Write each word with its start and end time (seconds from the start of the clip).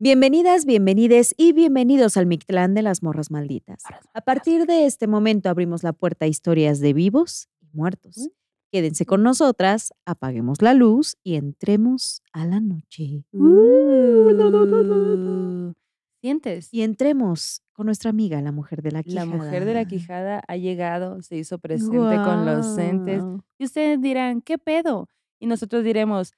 Bienvenidas, 0.00 0.64
bienvenides 0.64 1.34
y 1.36 1.52
bienvenidos 1.52 2.16
al 2.16 2.26
Mictlán 2.26 2.72
de 2.72 2.82
las 2.82 3.02
Morras 3.02 3.32
Malditas. 3.32 3.82
A 4.14 4.20
partir 4.20 4.64
de 4.64 4.86
este 4.86 5.08
momento 5.08 5.50
abrimos 5.50 5.82
la 5.82 5.92
puerta 5.92 6.24
a 6.24 6.28
historias 6.28 6.78
de 6.78 6.92
vivos 6.92 7.48
y 7.60 7.66
muertos. 7.72 8.30
Quédense 8.70 9.06
con 9.06 9.24
nosotras, 9.24 9.92
apaguemos 10.06 10.62
la 10.62 10.72
luz 10.74 11.16
y 11.24 11.34
entremos 11.34 12.22
a 12.32 12.46
la 12.46 12.60
noche. 12.60 13.24
Uh, 13.32 14.28
¿Sientes? 16.20 16.68
Y 16.72 16.82
entremos 16.82 17.62
con 17.72 17.86
nuestra 17.86 18.10
amiga, 18.10 18.40
la 18.40 18.52
mujer 18.52 18.82
de 18.82 18.92
la 18.92 19.02
quijada. 19.02 19.26
La 19.26 19.36
mujer 19.36 19.64
de 19.64 19.74
la 19.74 19.84
quijada 19.84 20.44
ha 20.46 20.56
llegado, 20.56 21.22
se 21.22 21.38
hizo 21.38 21.58
presente 21.58 22.16
con 22.22 22.46
los 22.46 22.78
entes. 22.78 23.24
Y 23.58 23.64
ustedes 23.64 24.00
dirán, 24.00 24.42
¿qué 24.42 24.58
pedo? 24.58 25.08
Y 25.40 25.48
nosotros 25.48 25.82
diremos, 25.82 26.34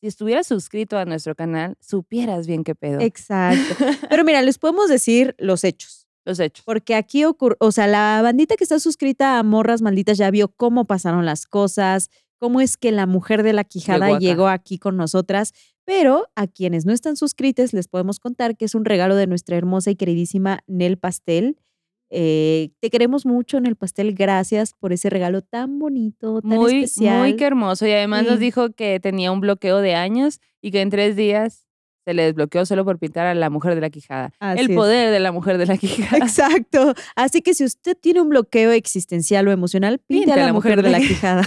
si 0.00 0.06
estuvieras 0.06 0.46
suscrito 0.46 0.96
a 0.96 1.04
nuestro 1.04 1.34
canal, 1.34 1.76
supieras 1.80 2.46
bien 2.46 2.64
qué 2.64 2.74
pedo. 2.74 3.00
Exacto. 3.00 3.74
Pero 4.08 4.24
mira, 4.24 4.42
les 4.42 4.58
podemos 4.58 4.88
decir 4.88 5.34
los 5.38 5.64
hechos. 5.64 6.08
Los 6.24 6.38
hechos. 6.40 6.64
Porque 6.64 6.94
aquí 6.94 7.24
ocurre, 7.24 7.56
o 7.58 7.72
sea, 7.72 7.86
la 7.86 8.20
bandita 8.22 8.56
que 8.56 8.64
está 8.64 8.78
suscrita 8.78 9.38
a 9.38 9.42
Morras 9.42 9.82
Malditas 9.82 10.18
ya 10.18 10.30
vio 10.30 10.48
cómo 10.48 10.84
pasaron 10.84 11.24
las 11.24 11.46
cosas, 11.46 12.10
cómo 12.38 12.60
es 12.60 12.76
que 12.76 12.92
la 12.92 13.06
mujer 13.06 13.42
de 13.42 13.54
la 13.54 13.64
quijada 13.64 14.18
Llegó 14.18 14.48
aquí 14.48 14.78
con 14.78 14.96
nosotras. 14.96 15.52
Pero 15.84 16.28
a 16.36 16.46
quienes 16.46 16.84
no 16.84 16.92
están 16.92 17.16
suscritos 17.16 17.72
les 17.72 17.88
podemos 17.88 18.20
contar 18.20 18.58
que 18.58 18.66
es 18.66 18.74
un 18.74 18.84
regalo 18.84 19.16
de 19.16 19.26
nuestra 19.26 19.56
hermosa 19.56 19.90
y 19.90 19.96
queridísima 19.96 20.60
Nel 20.66 20.98
Pastel. 20.98 21.56
Eh, 22.10 22.70
te 22.80 22.90
queremos 22.90 23.26
mucho, 23.26 23.60
Nel 23.60 23.76
Pastel. 23.76 24.14
Gracias 24.14 24.72
por 24.78 24.92
ese 24.92 25.10
regalo 25.10 25.42
tan 25.42 25.78
bonito, 25.78 26.40
tan 26.40 26.50
Muy, 26.50 26.84
especial. 26.84 27.18
muy 27.18 27.36
que 27.36 27.44
hermoso. 27.44 27.86
Y 27.86 27.92
además 27.92 28.24
nos 28.24 28.38
dijo 28.38 28.70
que 28.70 28.98
tenía 29.00 29.30
un 29.32 29.40
bloqueo 29.40 29.78
de 29.80 29.94
años 29.94 30.40
y 30.62 30.70
que 30.70 30.80
en 30.80 30.90
tres 30.90 31.16
días 31.16 31.66
se 32.04 32.14
le 32.14 32.22
desbloqueó 32.22 32.64
solo 32.64 32.86
por 32.86 32.98
pintar 32.98 33.26
a 33.26 33.34
la 33.34 33.50
mujer 33.50 33.74
de 33.74 33.82
la 33.82 33.90
quijada. 33.90 34.32
Así 34.40 34.60
El 34.60 34.70
es. 34.70 34.76
poder 34.76 35.10
de 35.10 35.20
la 35.20 35.30
mujer 35.30 35.58
de 35.58 35.66
la 35.66 35.76
quijada. 35.78 36.16
Exacto. 36.16 36.94
Así 37.14 37.42
que 37.42 37.52
si 37.52 37.64
usted 37.64 37.96
tiene 38.00 38.22
un 38.22 38.30
bloqueo 38.30 38.70
existencial 38.72 39.46
o 39.46 39.52
emocional, 39.52 40.00
pinte 40.06 40.32
a 40.32 40.36
la, 40.36 40.52
mujer, 40.54 40.82
de 40.82 40.88
la 40.88 41.00
quijada. 41.00 41.42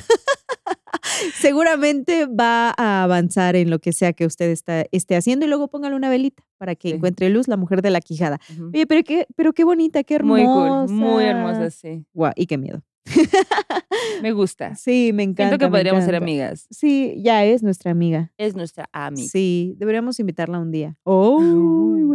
Seguramente 1.36 2.26
va 2.28 2.74
a 2.78 3.04
avanzar 3.04 3.56
en 3.56 3.70
lo 3.70 3.80
que 3.80 3.94
sea 3.94 4.14
que 4.14 4.26
usted 4.26 4.50
está, 4.50 4.86
esté 4.92 5.16
haciendo 5.16 5.46
y 5.46 5.50
luego 5.50 5.68
póngale 5.68 5.96
una 5.96 6.10
velita 6.10 6.44
para 6.58 6.76
que 6.76 6.90
Sí. 6.90 6.96
encuentre 6.96 7.30
luz 7.30 7.48
la 7.48 7.58
mujer 7.58 7.82
de 7.82 7.90
la 7.92 8.02
quijada. 8.02 8.40
Oye, 8.74 8.86
pero 8.88 9.04
qué, 9.04 9.28
pero 9.36 9.54
qué 9.54 9.64
bonita, 9.64 10.04
qué 10.04 10.16
hermosa. 10.16 10.44
Muy 10.44 10.88
cool, 10.88 10.90
muy 10.96 11.24
hermosa, 11.24 11.70
sí. 11.72 12.06
Guau, 12.14 12.34
y 12.36 12.46
qué 12.46 12.58
miedo. 12.58 12.82
Me 14.22 14.32
gusta. 14.32 14.76
Sí, 14.76 15.12
me 15.14 15.24
encanta. 15.24 15.50
Siento 15.50 15.66
que 15.66 15.72
podríamos 15.72 16.04
ser 16.06 16.16
amigas. 16.16 16.68
Sí, 16.70 17.16
ya 17.24 17.44
es 17.46 17.64
nuestra 17.64 17.92
amiga. 17.92 18.32
Es 18.38 18.56
nuestra 18.56 18.88
amiga. 18.94 19.28
Sí, 19.28 19.74
deberíamos 19.78 20.20
invitarla 20.20 20.60
un 20.60 20.72
día. 20.72 20.98
Oh. 21.04 21.42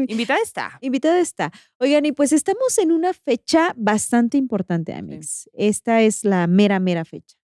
Invitada 0.06 0.38
está. 0.42 0.78
Invitada 0.80 1.18
está. 1.18 1.50
Oigan, 1.80 2.06
y 2.06 2.12
pues 2.12 2.32
estamos 2.32 2.78
en 2.78 2.92
una 2.92 3.12
fecha 3.12 3.74
bastante 3.76 4.38
importante, 4.38 4.94
amigos. 4.94 5.50
Esta 5.54 6.02
es 6.02 6.24
la 6.24 6.46
mera, 6.46 6.78
mera 6.78 7.04
fecha. 7.04 7.36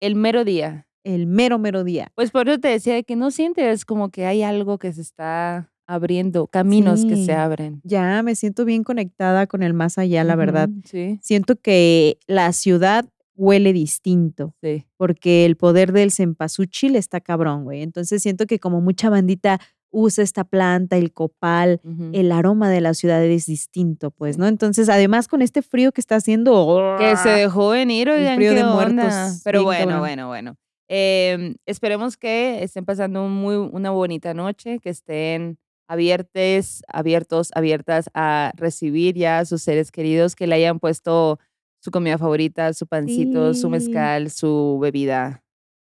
El 0.00 0.14
mero 0.14 0.44
día. 0.44 0.86
El 1.04 1.26
mero, 1.26 1.58
mero 1.58 1.84
día. 1.84 2.12
Pues 2.14 2.30
por 2.30 2.48
eso 2.48 2.58
te 2.58 2.68
decía 2.68 2.94
de 2.94 3.04
que 3.04 3.16
no 3.16 3.30
sientes 3.30 3.84
como 3.84 4.10
que 4.10 4.26
hay 4.26 4.42
algo 4.42 4.78
que 4.78 4.92
se 4.92 5.00
está 5.00 5.70
abriendo, 5.86 6.46
caminos 6.46 7.04
que 7.04 7.16
se 7.16 7.32
abren. 7.32 7.80
Ya 7.84 8.22
me 8.22 8.34
siento 8.36 8.64
bien 8.64 8.84
conectada 8.84 9.46
con 9.46 9.62
el 9.62 9.74
más 9.74 9.98
allá, 9.98 10.22
la 10.24 10.36
verdad. 10.36 10.68
Sí, 10.84 11.18
Siento 11.20 11.56
que 11.56 12.18
la 12.26 12.52
ciudad 12.52 13.06
huele 13.34 13.72
distinto, 13.72 14.54
sí. 14.62 14.86
porque 14.96 15.46
el 15.46 15.56
poder 15.56 15.92
del 15.92 16.12
cempasúchil 16.12 16.94
está 16.94 17.20
cabrón, 17.20 17.64
güey. 17.64 17.82
Entonces 17.82 18.22
siento 18.22 18.46
que 18.46 18.58
como 18.60 18.80
mucha 18.80 19.10
bandita 19.10 19.60
usa 19.90 20.22
esta 20.22 20.44
planta, 20.44 20.96
el 20.96 21.12
copal, 21.12 21.80
el 22.12 22.32
aroma 22.32 22.70
de 22.70 22.80
la 22.80 22.94
ciudad 22.94 23.24
es 23.24 23.46
distinto, 23.46 24.10
pues. 24.10 24.38
¿no? 24.38 24.46
Entonces, 24.46 24.88
además 24.88 25.28
con 25.28 25.42
este 25.42 25.62
frío 25.62 25.92
que 25.92 26.00
está 26.00 26.16
haciendo... 26.16 26.96
Que 26.98 27.16
se 27.16 27.28
dejó 27.28 27.70
venir, 27.70 28.08
El 28.08 28.20
oigan, 28.20 28.36
frío 28.36 28.50
qué 28.50 28.56
de 28.56 28.62
onda. 28.64 28.74
muertos, 28.74 29.40
Pero 29.44 29.64
bueno, 29.64 29.98
bueno, 29.98 30.28
bueno. 30.28 30.56
Em, 30.88 31.54
esperemos 31.66 32.16
que 32.16 32.62
estén 32.62 32.84
pasando 32.84 33.28
muy, 33.28 33.56
una 33.56 33.90
bonita 33.90 34.34
noche, 34.34 34.78
que 34.80 34.90
estén 34.90 35.58
abiertes, 35.88 36.82
abiertos, 36.88 37.50
abiertas 37.54 38.10
a 38.14 38.52
recibir 38.56 39.16
ya 39.16 39.40
a 39.40 39.44
sus 39.44 39.62
seres 39.62 39.90
queridos, 39.90 40.36
que 40.36 40.46
le 40.46 40.54
hayan 40.54 40.78
puesto 40.78 41.38
su 41.80 41.90
comida 41.90 42.18
favorita, 42.18 42.72
su 42.74 42.86
pancito, 42.86 43.54
su 43.54 43.70
mezcal, 43.70 44.30
su 44.30 44.78
bebida, 44.80 45.42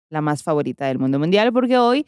la 0.09 0.21
más 0.21 0.43
favorita 0.43 0.87
del 0.87 0.99
mundo 0.99 1.19
mundial, 1.19 1.51
porque 1.51 1.77
hoy, 1.77 2.05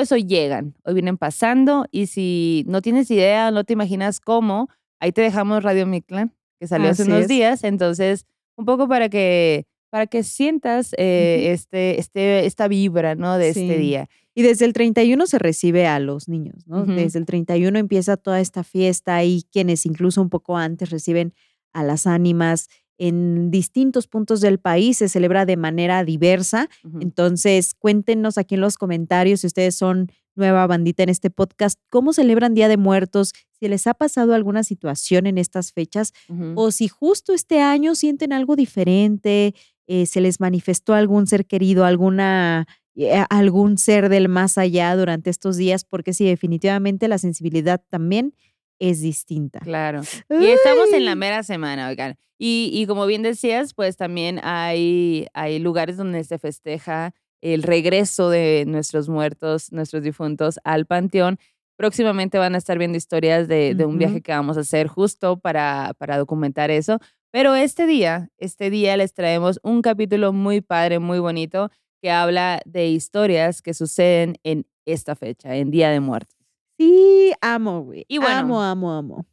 pues 0.00 0.12
hoy 0.12 0.24
llegan, 0.24 0.74
hoy 0.84 0.94
vienen 0.94 1.18
pasando 1.18 1.84
y 1.90 2.06
si 2.06 2.64
no 2.66 2.80
tienes 2.80 3.10
idea, 3.10 3.50
no 3.50 3.64
te 3.64 3.74
imaginas 3.74 4.18
cómo, 4.18 4.70
ahí 4.98 5.12
te 5.12 5.20
dejamos 5.20 5.62
Radio 5.62 5.86
Mictlán, 5.86 6.32
que 6.58 6.66
salió 6.66 6.88
hace 6.88 7.02
Así 7.02 7.10
unos 7.10 7.24
es. 7.24 7.28
días, 7.28 7.64
entonces 7.64 8.24
un 8.56 8.64
poco 8.64 8.88
para 8.88 9.10
que 9.10 9.66
para 9.90 10.06
que 10.06 10.22
sientas 10.22 10.94
eh, 10.96 11.40
Ujú. 11.42 11.52
este, 11.52 12.00
este, 12.00 12.46
esta 12.46 12.66
vibra, 12.66 13.14
¿no? 13.14 13.36
De 13.36 13.50
este 13.50 13.74
Sí. 13.74 13.76
día. 13.76 14.08
Y 14.34 14.40
desde 14.40 14.64
el 14.64 14.72
31 14.72 15.26
se 15.26 15.38
recibe 15.38 15.86
a 15.86 15.98
los 16.00 16.28
niños, 16.28 16.66
¿no? 16.66 16.84
Ujú. 16.84 16.92
Desde 16.92 17.18
el 17.18 17.26
31 17.26 17.78
empieza 17.78 18.16
toda 18.16 18.40
esta 18.40 18.64
fiesta 18.64 19.22
y 19.22 19.42
quienes 19.52 19.84
incluso 19.84 20.22
un 20.22 20.30
poco 20.30 20.56
antes 20.56 20.88
reciben 20.88 21.34
a 21.74 21.82
las 21.84 22.06
ánimas 22.06 22.68
en 23.00 23.50
distintos 23.50 24.06
puntos 24.06 24.42
del 24.42 24.58
país, 24.58 24.98
se 24.98 25.08
celebra 25.08 25.46
de 25.46 25.56
manera 25.56 26.04
diversa. 26.04 26.68
Entonces, 27.00 27.72
cuéntenos 27.72 28.36
aquí 28.36 28.56
en 28.56 28.60
los 28.60 28.76
comentarios 28.76 29.40
si 29.40 29.46
ustedes 29.46 29.74
son 29.74 30.12
nueva 30.36 30.66
bandita 30.66 31.02
en 31.02 31.08
este 31.08 31.30
podcast, 31.30 31.80
cómo 31.88 32.12
celebran 32.12 32.52
Día 32.52 32.68
de 32.68 32.76
Muertos, 32.76 33.32
si 33.58 33.68
les 33.68 33.86
ha 33.86 33.94
pasado 33.94 34.34
alguna 34.34 34.64
situación 34.64 35.26
en 35.26 35.38
estas 35.38 35.72
fechas 35.72 36.12
o 36.54 36.70
si 36.70 36.88
justo 36.88 37.32
este 37.32 37.62
año 37.62 37.94
sienten 37.94 38.34
algo 38.34 38.54
diferente, 38.54 39.54
eh, 39.86 40.04
se 40.04 40.20
les 40.20 40.38
manifestó 40.38 40.92
algún 40.92 41.26
ser 41.26 41.46
querido, 41.46 41.86
alguna, 41.86 42.66
eh, 42.96 43.24
algún 43.30 43.78
ser 43.78 44.10
del 44.10 44.28
más 44.28 44.58
allá 44.58 44.94
durante 44.94 45.30
estos 45.30 45.56
días, 45.56 45.84
porque 45.84 46.12
sí, 46.12 46.26
definitivamente 46.26 47.08
la 47.08 47.16
sensibilidad 47.16 47.82
también 47.88 48.34
es 48.80 49.00
distinta. 49.00 49.60
Claro. 49.60 50.00
Y 50.28 50.46
estamos 50.46 50.92
en 50.92 51.04
la 51.04 51.14
mera 51.14 51.44
semana, 51.44 51.88
oigan. 51.88 52.16
Y, 52.38 52.70
y 52.72 52.86
como 52.86 53.06
bien 53.06 53.22
decías, 53.22 53.74
pues 53.74 53.96
también 53.96 54.40
hay, 54.42 55.26
hay 55.34 55.58
lugares 55.60 55.98
donde 55.98 56.24
se 56.24 56.38
festeja 56.38 57.14
el 57.42 57.62
regreso 57.62 58.30
de 58.30 58.64
nuestros 58.66 59.08
muertos, 59.08 59.70
nuestros 59.72 60.02
difuntos 60.02 60.58
al 60.64 60.86
panteón. 60.86 61.38
Próximamente 61.76 62.38
van 62.38 62.54
a 62.54 62.58
estar 62.58 62.78
viendo 62.78 62.98
historias 62.98 63.46
de, 63.46 63.74
de 63.74 63.84
un 63.84 63.98
viaje 63.98 64.22
que 64.22 64.32
vamos 64.32 64.56
a 64.56 64.60
hacer 64.60 64.88
justo 64.88 65.38
para, 65.38 65.94
para 65.98 66.18
documentar 66.18 66.70
eso. 66.70 66.98
Pero 67.30 67.54
este 67.54 67.86
día, 67.86 68.30
este 68.38 68.70
día 68.70 68.96
les 68.96 69.14
traemos 69.14 69.60
un 69.62 69.82
capítulo 69.82 70.32
muy 70.32 70.62
padre, 70.62 70.98
muy 70.98 71.18
bonito, 71.20 71.70
que 72.02 72.10
habla 72.10 72.60
de 72.64 72.88
historias 72.88 73.62
que 73.62 73.74
suceden 73.74 74.36
en 74.42 74.66
esta 74.86 75.14
fecha, 75.14 75.56
en 75.56 75.70
Día 75.70 75.90
de 75.90 76.00
Muertos. 76.00 76.39
Sí, 76.80 77.32
amo, 77.42 77.82
güey. 77.82 78.06
Y 78.08 78.16
bueno. 78.18 78.36
amo, 78.38 78.62
amo, 78.62 78.92
amo. 78.92 79.26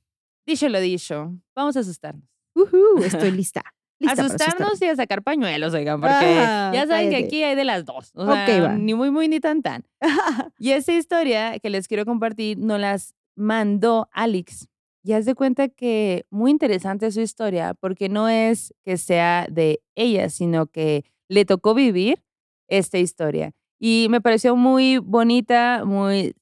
Dicho 0.46 0.68
lo 0.68 0.81
dicho, 0.81 1.34
vamos 1.56 1.78
a 1.78 1.80
asustarnos. 1.80 2.28
Ujú, 2.56 3.02
estoy 3.03 3.31
lista. 3.31 3.63
lista 4.00 4.22
asustarnos 4.22 4.81
y 4.81 4.85
a 4.85 4.96
sacar 4.97 5.24
pañuelos, 5.24 5.74
oigan, 5.74 6.02
porque 6.02 6.13
Ah, 6.16 6.72
ya 6.74 6.86
saben 6.88 7.06
que 7.09 7.16
cállate. 7.16 7.25
aquí 7.25 7.44
hay 7.44 7.56
de 7.56 7.63
las 7.63 7.86
dos. 7.86 8.12
O 8.16 8.25
sea, 8.25 8.62
va. 8.62 8.75
ni 8.75 8.94
muy, 8.94 9.12
muy, 9.12 9.30
ni 9.30 9.40
tan, 9.40 9.62
tan. 9.62 9.86
Y 10.59 10.72
esa 10.72 10.91
historia 10.91 11.57
que 11.59 11.69
les 11.69 11.88
quiero 11.88 12.03
compartir 12.06 12.57
nos 12.57 12.81
las 12.81 13.16
mandó 13.38 14.09
Alex. 14.12 14.68
Y 15.03 15.13
haz 15.13 15.24
de 15.24 15.36
cuenta 15.36 15.69
que 15.69 16.25
muy 16.30 16.52
interesante 16.52 17.09
su 17.12 17.22
historia, 17.22 17.74
porque 17.75 18.09
no 18.09 18.28
es 18.28 18.74
que 18.83 18.98
sea 18.98 19.48
de 19.50 19.81
ella, 19.95 20.30
sino 20.30 20.68
que 20.68 21.06
le 21.30 21.45
tocó 21.45 21.74
vivir 21.74 22.21
esta 22.68 22.98
historia. 22.98 23.54
Y 23.80 24.07
me 24.10 24.19
pareció 24.19 24.57
muy 24.57 24.98
bonita, 24.98 25.83
muy 25.86 26.36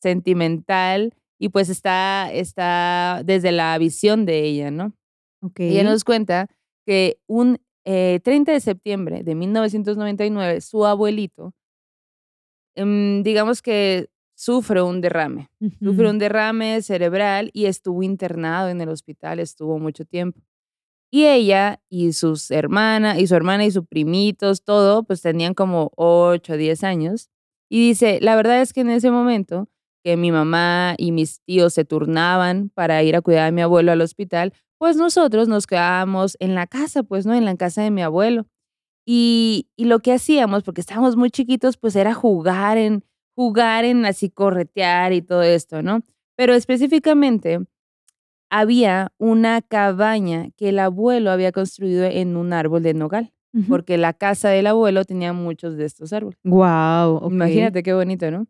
sentimental, 0.00 1.14
y 1.38 1.48
pues 1.48 1.68
está, 1.68 2.30
está 2.32 3.22
desde 3.24 3.52
la 3.52 3.76
visión 3.78 4.26
de 4.26 4.44
ella, 4.44 4.70
¿no? 4.70 4.92
Ok. 5.42 5.60
Ella 5.60 5.84
nos 5.84 6.04
cuenta 6.04 6.48
que 6.86 7.18
un 7.26 7.58
eh, 7.86 8.20
30 8.22 8.52
de 8.52 8.60
septiembre 8.60 9.22
de 9.22 9.34
1999, 9.34 10.60
su 10.60 10.84
abuelito, 10.84 11.54
em, 12.76 13.22
digamos 13.22 13.62
que 13.62 14.10
sufre 14.34 14.82
un 14.82 15.00
derrame. 15.00 15.50
Sufre 15.80 16.04
Ujú. 16.04 16.10
un 16.10 16.18
derrame 16.18 16.82
cerebral 16.82 17.50
y 17.52 17.66
estuvo 17.66 18.02
internado 18.02 18.68
en 18.68 18.80
el 18.80 18.88
hospital, 18.88 19.38
estuvo 19.38 19.78
mucho 19.78 20.04
tiempo. 20.04 20.40
Y 21.12 21.24
ella 21.26 21.82
y 21.88 22.12
sus 22.12 22.50
hermanas, 22.50 23.18
y 23.18 23.26
su 23.26 23.34
hermana 23.34 23.64
y 23.64 23.70
sus 23.70 23.86
primitos, 23.86 24.62
todo, 24.62 25.02
pues 25.02 25.22
tenían 25.22 25.54
como 25.54 25.90
8 25.96 26.52
o 26.52 26.56
10 26.56 26.84
años. 26.84 27.28
Y 27.68 27.88
dice, 27.88 28.18
la 28.20 28.36
verdad 28.36 28.60
es 28.62 28.72
que 28.72 28.80
en 28.82 28.90
ese 28.90 29.10
momento 29.10 29.68
que 30.02 30.16
mi 30.16 30.32
mamá 30.32 30.94
y 30.98 31.12
mis 31.12 31.40
tíos 31.42 31.74
se 31.74 31.84
turnaban 31.84 32.70
para 32.74 33.02
ir 33.02 33.16
a 33.16 33.20
cuidar 33.20 33.48
a 33.48 33.50
mi 33.50 33.62
abuelo 33.62 33.92
al 33.92 34.00
hospital, 34.00 34.52
pues 34.78 34.96
nosotros 34.96 35.48
nos 35.48 35.66
quedábamos 35.66 36.36
en 36.40 36.54
la 36.54 36.66
casa, 36.66 37.02
pues, 37.02 37.26
¿no? 37.26 37.34
En 37.34 37.44
la 37.44 37.56
casa 37.56 37.82
de 37.82 37.90
mi 37.90 38.02
abuelo. 38.02 38.46
Y, 39.06 39.68
y 39.76 39.84
lo 39.84 40.00
que 40.00 40.12
hacíamos, 40.12 40.62
porque 40.62 40.80
estábamos 40.80 41.16
muy 41.16 41.30
chiquitos, 41.30 41.76
pues 41.76 41.96
era 41.96 42.14
jugar 42.14 42.78
en, 42.78 43.04
jugar 43.34 43.84
en 43.84 44.04
así 44.06 44.30
corretear 44.30 45.12
y 45.12 45.22
todo 45.22 45.42
esto, 45.42 45.82
¿no? 45.82 46.02
Pero 46.36 46.54
específicamente 46.54 47.60
había 48.50 49.12
una 49.18 49.62
cabaña 49.62 50.50
que 50.56 50.70
el 50.70 50.78
abuelo 50.78 51.30
había 51.30 51.52
construido 51.52 52.04
en 52.04 52.36
un 52.36 52.52
árbol 52.52 52.82
de 52.82 52.94
nogal, 52.94 53.32
porque 53.68 53.98
la 53.98 54.12
casa 54.12 54.48
del 54.48 54.66
abuelo 54.66 55.04
tenía 55.04 55.32
muchos 55.32 55.76
de 55.76 55.84
estos 55.84 56.12
árboles. 56.12 56.38
Guau, 56.44 57.16
okey. 57.16 57.36
Imagínate 57.36 57.82
qué 57.82 57.92
bonito, 57.94 58.30
¿no? 58.30 58.46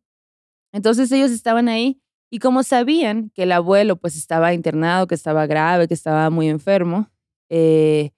Entonces 0.72 1.11
ellos 1.12 1.31
estaban 1.31 1.69
ahí 1.69 2.00
y 2.31 2.38
como 2.38 2.62
sabían 2.62 3.31
que 3.34 3.43
el 3.44 3.52
abuelo 3.52 3.96
pues 3.96 4.17
estaba 4.17 4.55
internado, 4.55 5.06
que 5.06 5.14
estaba 5.17 5.46
grave, 5.46 5.88
que 5.88 5.94
estaba 5.94 6.31
muy 6.31 6.49
enfermo, 6.49 7.11
eh, 7.50 8.11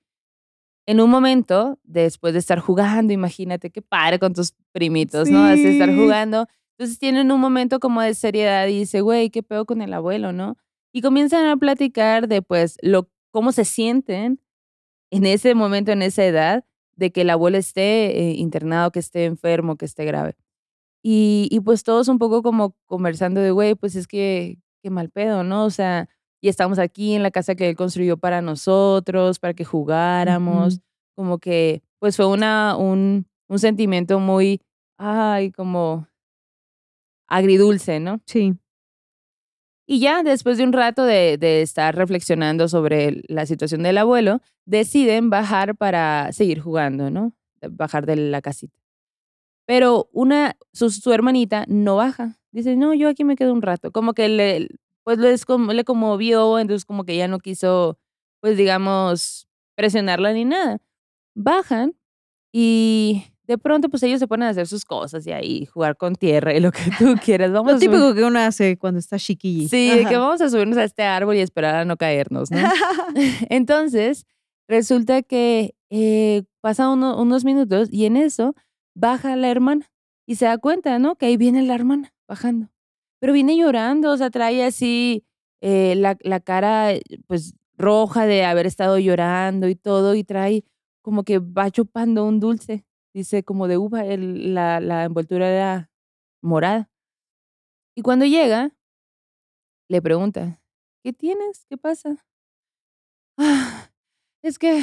en 0.87 1.01
un 1.01 1.11
momento, 1.11 1.79
después 1.85 2.33
de 2.33 2.41
estar 2.41 2.59
jugando, 2.59 3.13
imagínate 3.13 3.71
qué 3.71 3.83
padre 3.83 4.19
con 4.19 4.35
tus 4.35 4.53
primitos, 4.73 5.31
¿no? 5.31 5.45
Así 5.45 5.67
estar 5.69 5.89
Sí. 5.91 5.97
jugando. 5.97 6.47
Entonces 6.77 6.99
tienen 6.99 7.31
un 7.31 7.41
momento 7.41 7.79
como 7.79 8.03
de 8.03 8.15
seriedad 8.15 8.67
y 8.67 8.81
dice, 8.81 9.01
güey, 9.01 9.31
¿qué 9.31 9.43
pedo 9.45 9.65
con 9.65 9.81
el 9.81 9.93
abuelo, 9.95 10.33
no? 10.33 10.57
Y 10.93 11.01
comienzan 11.01 11.47
a 11.47 11.57
platicar 11.57 12.27
de 12.29 12.43
pues 12.43 12.79
lo, 12.83 13.09
cómo 13.31 13.53
se 13.53 13.65
sienten 13.65 14.41
en 15.11 15.27
ese 15.27 15.55
momento, 15.55 15.93
en 15.93 16.03
esa 16.03 16.25
edad, 16.25 16.65
de 16.97 17.13
que 17.13 17.23
el 17.23 17.31
abuelo 17.31 17.59
esté 17.59 18.19
eh, 18.31 18.33
internado, 18.35 18.91
que 18.93 18.99
esté 19.01 19.25
enfermo, 19.27 19.77
que 19.77 19.85
esté 19.87 20.05
grave. 20.05 20.35
Y, 21.03 21.49
y 21.51 21.61
pues 21.61 21.83
todos 21.83 22.09
un 22.09 22.19
poco 22.19 22.43
como 22.43 22.77
conversando 22.87 23.41
de, 23.41 23.51
güey, 23.51 23.75
pues 23.75 23.97
es 23.97 24.07
que 24.07 24.59
qué 24.83 24.91
mal 24.91 25.11
pedo, 25.11 25.45
¿no? 25.45 25.65
O 25.65 25.71
sea, 25.71 26.09
y 26.41 26.49
estamos 26.49 26.79
aquí 26.79 27.15
en 27.15 27.23
la 27.23 27.31
casa 27.31 27.55
que 27.55 27.69
él 27.69 27.77
construyó 27.77 28.17
para 28.17 28.43
nosotros, 28.43 29.39
para 29.39 29.55
que 29.55 29.65
jugáramos, 29.65 30.81
como 31.15 31.39
que, 31.39 31.83
pues 32.01 32.17
fue 32.17 32.27
una, 32.27 32.77
un, 32.77 33.27
un 33.49 33.59
sentimiento 33.59 34.19
muy, 34.19 34.61
ay, 34.99 35.53
como 35.53 36.09
agridulce, 37.29 38.01
¿no? 38.01 38.21
Sí. 38.27 38.55
Y 39.87 40.01
ya 40.01 40.23
después 40.23 40.59
de 40.59 40.65
un 40.65 40.73
rato 40.73 41.05
de, 41.05 41.39
de 41.39 41.63
estar 41.63 41.95
reflexionando 41.95 42.69
sobre 42.69 43.23
la 43.29 43.47
situación 43.47 43.83
del 43.83 43.99
abuelo, 43.99 44.41
deciden 44.65 45.31
bajar 45.31 45.77
para 45.77 46.33
seguir 46.33 46.61
jugando, 46.61 47.11
¿no? 47.11 47.33
Bajar 47.71 48.07
de 48.07 48.17
la 48.17 48.43
casita. 48.43 48.82
Pero 49.67 50.09
una, 50.13 50.57
su, 50.73 50.91
su 50.91 51.13
hermanita 51.13 51.65
no 51.69 51.97
baja. 51.97 52.39
Dice, 52.51 52.77
no, 52.77 52.93
yo 52.95 53.09
aquí 53.09 53.25
me 53.25 53.37
quedo 53.37 53.53
un 53.53 53.63
rato. 53.63 53.91
Como 53.93 54.13
que 54.13 54.29
le, 54.29 54.69
pues 55.05 55.19
le, 55.19 55.33
descom- 55.35 55.73
le 55.73 55.85
conmovió, 55.85 56.59
entonces 56.59 56.85
como 56.85 57.05
que 57.05 57.17
ya 57.17 57.29
no 57.29 57.39
quiso, 57.39 57.99
pues 58.41 58.57
digamos, 58.57 59.47
presionarla 59.75 60.33
ni 60.33 60.45
nada. 60.45 60.79
Bajan 61.35 61.95
y 62.53 63.25
de 63.47 63.59
pronto 63.59 63.89
pues 63.89 64.03
ellos 64.03 64.19
se 64.21 64.29
ponen 64.29 64.47
a 64.49 64.51
hacer 64.51 64.67
sus 64.67 64.85
cosas 64.85 65.27
y 65.27 65.33
ahí 65.33 65.67
jugar 65.67 65.97
con 65.97 66.15
tierra 66.15 66.55
y 66.55 66.61
lo 66.61 66.71
que 66.73 66.83
tú 66.99 67.15
quieras. 67.25 67.53
Vamos 67.53 67.73
Lo 67.73 67.77
a 67.77 67.81
subir- 67.81 67.91
típico 67.91 68.15
que 68.15 68.25
uno 68.25 68.39
hace 68.39 68.77
cuando 68.79 68.99
está 68.99 69.19
chiquilli. 69.19 69.69
Sí, 69.69 69.89
de 69.91 70.01
que 70.01 70.15
Ajá. 70.15 70.19
vamos 70.19 70.41
a 70.41 70.51
subirnos 70.51 70.77
a 70.79 70.85
este 70.85 71.03
árbol 71.05 71.37
y 71.37 71.41
esperar 71.41 71.77
a 71.77 71.85
no 71.85 71.97
caernos, 71.97 72.51
¿no? 72.51 72.59
Entonces, 73.49 74.27
resulta 74.69 75.23
que 75.23 75.75
eh, 75.91 76.43
pasan 76.61 76.89
uno- 76.91 77.21
unos 77.21 77.45
minutos 77.45 77.89
y 77.91 78.05
en 78.07 78.17
eso 78.17 78.55
baja 78.95 79.37
la 79.37 79.51
hermana 79.51 79.87
y 80.27 80.37
se 80.37 80.47
da 80.47 80.59
cuenta, 80.59 80.99
¿no? 80.99 81.17
Que 81.17 81.27
ahí 81.27 81.37
viene 81.37 81.63
la 81.63 81.75
hermana 81.75 82.13
bajando. 82.29 82.69
Pero 83.21 83.33
viene 83.33 83.57
llorando, 83.57 84.11
o 84.13 84.17
sea, 84.17 84.31
trae 84.31 84.65
así 84.65 85.25
eh, 85.61 85.95
la, 85.97 86.17
la 86.23 86.41
cara, 86.41 86.93
eh, 86.93 87.03
pues, 87.27 87.55
roja 87.77 88.27
de 88.27 88.45
haber 88.45 88.67
estado 88.67 88.99
llorando 88.99 89.69
y 89.69 89.75
todo, 89.77 90.15
y 90.15 90.25
trae 90.25 90.65
como 91.03 91.25
que 91.25 91.39
va 91.41 91.71
chupando 91.71 92.25
un 92.27 92.41
dulce, 92.41 92.85
dice 93.15 93.43
como 93.45 93.69
de 93.69 93.79
uva, 93.79 94.05
el- 94.07 94.55
la, 94.55 94.81
la 94.81 95.05
envoltura 95.05 95.49
era 95.51 95.91
morada. 96.43 96.91
Y 97.95 98.03
cuando 98.03 98.25
llega, 98.27 98.71
le 99.89 100.03
pregunta, 100.03 100.61
¿qué 101.05 101.13
tienes? 101.13 101.67
¿Qué 101.69 101.77
pasa? 101.79 102.25
"Ah, 103.39 103.91
es 104.43 104.59
que 104.59 104.83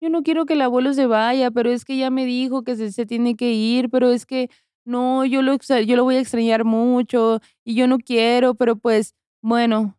yo 0.00 0.08
no 0.08 0.22
quiero 0.22 0.46
que 0.46 0.54
el 0.54 0.62
abuelo 0.62 0.94
se 0.94 1.06
vaya, 1.06 1.50
pero 1.50 1.70
es 1.70 1.84
que 1.84 1.96
ya 1.98 2.10
me 2.10 2.24
dijo 2.24 2.62
que 2.62 2.76
se, 2.76 3.06
tiene 3.06 3.36
que 3.36 3.52
ir, 3.52 3.90
pero 3.90 4.10
es 4.10 4.24
que 4.24 4.50
no, 4.84 5.24
yo 5.26 5.42
lo, 5.42 5.56
yo 5.58 5.96
lo 5.96 6.04
voy 6.04 6.16
a 6.16 6.20
extrañar 6.20 6.64
mucho 6.64 7.40
y 7.64 7.74
yo 7.74 7.86
no 7.86 7.98
quiero, 7.98 8.54
pero 8.54 8.76
pues 8.76 9.14
bueno, 9.42 9.98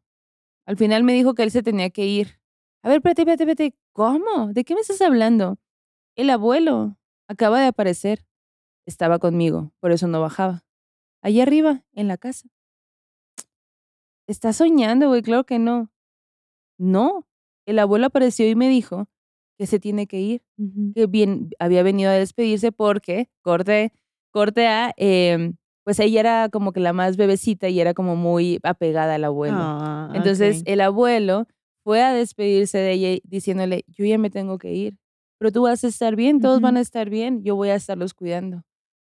al 0.66 0.78
final 0.78 1.04
me 1.04 1.14
dijo 1.14 1.36
que 1.36 1.44
él 1.44 1.52
se 1.52 1.64
tenía 1.64 1.92
que 1.92 2.06
ir. 2.06 2.40
A 2.84 2.90
ver, 2.90 2.98
espérate, 2.98 3.22
espérate, 3.22 3.44
espérate, 3.44 3.78
¿cómo? 3.94 4.54
¿De 4.54 4.64
qué 4.64 4.74
me 4.74 4.82
estás 4.82 5.02
hablando? 5.02 5.60
El 6.16 6.30
abuelo 6.32 6.98
acaba 7.28 7.62
de 7.62 7.68
aparecer. 7.68 8.26
Estaba 8.88 9.20
conmigo, 9.20 9.72
por 9.80 9.92
eso 9.92 10.08
no 10.08 10.20
bajaba. 10.20 10.64
Allí 11.22 11.42
arriba, 11.42 11.84
en 11.94 12.08
la 12.08 12.18
casa. 12.18 12.50
Estás 14.28 14.58
soñando, 14.58 15.10
güey, 15.10 15.22
claro 15.22 15.46
que 15.46 15.60
no. 15.60 15.92
No, 16.80 17.28
el 17.68 17.78
abuelo 17.78 18.08
apareció 18.08 18.50
y 18.50 18.56
me 18.56 18.68
dijo 18.68 19.08
que 19.62 19.68
se 19.68 19.80
tiene 19.80 20.08
que 20.08 20.20
ir, 20.20 20.42
que 20.96 21.06
bien 21.06 21.52
había 21.60 21.84
venido 21.84 22.10
a 22.10 22.14
despedirse 22.16 22.72
porque, 22.72 23.30
corte, 23.44 23.94
corte 24.32 24.66
a, 24.66 24.92
em, 24.98 25.54
pues 25.84 26.00
ella 26.00 26.20
era 26.20 26.50
como 26.50 26.72
que 26.74 26.80
la 26.80 26.94
más 26.94 27.16
bebecita 27.16 27.70
y 27.70 27.80
era 27.80 27.94
como 27.94 28.16
muy 28.16 28.58
apegada 28.64 29.14
al 29.14 29.24
abuelo. 29.24 29.54
Ah, 29.54 30.10
Entonces 30.16 30.64
el 30.66 30.82
abuelo 30.82 31.46
fue 31.84 32.02
a 32.02 32.12
despedirse 32.12 32.80
de 32.80 32.92
ella 32.94 33.20
diciéndole, 33.24 33.84
yo 33.88 34.04
ya 34.04 34.18
me 34.18 34.32
tengo 34.32 34.58
que 34.58 34.74
ir, 34.74 34.98
pero 35.38 35.52
tú 35.52 35.62
vas 35.62 35.84
a 35.84 35.88
estar 35.90 36.16
bien, 36.16 36.40
todos 36.42 36.60
van 36.60 36.78
a 36.78 36.82
estar 36.82 37.08
bien, 37.12 37.44
yo 37.44 37.56
voy 37.56 37.70
a 37.70 37.76
estarlos 37.76 38.16
cuidando. 38.16 38.64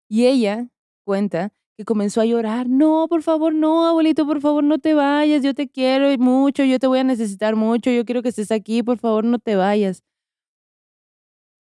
Y 0.07 0.27
ella 0.27 0.69
cuenta 1.03 1.51
que 1.75 1.83
comenzó 1.83 2.21
a 2.21 2.25
llorar, 2.25 2.69
no, 2.69 3.07
por 3.09 3.23
favor, 3.23 3.55
no, 3.55 3.87
abuelito, 3.87 4.27
por 4.27 4.39
favor, 4.39 4.63
no 4.63 4.77
te 4.77 4.93
vayas, 4.93 5.41
yo 5.41 5.55
te 5.55 5.67
quiero 5.67 6.15
mucho, 6.19 6.63
yo 6.63 6.77
te 6.77 6.85
voy 6.85 6.99
a 6.99 7.03
necesitar 7.03 7.55
mucho, 7.55 7.89
yo 7.89 8.05
quiero 8.05 8.21
que 8.21 8.29
estés 8.29 8.51
aquí, 8.51 8.83
por 8.83 8.99
favor, 8.99 9.23
no 9.25 9.39
te 9.39 9.55
vayas. 9.55 10.03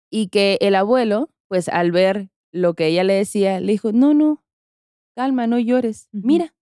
Y 0.09 0.27
que 0.27 0.57
el 0.61 0.75
abuelo, 0.75 1.29
pues 1.47 1.69
al 1.69 1.91
ver 1.91 2.29
lo 2.51 2.73
que 2.73 2.87
ella 2.87 3.03
le 3.03 3.13
decía, 3.13 3.59
le 3.59 3.71
dijo, 3.71 3.91
no, 3.91 4.13
no, 4.13 4.43
calma, 5.15 5.47
no 5.47 5.59
llores, 5.59 6.09
mira. 6.11 6.55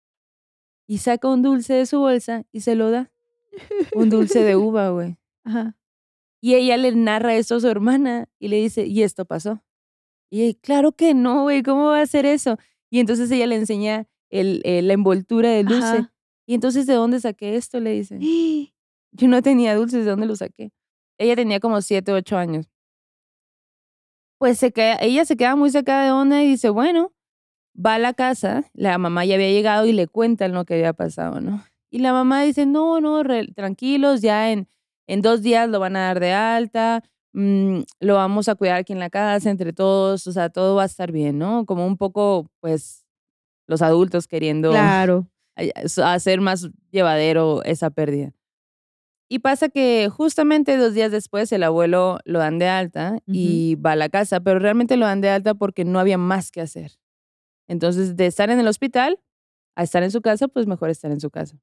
Y 0.87 0.99
saca 0.99 1.27
un 1.27 1.41
dulce 1.41 1.73
de 1.73 1.85
su 1.85 1.99
bolsa 1.99 2.45
y 2.51 2.61
se 2.61 2.75
lo 2.75 2.91
da, 2.91 3.11
un 3.93 4.09
dulce 4.09 4.43
de 4.43 4.55
uva, 4.57 4.89
güey. 4.89 5.17
Ajá. 5.43 5.77
Y 6.41 6.55
ella 6.55 6.77
le 6.77 6.93
narra 6.93 7.35
esto 7.35 7.55
a 7.55 7.59
su 7.59 7.67
hermana 7.67 8.29
y 8.39 8.47
le 8.49 8.57
dice, 8.57 8.85
y 8.85 9.03
esto 9.03 9.25
pasó. 9.25 9.63
Y 10.29 10.43
ella, 10.43 10.59
claro 10.61 10.91
que 10.91 11.13
no, 11.13 11.43
güey, 11.43 11.63
¿cómo 11.63 11.85
va 11.87 11.99
a 11.99 12.03
hacer 12.03 12.25
eso? 12.25 12.57
Y 12.89 12.99
entonces 12.99 13.31
ella 13.31 13.47
le 13.47 13.55
enseña 13.55 14.07
el, 14.29 14.61
eh, 14.65 14.81
la 14.81 14.93
envoltura 14.93 15.49
del 15.49 15.65
dulce. 15.65 15.85
Ajá. 15.85 16.13
Y 16.45 16.53
entonces, 16.53 16.87
¿de 16.87 16.93
dónde 16.93 17.19
saqué 17.19 17.55
esto? 17.55 17.79
Le 17.79 17.91
dice. 17.91 18.19
Yo 19.11 19.27
no 19.27 19.41
tenía 19.41 19.75
dulces, 19.75 20.05
¿de 20.05 20.11
dónde 20.11 20.27
lo 20.27 20.35
saqué? 20.35 20.71
Ella 21.17 21.35
tenía 21.35 21.59
como 21.59 21.81
siete, 21.81 22.11
ocho 22.13 22.37
años. 22.37 22.67
Pues 24.39 24.59
se 24.59 24.71
queda, 24.71 24.97
ella 25.01 25.25
se 25.25 25.35
queda 25.35 25.55
muy 25.55 25.71
sacada 25.71 26.05
de 26.05 26.11
onda 26.11 26.43
y 26.43 26.47
dice, 26.47 26.69
bueno, 26.69 27.11
va 27.75 27.95
a 27.95 27.99
la 27.99 28.13
casa, 28.13 28.65
la 28.73 28.97
mamá 28.97 29.25
ya 29.25 29.35
había 29.35 29.49
llegado 29.49 29.85
y 29.85 29.93
le 29.93 30.07
cuentan 30.07 30.53
lo 30.53 30.65
que 30.65 30.75
había 30.75 30.93
pasado, 30.93 31.41
¿no? 31.41 31.63
Y 31.89 31.99
la 31.99 32.13
mamá 32.13 32.43
dice, 32.43 32.65
no, 32.65 32.99
no, 33.01 33.23
re- 33.23 33.47
tranquilos, 33.55 34.21
ya 34.21 34.51
en, 34.51 34.67
en 35.07 35.21
dos 35.21 35.41
días 35.41 35.69
lo 35.69 35.79
van 35.79 35.95
a 35.95 36.01
dar 36.07 36.19
de 36.19 36.33
alta, 36.33 37.03
mm, 37.33 37.79
lo 38.01 38.15
vamos 38.15 38.47
a 38.49 38.55
cuidar 38.55 38.77
aquí 38.77 38.93
en 38.93 38.99
la 38.99 39.09
casa 39.09 39.49
entre 39.49 39.73
todos, 39.73 40.27
o 40.27 40.31
sea, 40.31 40.49
todo 40.49 40.75
va 40.75 40.83
a 40.83 40.87
estar 40.87 41.11
bien, 41.11 41.39
¿no? 41.39 41.65
Como 41.65 41.87
un 41.87 41.97
poco, 41.97 42.47
pues, 42.59 43.05
los 43.67 43.81
adultos 43.81 44.27
queriendo 44.27 44.71
Claro. 44.71 45.27
hacer 46.03 46.41
más 46.41 46.69
llevadero 46.91 47.63
esa 47.63 47.89
pérdida. 47.89 48.33
Y 49.29 49.39
pasa 49.39 49.67
que 49.69 50.09
justamente 50.09 50.77
dos 50.77 50.93
días 50.93 51.11
después 51.11 51.51
el 51.51 51.63
abuelo 51.63 52.19
lo 52.25 52.39
dan 52.39 52.59
de 52.59 52.67
alta 52.69 53.19
y 53.27 53.75
va 53.75 53.91
a 53.91 53.95
la 53.97 54.07
casa, 54.09 54.39
pero 54.39 54.59
realmente 54.59 54.95
lo 54.95 55.05
dan 55.05 55.19
de 55.21 55.29
alta 55.29 55.53
porque 55.53 55.83
no 55.83 55.99
había 55.99 56.17
más 56.17 56.49
que 56.51 56.61
hacer. 56.61 56.93
Entonces, 57.67 58.15
de 58.15 58.27
estar 58.27 58.49
en 58.49 58.59
el 58.59 58.67
hospital 58.67 59.19
a 59.75 59.83
estar 59.83 60.03
en 60.03 60.11
su 60.11 60.21
casa, 60.21 60.47
pues 60.47 60.67
mejor 60.67 60.89
estar 60.89 61.11
en 61.11 61.19
su 61.19 61.29
casa. 61.29 61.57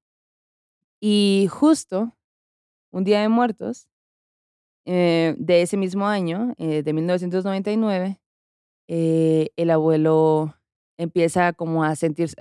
Y 1.01 1.49
justo 1.51 2.17
un 2.93 3.05
día 3.05 3.21
de 3.21 3.29
muertos 3.29 3.89
eh, 4.87 5.35
de 5.39 5.63
ese 5.63 5.77
mismo 5.77 6.07
año, 6.07 6.55
eh, 6.59 6.83
de 6.83 6.93
1999, 6.93 8.21
eh, 8.89 9.51
el 9.57 9.71
abuelo 9.71 10.55
empieza 10.99 11.53
como 11.55 11.85
a, 11.85 11.97
sentirse 11.97 12.37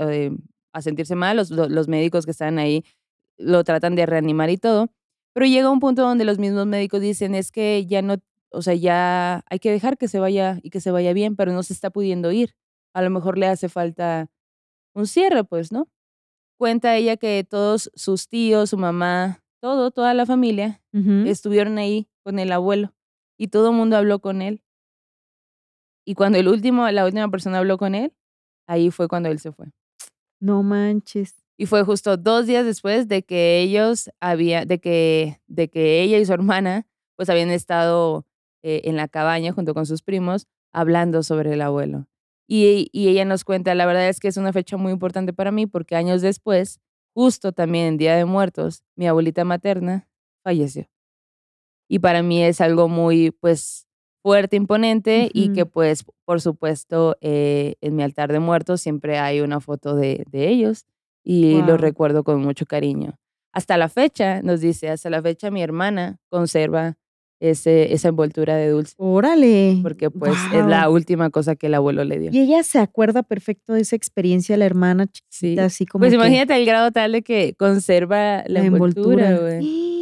a 0.73 0.81
sentirse 0.81 1.15
mal, 1.15 1.37
los, 1.37 1.51
lo- 1.51 1.69
los 1.69 1.87
médicos 1.87 2.25
que 2.25 2.31
están 2.31 2.59
ahí 2.59 2.83
lo 3.37 3.63
tratan 3.63 3.95
de 3.95 4.05
reanimar 4.05 4.49
y 4.49 4.57
todo, 4.57 4.89
pero 5.33 5.45
llega 5.45 5.69
un 5.69 5.79
punto 5.79 6.03
donde 6.03 6.25
los 6.25 6.39
mismos 6.39 6.65
médicos 6.65 7.01
dicen, 7.01 7.35
es 7.35 7.51
que 7.51 7.85
ya 7.85 8.01
no, 8.01 8.17
o 8.51 8.61
sea, 8.61 8.75
ya 8.75 9.43
hay 9.49 9.59
que 9.59 9.71
dejar 9.71 9.97
que 9.97 10.07
se 10.07 10.19
vaya 10.19 10.59
y 10.61 10.69
que 10.69 10.79
se 10.79 10.91
vaya 10.91 11.13
bien, 11.13 11.35
pero 11.35 11.51
no 11.51 11.63
se 11.63 11.73
está 11.73 11.89
pudiendo 11.89 12.31
ir. 12.31 12.55
A 12.93 13.01
lo 13.01 13.09
mejor 13.09 13.37
le 13.37 13.47
hace 13.47 13.69
falta 13.69 14.29
un 14.93 15.07
cierre, 15.07 15.43
pues, 15.43 15.71
¿no? 15.71 15.87
Cuenta 16.57 16.95
ella 16.95 17.17
que 17.17 17.45
todos 17.49 17.91
sus 17.95 18.27
tíos, 18.27 18.69
su 18.69 18.77
mamá, 18.77 19.43
todo, 19.59 19.91
toda 19.91 20.13
la 20.13 20.25
familia 20.25 20.81
estuvieron 21.25 21.77
ahí 21.77 22.07
con 22.23 22.37
el 22.37 22.51
abuelo 22.51 22.93
y 23.37 23.47
todo 23.47 23.71
el 23.71 23.75
mundo 23.75 23.97
habló 23.97 24.19
con 24.19 24.41
él. 24.41 24.61
Y 26.05 26.15
cuando 26.15 26.37
el 26.37 26.47
último, 26.47 26.89
la 26.91 27.05
última 27.05 27.29
persona 27.29 27.57
habló 27.57 27.77
con 27.77 27.95
él, 27.95 28.13
ahí 28.67 28.91
fue 28.91 29.07
cuando 29.07 29.29
él 29.29 29.39
se 29.39 29.51
fue. 29.51 29.67
No 30.39 30.61
manches. 30.63 31.42
Y 31.57 31.65
fue 31.67 31.83
justo 31.83 32.17
dos 32.17 32.47
días 32.47 32.65
después 32.65 33.07
de 33.07 33.23
que 33.23 33.59
ellos 33.59 34.09
había, 34.19 34.65
de 34.65 34.79
que, 34.79 35.39
de 35.47 35.69
que 35.69 36.01
ella 36.01 36.17
y 36.17 36.25
su 36.25 36.33
hermana 36.33 36.87
pues 37.15 37.29
habían 37.29 37.51
estado 37.51 38.25
eh, 38.63 38.81
en 38.85 38.95
la 38.95 39.07
cabaña 39.07 39.53
junto 39.53 39.73
con 39.73 39.85
sus 39.85 40.01
primos 40.01 40.47
hablando 40.71 41.21
sobre 41.23 41.53
el 41.53 41.61
abuelo. 41.61 42.07
Y, 42.47 42.89
y, 42.91 43.07
ella 43.07 43.23
nos 43.23 43.45
cuenta, 43.45 43.73
la 43.75 43.85
verdad 43.85 44.09
es 44.09 44.19
que 44.19 44.27
es 44.27 44.37
una 44.37 44.51
fecha 44.51 44.75
muy 44.77 44.91
importante 44.91 45.31
para 45.31 45.51
mí 45.51 45.65
porque 45.65 45.95
años 45.95 46.21
después, 46.21 46.81
justo 47.13 47.53
también 47.53 47.85
en 47.85 47.97
Día 47.97 48.15
de 48.15 48.25
Muertos, 48.25 48.83
mi 48.95 49.07
abuelita 49.07 49.45
materna 49.45 50.09
falleció. 50.43 50.89
Y 51.87 51.99
para 51.99 52.21
mí 52.23 52.43
es 52.43 52.59
algo 52.59 52.89
muy, 52.89 53.31
pues, 53.31 53.87
fuerte, 54.23 54.55
imponente 54.55 55.29
y 55.33 55.53
que 55.53 55.65
pues, 55.65 56.05
por 56.25 56.41
supuesto, 56.41 57.17
eh, 57.21 57.75
en 57.81 57.95
mi 57.95 58.03
altar 58.03 58.31
de 58.31 58.39
muertos 58.39 58.81
siempre 58.81 59.19
hay 59.19 59.41
una 59.41 59.59
foto 59.59 59.95
de, 59.95 60.23
de 60.31 60.49
ellos 60.49 60.85
y 61.23 61.61
lo 61.61 61.77
recuerdo 61.77 62.23
con 62.23 62.41
mucho 62.41 62.65
cariño. 62.65 63.15
Hasta 63.51 63.77
la 63.77 63.87
fecha, 63.87 64.41
nos 64.41 64.61
dice, 64.61 64.89
hasta 64.89 65.09
la 65.09 65.21
fecha 65.21 65.51
mi 65.51 65.61
hermana 65.61 66.17
conserva 66.29 66.97
ese, 67.39 67.93
esa 67.93 68.07
envoltura 68.07 68.55
de 68.55 68.69
dulce. 68.69 68.95
Órale. 68.97 69.79
Porque 69.83 70.09
pues 70.09 70.33
es 70.53 70.65
la 70.65 70.89
última 70.89 71.29
cosa 71.29 71.55
que 71.55 71.67
el 71.67 71.73
abuelo 71.73 72.03
le 72.03 72.19
dio. 72.19 72.31
Y 72.31 72.39
ella 72.39 72.63
se 72.63 72.79
acuerda 72.79 73.21
perfecto 73.21 73.73
de 73.73 73.81
esa 73.81 73.95
experiencia, 73.95 74.57
la 74.57 74.65
hermana 74.65 75.07
chiquita, 75.07 75.65
así 75.65 75.85
como 75.85 76.03
Pues 76.03 76.13
imagínate 76.13 76.55
el 76.55 76.65
grado 76.65 76.91
tal 76.91 77.11
de 77.11 77.21
que 77.21 77.53
conserva 77.55 78.43
la, 78.47 78.63
envoltura, 78.63 79.37
güey. 79.37 79.92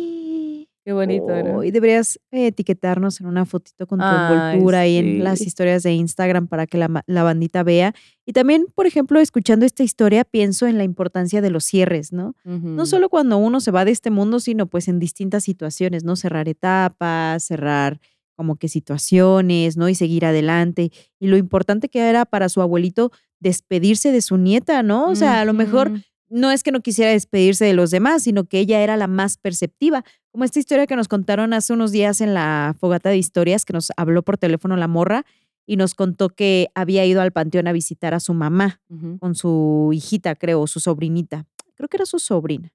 Qué 0.92 0.94
bonito, 0.94 1.42
¿no? 1.42 1.64
Y 1.64 1.72
deberías 1.72 2.20
etiquetarnos 2.32 3.22
en 3.22 3.28
una 3.28 3.46
fotito 3.46 3.88
con 3.88 4.00
tu 4.00 4.06
envoltura 4.06 4.86
y 4.88 4.98
en 4.98 5.24
las 5.24 5.40
historias 5.40 5.84
de 5.84 5.94
Instagram 5.94 6.48
para 6.48 6.68
que 6.68 6.78
la, 6.78 7.02
la, 7.08 7.24
bandita 7.24 7.64
vea. 7.64 7.94
Y 8.26 8.34
también, 8.34 8.66
por 8.76 8.88
ejemplo, 8.88 9.18
escuchando 9.22 9.66
esta 9.66 9.84
historia, 9.84 10.26
pienso 10.26 10.68
en 10.68 10.78
la 10.78 10.84
importancia 10.84 11.40
de 11.40 11.50
los 11.50 11.64
cierres, 11.64 12.12
¿no? 12.12 12.36
No 12.44 12.86
solo 12.86 13.08
cuando 13.08 13.38
uno 13.38 13.62
se 13.62 13.72
va 13.72 13.86
de 13.86 13.92
este 13.92 14.12
mundo, 14.12 14.42
sino 14.42 14.66
pues 14.66 14.90
en 14.90 15.00
distintas 15.00 15.46
situaciones, 15.46 16.04
¿no? 16.04 16.18
Cerrar 16.18 16.50
etapas, 16.50 17.46
cerrar 17.46 18.02
como 18.36 18.58
que 18.58 18.68
situaciones, 18.68 19.78
¿no? 19.78 19.88
Y 19.88 19.96
seguir 19.96 20.26
adelante. 20.26 20.92
Y 21.22 21.28
lo 21.28 21.38
importante 21.38 21.88
que 21.88 22.00
era 22.10 22.26
para 22.26 22.50
su 22.50 22.62
abuelito 22.62 23.14
despedirse 23.40 24.12
de 24.12 24.20
su 24.20 24.36
nieta, 24.36 24.84
¿no? 24.84 25.08
O 25.08 25.16
sea, 25.16 25.40
a 25.40 25.46
lo 25.46 25.54
mejor 25.54 25.94
no 26.32 26.50
es 26.50 26.64
que 26.64 26.72
no 26.72 26.82
quisiera 26.82 27.12
despedirse 27.12 27.66
de 27.66 27.74
los 27.74 27.92
demás, 27.92 28.24
sino 28.24 28.46
que 28.46 28.60
ella 28.60 28.82
era 28.82 28.96
la 28.96 29.08
más 29.08 29.38
perceptiva. 29.38 30.06
Como 30.32 30.46
esta 30.46 30.60
historia 30.60 30.88
que 30.88 30.96
nos 30.96 31.08
contaron 31.08 31.54
hace 31.54 31.74
unos 31.74 31.92
días 31.92 32.22
en 32.22 32.34
la 32.34 32.76
fogata 32.80 33.10
de 33.10 33.18
historias, 33.18 33.66
que 33.66 33.74
nos 33.74 33.92
habló 33.98 34.24
por 34.24 34.38
teléfono 34.38 34.78
la 34.78 34.88
morra 34.88 35.26
y 35.66 35.76
nos 35.76 35.94
contó 35.94 36.30
que 36.30 36.70
había 36.74 37.06
ido 37.06 37.22
al 37.22 37.32
panteón 37.32 37.68
a 37.68 37.74
visitar 37.74 38.14
a 38.14 38.20
su 38.20 38.34
mamá 38.34 38.82
con 39.20 39.36
su 39.36 39.92
hijita, 39.94 40.36
creo, 40.36 40.66
su 40.68 40.80
sobrinita. 40.80 41.48
Creo 41.76 41.90
que 41.90 41.98
era 41.98 42.06
su 42.06 42.20
sobrina. 42.20 42.74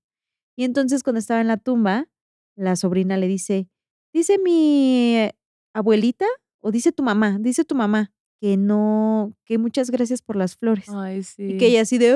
Y 0.54 0.64
entonces 0.64 1.02
cuando 1.02 1.18
estaba 1.18 1.40
en 1.40 1.46
la 1.46 1.56
tumba, 1.56 2.08
la 2.56 2.76
sobrina 2.76 3.16
le 3.16 3.26
dice, 3.26 3.68
dice 4.12 4.38
mi 4.38 5.30
abuelita 5.72 6.26
o 6.60 6.70
dice 6.70 6.92
tu 6.92 7.02
mamá, 7.02 7.38
dice 7.40 7.64
tu 7.64 7.75
mamá 7.75 8.12
que 8.40 8.56
no, 8.56 9.34
que 9.44 9.58
muchas 9.58 9.90
gracias 9.90 10.22
por 10.22 10.36
las 10.36 10.56
flores. 10.56 10.88
Ay, 10.90 11.22
sí. 11.22 11.42
Y 11.42 11.58
que 11.58 11.68
ella 11.68 11.82
así 11.82 11.98
de, 11.98 12.14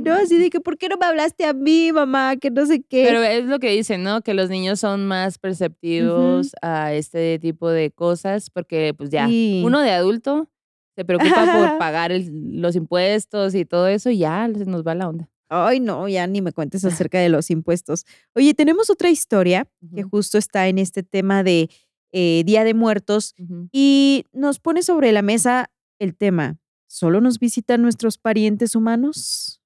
¿no? 0.00 0.12
Así 0.12 0.38
de 0.38 0.50
que, 0.50 0.60
¿por 0.60 0.78
qué 0.78 0.88
no 0.88 0.96
me 0.96 1.06
hablaste 1.06 1.44
a 1.44 1.52
mí, 1.52 1.92
mamá? 1.92 2.36
Que 2.36 2.50
no 2.50 2.66
sé 2.66 2.82
qué. 2.82 3.04
Pero 3.06 3.22
es 3.22 3.44
lo 3.44 3.58
que 3.58 3.70
dicen, 3.70 4.02
¿no? 4.02 4.22
Que 4.22 4.34
los 4.34 4.50
niños 4.50 4.80
son 4.80 5.06
más 5.06 5.38
perceptivos 5.38 6.52
a 6.62 6.92
este 6.92 7.38
tipo 7.38 7.68
de 7.70 7.90
cosas 7.90 8.50
porque, 8.50 8.94
pues 8.96 9.10
ya, 9.10 9.26
uno 9.26 9.80
de 9.80 9.90
adulto 9.90 10.48
se 10.96 11.04
preocupa 11.04 11.52
por 11.52 11.78
pagar 11.78 12.12
los 12.30 12.76
impuestos 12.76 13.54
y 13.54 13.64
todo 13.64 13.88
eso 13.88 14.10
y 14.10 14.18
ya 14.18 14.48
se 14.54 14.64
nos 14.66 14.84
va 14.84 14.94
la 14.94 15.08
onda. 15.08 15.28
Ay, 15.48 15.78
no, 15.78 16.08
ya 16.08 16.26
ni 16.26 16.40
me 16.40 16.52
cuentes 16.52 16.84
acerca 16.84 17.18
de 17.18 17.28
los 17.28 17.50
impuestos. 17.50 18.04
Oye, 18.34 18.54
tenemos 18.54 18.90
otra 18.90 19.10
historia 19.10 19.68
que 19.94 20.02
justo 20.02 20.38
está 20.38 20.68
en 20.68 20.78
este 20.78 21.02
tema 21.02 21.42
de 21.42 21.68
eh, 22.12 22.42
Día 22.44 22.64
de 22.64 22.74
Muertos 22.74 23.34
y 23.72 24.24
nos 24.32 24.58
pone 24.58 24.82
sobre 24.82 25.12
la 25.12 25.22
mesa 25.22 25.70
el 25.98 26.16
tema, 26.16 26.58
¿solo 26.86 27.20
nos 27.20 27.38
visitan 27.38 27.82
nuestros 27.82 28.18
parientes 28.18 28.74
humanos? 28.74 29.60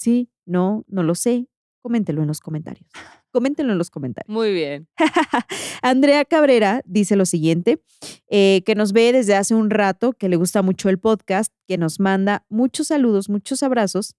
Sí, 0.00 0.30
no, 0.46 0.84
no 0.88 1.02
lo 1.02 1.14
sé. 1.14 1.46
Coméntelo 1.82 2.22
en 2.22 2.28
los 2.28 2.40
comentarios. 2.40 2.88
Coméntenlo 3.32 3.72
en 3.72 3.78
los 3.78 3.90
comentarios. 3.90 4.32
Muy 4.32 4.52
bien. 4.52 4.88
Andrea 5.82 6.24
Cabrera 6.24 6.82
dice 6.86 7.16
lo 7.16 7.26
siguiente, 7.26 7.82
eh, 8.28 8.62
que 8.64 8.74
nos 8.74 8.92
ve 8.92 9.12
desde 9.12 9.34
hace 9.34 9.54
un 9.54 9.68
rato, 9.68 10.12
que 10.12 10.30
le 10.30 10.36
gusta 10.36 10.62
mucho 10.62 10.88
el 10.88 10.98
podcast, 10.98 11.52
que 11.66 11.76
nos 11.76 12.00
manda 12.00 12.46
muchos 12.48 12.86
saludos, 12.88 13.28
muchos 13.28 13.62
abrazos. 13.62 14.14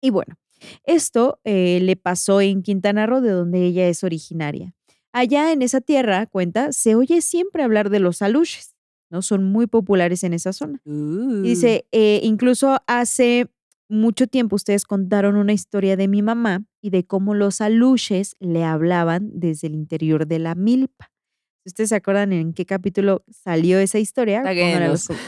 Y 0.00 0.10
bueno, 0.10 0.36
esto 0.84 1.40
eh, 1.44 1.78
le 1.80 1.94
pasó 1.94 2.40
en 2.40 2.62
Quintana 2.62 3.06
Roo, 3.06 3.20
de 3.20 3.30
donde 3.30 3.64
ella 3.64 3.86
es 3.88 4.02
originaria. 4.02 4.74
Allá 5.12 5.52
en 5.52 5.62
esa 5.62 5.80
tierra, 5.80 6.26
cuenta, 6.26 6.72
se 6.72 6.96
oye 6.96 7.20
siempre 7.20 7.62
hablar 7.62 7.90
de 7.90 8.00
los 8.00 8.22
aluches, 8.22 8.74
¿no? 9.08 9.22
Son 9.22 9.44
muy 9.44 9.66
populares 9.68 10.24
en 10.24 10.34
esa 10.34 10.52
zona. 10.52 10.80
Uh. 10.84 11.42
Dice, 11.42 11.86
eh, 11.92 12.20
incluso 12.22 12.78
hace 12.86 13.48
mucho 13.90 14.26
tiempo 14.26 14.56
ustedes 14.56 14.84
contaron 14.84 15.36
una 15.36 15.52
historia 15.52 15.96
de 15.96 16.08
mi 16.08 16.22
mamá 16.22 16.64
y 16.80 16.90
de 16.90 17.04
cómo 17.04 17.34
los 17.34 17.60
aluches 17.60 18.36
le 18.38 18.64
hablaban 18.64 19.30
desde 19.34 19.66
el 19.66 19.74
interior 19.74 20.26
de 20.26 20.38
la 20.38 20.54
milpa. 20.54 21.10
Ustedes 21.66 21.90
se 21.90 21.96
acuerdan 21.96 22.32
en 22.32 22.54
qué 22.54 22.64
capítulo 22.64 23.22
salió 23.30 23.78
esa 23.78 23.98
historia, 23.98 24.42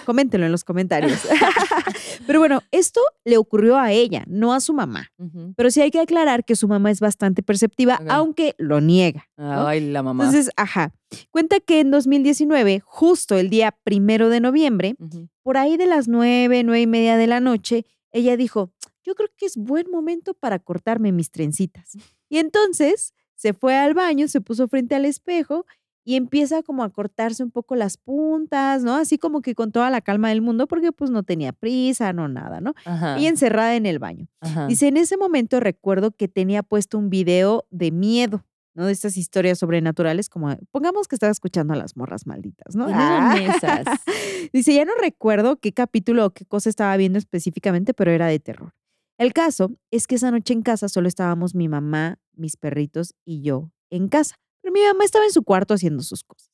coméntenlo 0.07 0.47
en 0.47 0.53
los 0.53 0.65
comentarios. 0.65 1.21
Pero 2.27 2.39
bueno, 2.39 2.63
esto 2.71 3.01
le 3.25 3.37
ocurrió 3.37 3.77
a 3.77 3.93
ella, 3.93 4.25
no 4.27 4.55
a 4.55 4.61
su 4.61 4.73
mamá. 4.73 5.13
Pero 5.57 5.71
sí 5.71 5.83
hay 5.83 5.91
que 5.91 6.01
aclarar 6.01 6.45
que 6.45 6.57
su 6.57 6.69
mamá 6.69 6.91
es 6.91 7.01
bastante 7.01 7.43
perceptiva, 7.43 8.01
aunque 8.09 8.55
lo 8.57 8.81
niega. 8.81 9.29
Ay, 9.37 9.81
la 9.91 10.03
mamá. 10.03 10.25
Entonces, 10.25 10.51
ajá. 10.57 10.95
Cuenta 11.31 11.61
que 11.61 11.81
en 11.81 11.91
2019, 11.91 12.81
justo 12.85 13.37
el 13.37 13.51
día 13.51 13.77
primero 13.85 14.31
de 14.31 14.41
noviembre, 14.41 14.97
por 15.43 15.59
ahí 15.59 15.77
de 15.77 15.87
las 15.87 16.09
nueve, 16.09 16.63
nueve 16.65 16.81
y 16.81 16.87
media 16.87 17.19
de 17.19 17.27
la 17.27 17.41
noche, 17.41 17.85
ella 18.13 18.37
dijo, 18.37 18.73
yo 19.03 19.15
creo 19.15 19.29
que 19.37 19.47
es 19.47 19.57
buen 19.57 19.91
momento 19.91 20.35
para 20.35 20.59
cortarme 20.59 21.13
mis 21.13 21.31
trencitas. 21.31 21.93
Y 22.33 22.39
entonces 22.39 23.13
se 23.35 23.53
fue 23.53 23.77
al 23.77 23.93
baño, 23.93 24.27
se 24.27 24.41
puso 24.41 24.67
frente 24.67 24.95
al 24.95 25.05
espejo 25.05 25.67
y 26.03 26.17
empieza 26.17 26.63
como 26.63 26.83
a 26.83 26.89
cortarse 26.89 27.45
un 27.45 27.51
poco 27.51 27.77
las 27.77 27.99
puntas, 27.99 28.83
¿no? 28.83 28.97
Así 28.97 29.19
como 29.19 29.43
que 29.43 29.55
con 29.55 29.71
toda 29.71 29.91
la 29.91 30.01
calma 30.01 30.31
del 30.31 30.41
mundo, 30.41 30.67
porque 30.67 30.93
pues 30.93 31.11
no 31.11 31.25
tenía 31.25 31.53
prisa, 31.53 32.15
no 32.15 32.29
nada, 32.29 32.63
¿no? 32.63 32.73
Y 33.19 33.27
encerrada 33.27 33.77
en 33.77 33.85
el 33.85 33.99
baño. 33.99 34.29
Dice, 34.67 34.89
en 34.89 34.97
ese 34.97 35.19
momento 35.19 35.61
recuerdo 35.61 36.11
que 36.11 36.27
tenía 36.27 36.63
puesto 36.63 36.97
un 36.97 37.11
video 37.11 37.67
de 37.71 37.91
miedo. 37.91 38.45
¿No? 38.75 38.87
De 38.87 38.93
estas 38.93 39.17
historias 39.17 39.59
sobrenaturales, 39.59 40.29
como 40.29 40.57
pongamos 40.71 41.09
que 41.09 41.17
estaba 41.17 41.31
escuchando 41.31 41.75
a 41.75 41.77
las 41.77 41.97
morras 41.97 42.27
malditas, 42.27 42.75
¿no? 42.75 42.87
Ah. 42.89 43.37
Dice, 44.53 44.75
ya 44.75 44.85
no 44.85 44.93
recuerdo 45.01 45.57
qué 45.57 45.73
capítulo 45.73 46.27
o 46.27 46.31
qué 46.31 46.45
cosa 46.47 46.71
estaba 46.71 46.97
viendo 46.97 47.19
específicamente, 47.19 47.95
pero 47.95 48.11
era 48.11 48.27
de 48.27 48.39
terror. 48.39 48.73
El 49.19 49.33
caso 49.33 49.73
es 49.91 50.07
que 50.07 50.17
esa 50.17 50.31
noche 50.31 50.53
en 50.53 50.63
casa 50.63 50.89
solo 50.89 51.09
estábamos 51.09 51.55
mi 51.55 51.69
mamá, 51.69 52.19
mis 52.35 52.57
perritos 52.57 53.15
y 53.25 53.43
yo 53.43 53.71
en 53.91 54.09
casa. 54.09 54.37
Pero 54.63 54.73
mi 54.73 54.81
mamá 54.83 55.05
estaba 55.05 55.25
en 55.25 55.33
su 55.33 55.43
cuarto 55.43 55.75
haciendo 55.75 56.03
sus 56.03 56.25
cosas. 56.25 56.51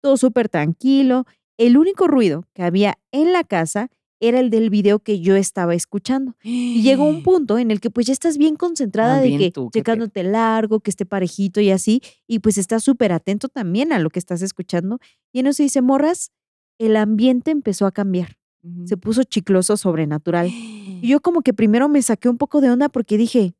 Todo 0.00 0.16
súper 0.16 0.48
tranquilo. 0.48 1.26
El 1.58 1.76
único 1.76 2.06
ruido 2.06 2.44
que 2.54 2.62
había 2.62 2.98
en 3.12 3.32
la 3.32 3.44
casa 3.44 3.90
era 4.20 4.40
el 4.40 4.50
del 4.50 4.70
video 4.70 4.98
que 4.98 5.20
yo 5.20 5.36
estaba 5.36 5.74
escuchando. 5.74 6.34
Y 6.42 6.82
llegó 6.82 7.04
un 7.04 7.22
punto 7.24 7.58
en 7.58 7.70
el 7.70 7.80
que 7.80 7.90
pues 7.90 8.06
ya 8.06 8.12
estás 8.12 8.38
bien 8.38 8.56
concentrada 8.56 9.20
de 9.20 9.36
que 9.36 9.52
checándote 9.72 10.22
largo, 10.22 10.80
que 10.80 10.90
esté 10.90 11.06
parejito 11.06 11.60
y 11.60 11.70
así, 11.70 12.02
y 12.26 12.40
pues 12.40 12.58
estás 12.58 12.84
súper 12.84 13.12
atento 13.12 13.48
también 13.48 13.92
a 13.92 13.98
lo 13.98 14.10
que 14.10 14.18
estás 14.18 14.42
escuchando. 14.42 14.98
Y 15.32 15.40
en 15.40 15.46
eso 15.48 15.62
dice, 15.62 15.82
morras, 15.82 16.32
el 16.78 16.96
ambiente 16.96 17.50
empezó 17.50 17.86
a 17.86 17.92
cambiar. 17.92 18.36
Se 18.84 18.96
puso 18.96 19.22
chicloso 19.22 19.76
sobrenatural. 19.76 20.48
Y 20.48 21.00
yo 21.08 21.20
como 21.20 21.42
que 21.42 21.54
primero 21.54 21.88
me 21.88 22.02
saqué 22.02 22.28
un 22.28 22.36
poco 22.36 22.60
de 22.60 22.70
onda 22.70 22.88
porque 22.88 23.16
dije, 23.16 23.54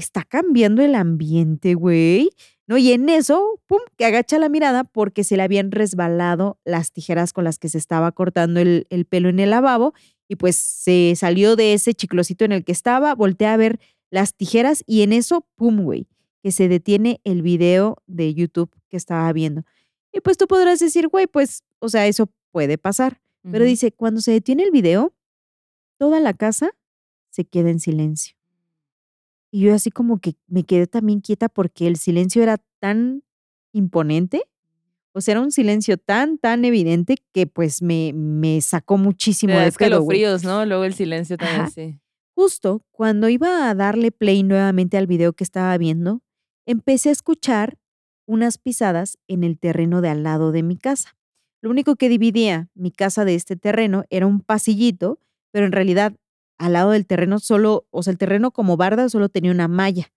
está 0.00 0.24
cambiando 0.24 0.82
el 0.82 0.94
ambiente, 0.94 1.74
güey. 1.74 2.30
¿no? 2.66 2.76
Y 2.76 2.92
en 2.92 3.08
eso, 3.08 3.60
pum, 3.66 3.80
que 3.96 4.04
agacha 4.04 4.38
la 4.38 4.48
mirada 4.48 4.84
porque 4.84 5.24
se 5.24 5.36
le 5.36 5.42
habían 5.42 5.72
resbalado 5.72 6.58
las 6.64 6.92
tijeras 6.92 7.32
con 7.32 7.44
las 7.44 7.58
que 7.58 7.68
se 7.68 7.78
estaba 7.78 8.12
cortando 8.12 8.60
el, 8.60 9.06
pelo 9.08 9.30
en 9.30 9.40
el 9.40 9.50
lavabo 9.50 9.94
y 10.28 10.36
pues 10.36 10.56
se 10.56 11.14
salió 11.16 11.56
de 11.56 11.72
ese 11.72 11.94
chiclosito 11.94 12.44
en 12.44 12.52
el 12.52 12.64
que 12.64 12.72
estaba, 12.72 13.14
voltea 13.14 13.54
a 13.54 13.56
ver 13.56 13.80
las 14.10 14.34
tijeras 14.34 14.84
y 14.86 15.02
en 15.02 15.14
eso, 15.14 15.46
pum, 15.56 15.82
güey, 15.82 16.06
que 16.42 16.52
se 16.52 16.68
detiene 16.68 17.20
el 17.24 17.40
video 17.40 17.96
de 18.06 18.34
YouTube 18.34 18.70
que 18.88 18.98
estaba 18.98 19.32
viendo. 19.32 19.64
Y 20.12 20.20
pues 20.20 20.36
tú 20.36 20.46
podrás 20.46 20.78
decir, 20.78 21.08
güey, 21.08 21.26
pues, 21.26 21.64
o 21.78 21.88
sea, 21.88 22.06
eso 22.06 22.30
puede 22.52 22.78
pasar. 22.78 23.20
Pero 23.50 23.64
dice, 23.64 23.92
cuando 23.92 24.20
se 24.20 24.32
detiene 24.32 24.62
el 24.64 24.70
video, 24.70 25.14
toda 25.98 26.20
la 26.20 26.34
casa 26.34 26.70
se 27.30 27.44
queda 27.44 27.70
en 27.70 27.80
silencio. 27.80 28.37
Y 29.50 29.60
yo 29.60 29.74
así 29.74 29.90
como 29.90 30.18
que 30.18 30.34
me 30.46 30.64
quedé 30.64 30.86
también 30.86 31.20
quieta 31.20 31.48
porque 31.48 31.86
el 31.86 31.96
silencio 31.96 32.42
era 32.42 32.58
tan 32.80 33.22
imponente, 33.72 34.42
o 35.12 35.20
sea, 35.20 35.32
era 35.32 35.40
un 35.40 35.50
silencio 35.50 35.96
tan, 35.96 36.38
tan 36.38 36.64
evidente 36.64 37.16
que 37.32 37.46
pues 37.46 37.82
me, 37.82 38.12
me 38.14 38.60
sacó 38.60 38.98
muchísimo 38.98 39.54
de 39.54 39.66
Es 39.66 39.76
que 39.78 39.90
los 39.90 40.06
fríos, 40.06 40.44
¿no? 40.44 40.64
Luego 40.64 40.84
el 40.84 40.94
silencio 40.94 41.36
también, 41.36 41.70
sí. 41.70 42.00
Justo 42.34 42.84
cuando 42.92 43.28
iba 43.28 43.68
a 43.68 43.74
darle 43.74 44.12
play 44.12 44.44
nuevamente 44.44 44.96
al 44.96 45.08
video 45.08 45.32
que 45.32 45.42
estaba 45.42 45.76
viendo, 45.76 46.22
empecé 46.66 47.08
a 47.08 47.12
escuchar 47.12 47.78
unas 48.26 48.58
pisadas 48.58 49.18
en 49.26 49.42
el 49.42 49.58
terreno 49.58 50.02
de 50.02 50.10
al 50.10 50.22
lado 50.22 50.52
de 50.52 50.62
mi 50.62 50.76
casa. 50.76 51.16
Lo 51.60 51.70
único 51.70 51.96
que 51.96 52.08
dividía 52.08 52.68
mi 52.74 52.92
casa 52.92 53.24
de 53.24 53.34
este 53.34 53.56
terreno 53.56 54.04
era 54.10 54.26
un 54.26 54.40
pasillito, 54.40 55.18
pero 55.50 55.66
en 55.66 55.72
realidad 55.72 56.14
al 56.58 56.72
lado 56.74 56.90
del 56.90 57.06
terreno 57.06 57.38
solo, 57.38 57.86
o 57.90 58.02
sea, 58.02 58.10
el 58.10 58.18
terreno 58.18 58.50
como 58.50 58.76
barda 58.76 59.08
solo 59.08 59.28
tenía 59.28 59.52
una 59.52 59.68
malla. 59.68 60.12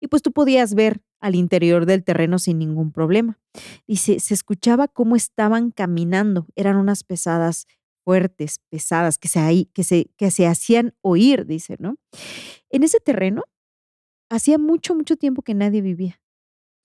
Y 0.00 0.08
pues 0.08 0.22
tú 0.22 0.32
podías 0.32 0.74
ver 0.74 1.00
al 1.20 1.34
interior 1.34 1.86
del 1.86 2.04
terreno 2.04 2.38
sin 2.38 2.58
ningún 2.58 2.92
problema. 2.92 3.38
Dice, 3.86 4.20
se 4.20 4.34
escuchaba 4.34 4.88
cómo 4.88 5.16
estaban 5.16 5.70
caminando. 5.70 6.46
Eran 6.54 6.76
unas 6.76 7.02
pesadas 7.02 7.66
fuertes, 8.04 8.60
pesadas, 8.68 9.18
que 9.18 9.28
se, 9.28 9.68
que 9.72 9.82
se, 9.82 10.10
que 10.16 10.30
se 10.30 10.46
hacían 10.46 10.94
oír, 11.00 11.46
dice, 11.46 11.76
¿no? 11.80 11.96
En 12.70 12.84
ese 12.84 13.00
terreno 13.00 13.42
hacía 14.30 14.58
mucho, 14.58 14.94
mucho 14.94 15.16
tiempo 15.16 15.42
que 15.42 15.54
nadie 15.54 15.80
vivía. 15.80 16.20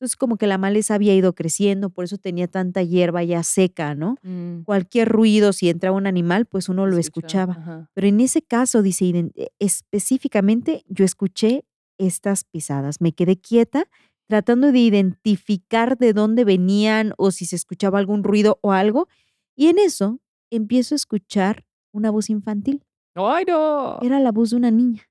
Entonces, 0.01 0.15
como 0.15 0.37
que 0.37 0.47
la 0.47 0.57
maleza 0.57 0.95
había 0.95 1.13
ido 1.13 1.35
creciendo, 1.35 1.91
por 1.91 2.05
eso 2.05 2.17
tenía 2.17 2.47
tanta 2.47 2.81
hierba 2.81 3.23
ya 3.23 3.43
seca, 3.43 3.93
¿no? 3.93 4.15
Mm, 4.23 4.61
Cualquier 4.63 5.07
ruido, 5.07 5.53
si 5.53 5.69
entraba 5.69 5.95
un 5.95 6.07
animal, 6.07 6.47
pues 6.47 6.69
uno 6.69 6.87
lo 6.87 6.97
escuchaba, 6.97 7.53
ajá. 7.53 7.89
Pero 7.93 8.07
en 8.07 8.19
ese 8.19 8.41
caso, 8.41 8.81
dice, 8.81 9.29
eh, 9.35 9.49
específicamente 9.59 10.83
yo 10.87 11.05
escuché 11.05 11.65
estas 11.99 12.45
pisadas. 12.45 12.99
Me 12.99 13.11
quedé 13.11 13.37
quieta 13.37 13.87
tratando 14.27 14.71
de 14.71 14.79
identificar 14.79 15.99
de 15.99 16.13
dónde 16.13 16.45
venían 16.45 17.13
o 17.17 17.29
si 17.29 17.45
se 17.45 17.55
escuchaba 17.55 17.99
algún 17.99 18.23
ruido 18.23 18.57
o 18.63 18.71
algo. 18.71 19.07
Y 19.55 19.67
en 19.67 19.77
eso 19.77 20.19
empiezo 20.49 20.95
a 20.95 20.97
escuchar 20.97 21.63
una 21.91 22.09
voz 22.09 22.31
infantil. 22.31 22.83
¡Ay, 23.13 23.45
no! 23.47 23.99
Era 24.01 24.19
la 24.19 24.31
voz 24.31 24.49
de 24.49 24.55
una 24.55 24.71
niña. 24.71 25.03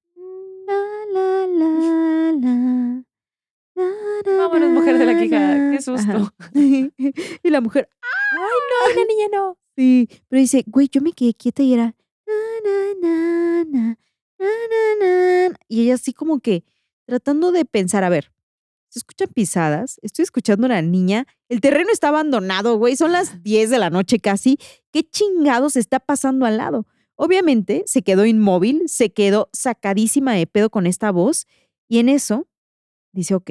La, 0.66 0.82
la, 1.12 1.46
la, 1.46 2.32
la. 2.32 3.04
Vámonos, 4.38 4.70
mujer 4.70 4.98
de 4.98 5.06
la 5.06 5.18
quijada, 5.18 5.70
qué 5.70 5.82
susto. 5.82 6.10
Ajá. 6.10 6.34
y 6.54 7.50
la 7.50 7.60
mujer, 7.60 7.88
¡Ay, 8.00 8.94
no! 8.94 9.00
¡La 9.00 9.06
niña 9.06 9.26
no! 9.32 9.58
Sí, 9.76 10.08
pero 10.28 10.40
dice, 10.40 10.64
güey, 10.66 10.88
yo 10.90 11.00
me 11.00 11.12
quedé 11.12 11.34
quieta 11.34 11.62
y 11.62 11.74
era. 11.74 11.94
Y 15.68 15.82
ella 15.82 15.94
así 15.94 16.12
como 16.12 16.40
que 16.40 16.64
tratando 17.06 17.52
de 17.52 17.64
pensar, 17.64 18.04
a 18.04 18.08
ver, 18.08 18.32
se 18.88 18.98
escuchan 18.98 19.28
pisadas, 19.32 19.98
estoy 20.02 20.24
escuchando 20.24 20.66
a 20.66 20.68
una 20.68 20.82
niña, 20.82 21.26
el 21.48 21.60
terreno 21.60 21.90
está 21.92 22.08
abandonado, 22.08 22.76
güey, 22.76 22.96
son 22.96 23.12
las 23.12 23.42
10 23.42 23.70
de 23.70 23.78
la 23.78 23.90
noche 23.90 24.18
casi, 24.18 24.58
¿qué 24.90 25.02
chingados 25.08 25.76
está 25.76 26.00
pasando 26.00 26.44
al 26.44 26.56
lado? 26.56 26.86
Obviamente 27.14 27.84
se 27.86 28.02
quedó 28.02 28.26
inmóvil, 28.26 28.82
se 28.86 29.12
quedó 29.12 29.48
sacadísima 29.52 30.34
de 30.34 30.46
pedo 30.46 30.70
con 30.70 30.86
esta 30.86 31.10
voz 31.12 31.46
y 31.88 31.98
en 31.98 32.08
eso 32.08 32.48
dice, 33.12 33.34
ok, 33.34 33.50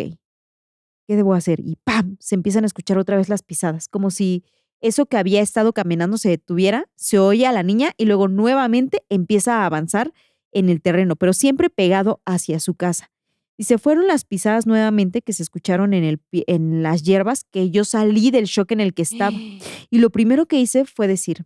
¿qué 1.07 1.15
debo 1.15 1.33
hacer? 1.33 1.59
Y 1.59 1.77
¡pam! 1.83 2.17
Se 2.19 2.35
empiezan 2.35 2.63
a 2.63 2.67
escuchar 2.67 2.97
otra 2.97 3.17
vez 3.17 3.29
las 3.29 3.43
pisadas, 3.43 3.87
como 3.87 4.11
si 4.11 4.43
eso 4.81 5.05
que 5.05 5.17
había 5.17 5.41
estado 5.41 5.73
caminando 5.73 6.17
se 6.17 6.29
detuviera, 6.29 6.89
se 6.95 7.19
oye 7.19 7.45
a 7.45 7.51
la 7.51 7.63
niña 7.63 7.91
y 7.97 8.05
luego 8.05 8.27
nuevamente 8.27 9.03
empieza 9.09 9.61
a 9.61 9.65
avanzar 9.65 10.13
en 10.51 10.69
el 10.69 10.81
terreno, 10.81 11.15
pero 11.15 11.33
siempre 11.33 11.69
pegado 11.69 12.21
hacia 12.25 12.59
su 12.59 12.75
casa. 12.75 13.11
Y 13.57 13.65
se 13.65 13.77
fueron 13.77 14.07
las 14.07 14.23
pisadas 14.23 14.65
nuevamente 14.65 15.21
que 15.21 15.33
se 15.33 15.43
escucharon 15.43 15.93
en, 15.93 16.05
el, 16.05 16.21
en 16.31 16.81
las 16.81 17.03
hierbas, 17.03 17.43
que 17.43 17.69
yo 17.71 17.83
salí 17.83 18.31
del 18.31 18.45
shock 18.45 18.71
en 18.71 18.79
el 18.79 18.93
que 18.93 19.01
estaba. 19.01 19.37
Y 19.91 19.97
lo 19.97 20.11
primero 20.11 20.45
que 20.45 20.59
hice 20.59 20.85
fue 20.85 21.07
decir, 21.07 21.45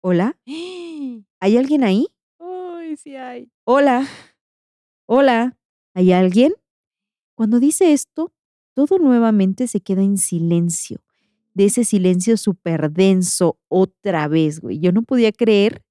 hola, 0.00 0.38
¿hay 1.40 1.56
alguien 1.56 1.84
ahí? 1.84 2.08
¡Ay, 2.40 2.96
sí 2.96 3.14
hay! 3.14 3.52
Hola, 3.64 4.08
hola, 5.06 5.56
¿hay 5.94 6.12
alguien? 6.12 6.54
Cuando 7.38 7.60
dice 7.60 7.92
esto, 7.92 8.32
todo 8.74 8.98
nuevamente 8.98 9.68
se 9.68 9.80
queda 9.80 10.02
en 10.02 10.18
silencio, 10.18 11.04
de 11.54 11.66
ese 11.66 11.84
silencio 11.84 12.36
súper 12.36 12.90
denso 12.90 13.60
otra 13.68 14.26
vez, 14.26 14.58
güey. 14.58 14.80
Yo 14.80 14.90
no 14.90 15.02
podía 15.02 15.30
creer 15.30 15.84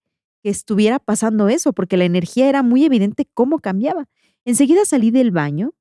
que 0.44 0.50
estuviera 0.50 1.00
pasando 1.00 1.48
eso, 1.48 1.72
porque 1.72 1.96
la 1.96 2.04
energía 2.04 2.50
era 2.50 2.64
muy 2.64 2.84
evidente 2.84 3.30
cómo 3.34 3.60
cambiaba. 3.60 4.10
Enseguida 4.44 4.84
salí 4.84 5.10
del 5.10 5.32
baño 5.32 5.74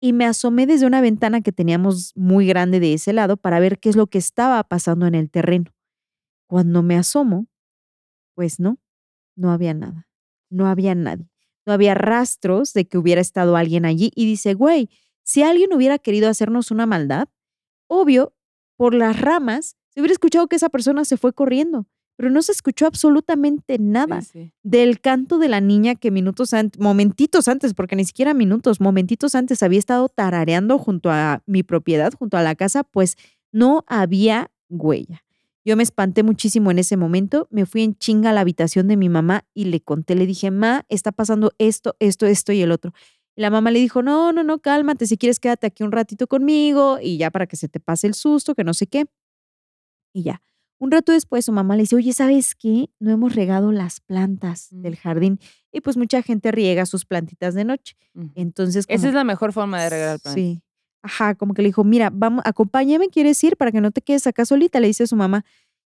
y 0.00 0.14
me 0.14 0.24
asomé 0.24 0.66
desde 0.66 0.86
una 0.86 1.02
ventana 1.02 1.42
que 1.42 1.52
teníamos 1.52 2.16
muy 2.16 2.46
grande 2.46 2.80
de 2.80 2.94
ese 2.94 3.12
lado 3.12 3.36
para 3.36 3.60
ver 3.60 3.78
qué 3.78 3.90
es 3.90 3.96
lo 3.96 4.06
que 4.06 4.16
estaba 4.16 4.64
pasando 4.64 5.06
en 5.06 5.14
el 5.14 5.28
terreno. 5.28 5.70
Cuando 6.46 6.82
me 6.82 6.96
asomo, 6.96 7.46
pues 8.34 8.58
no, 8.58 8.78
no 9.36 9.50
había 9.50 9.74
nada, 9.74 10.08
no 10.48 10.66
había 10.66 10.94
nadie, 10.94 11.30
no 11.66 11.74
había 11.74 11.92
rastros 11.92 12.72
de 12.72 12.88
que 12.88 12.96
hubiera 12.96 13.20
estado 13.20 13.56
alguien 13.56 13.84
allí 13.84 14.10
y 14.14 14.24
dice, 14.24 14.54
güey, 14.54 14.88
si 15.30 15.44
alguien 15.44 15.72
hubiera 15.72 15.98
querido 16.00 16.28
hacernos 16.28 16.72
una 16.72 16.86
maldad, 16.86 17.28
obvio, 17.86 18.34
por 18.76 18.94
las 18.94 19.20
ramas, 19.20 19.76
se 19.90 20.00
hubiera 20.00 20.12
escuchado 20.12 20.48
que 20.48 20.56
esa 20.56 20.70
persona 20.70 21.04
se 21.04 21.16
fue 21.16 21.32
corriendo, 21.32 21.86
pero 22.16 22.30
no 22.30 22.42
se 22.42 22.50
escuchó 22.50 22.86
absolutamente 22.86 23.78
nada 23.78 24.22
Sí, 24.22 24.28
sí. 24.32 24.52
del 24.64 25.00
canto 25.00 25.38
de 25.38 25.48
la 25.48 25.60
niña 25.60 25.94
que 25.94 26.10
minutos 26.10 26.52
antes, 26.52 26.80
momentitos 26.80 27.46
antes, 27.46 27.74
porque 27.74 27.94
ni 27.94 28.04
siquiera 28.04 28.34
minutos, 28.34 28.80
momentitos 28.80 29.36
antes 29.36 29.62
había 29.62 29.78
estado 29.78 30.08
tarareando 30.08 30.78
junto 30.78 31.12
a 31.12 31.44
mi 31.46 31.62
propiedad, 31.62 32.12
junto 32.12 32.36
a 32.36 32.42
la 32.42 32.56
casa, 32.56 32.82
pues 32.82 33.16
no 33.52 33.84
había 33.86 34.50
huella. 34.68 35.22
Yo 35.64 35.76
me 35.76 35.84
espanté 35.84 36.24
muchísimo 36.24 36.72
en 36.72 36.80
ese 36.80 36.96
momento, 36.96 37.46
me 37.52 37.66
fui 37.66 37.82
en 37.82 37.94
chinga 37.94 38.30
a 38.30 38.32
la 38.32 38.40
habitación 38.40 38.88
de 38.88 38.96
mi 38.96 39.08
mamá 39.08 39.44
y 39.54 39.66
le 39.66 39.80
conté, 39.80 40.16
le 40.16 40.26
dije, 40.26 40.50
ma, 40.50 40.84
está 40.88 41.12
pasando 41.12 41.52
esto, 41.58 41.94
esto, 42.00 42.26
esto 42.26 42.52
y 42.52 42.62
el 42.62 42.72
otro. 42.72 42.92
La 43.40 43.48
mamá 43.50 43.70
le 43.70 43.78
dijo, 43.78 44.02
no, 44.02 44.32
no, 44.32 44.44
no, 44.44 44.58
cálmate, 44.58 45.06
si 45.06 45.16
quieres 45.16 45.40
quédate 45.40 45.66
aquí 45.66 45.82
un 45.82 45.92
ratito 45.92 46.26
conmigo 46.26 46.98
y 47.00 47.16
ya 47.16 47.30
para 47.30 47.46
que 47.46 47.56
se 47.56 47.68
te 47.68 47.80
pase 47.80 48.06
el 48.06 48.12
susto, 48.14 48.54
que 48.54 48.64
no 48.64 48.74
sé 48.74 48.86
qué. 48.86 49.06
Y 50.14 50.22
ya. 50.24 50.42
Un 50.78 50.90
rato 50.90 51.12
después 51.12 51.44
su 51.44 51.52
mamá 51.52 51.76
le 51.76 51.82
dice, 51.82 51.96
oye, 51.96 52.12
¿sabes 52.12 52.54
qué? 52.54 52.90
No 52.98 53.10
hemos 53.10 53.34
regado 53.34 53.70
las 53.72 54.00
plantas 54.00 54.68
del 54.70 54.94
Mm. 54.94 54.96
jardín. 54.96 55.38
Y 55.72 55.80
pues 55.82 55.96
mucha 55.96 56.22
gente 56.22 56.50
riega 56.52 56.84
sus 56.86 57.04
plantitas 57.04 57.54
de 57.54 57.64
noche. 57.64 57.96
Ujú. 58.14 58.30
Entonces, 58.34 58.84
Esa 58.88 59.08
es 59.08 59.14
la 59.14 59.24
mejor 59.24 59.52
forma 59.52 59.82
de 59.82 59.90
regar 59.90 60.20
plantas. 60.20 60.34
Sí. 60.34 60.62
Ajá, 61.02 61.34
como 61.34 61.54
que 61.54 61.62
le 61.62 61.68
dijo, 61.68 61.82
mira, 61.84 62.10
vamos, 62.12 62.42
acompáñame, 62.44 63.08
¿quieres 63.08 63.42
ir 63.44 63.56
para 63.56 63.72
que 63.72 63.80
no 63.80 63.90
te 63.90 64.02
quedes 64.02 64.26
acá 64.26 64.44
solita? 64.44 64.80
Le 64.80 64.86
dice 64.88 65.06
su 65.06 65.16
mamá. 65.16 65.44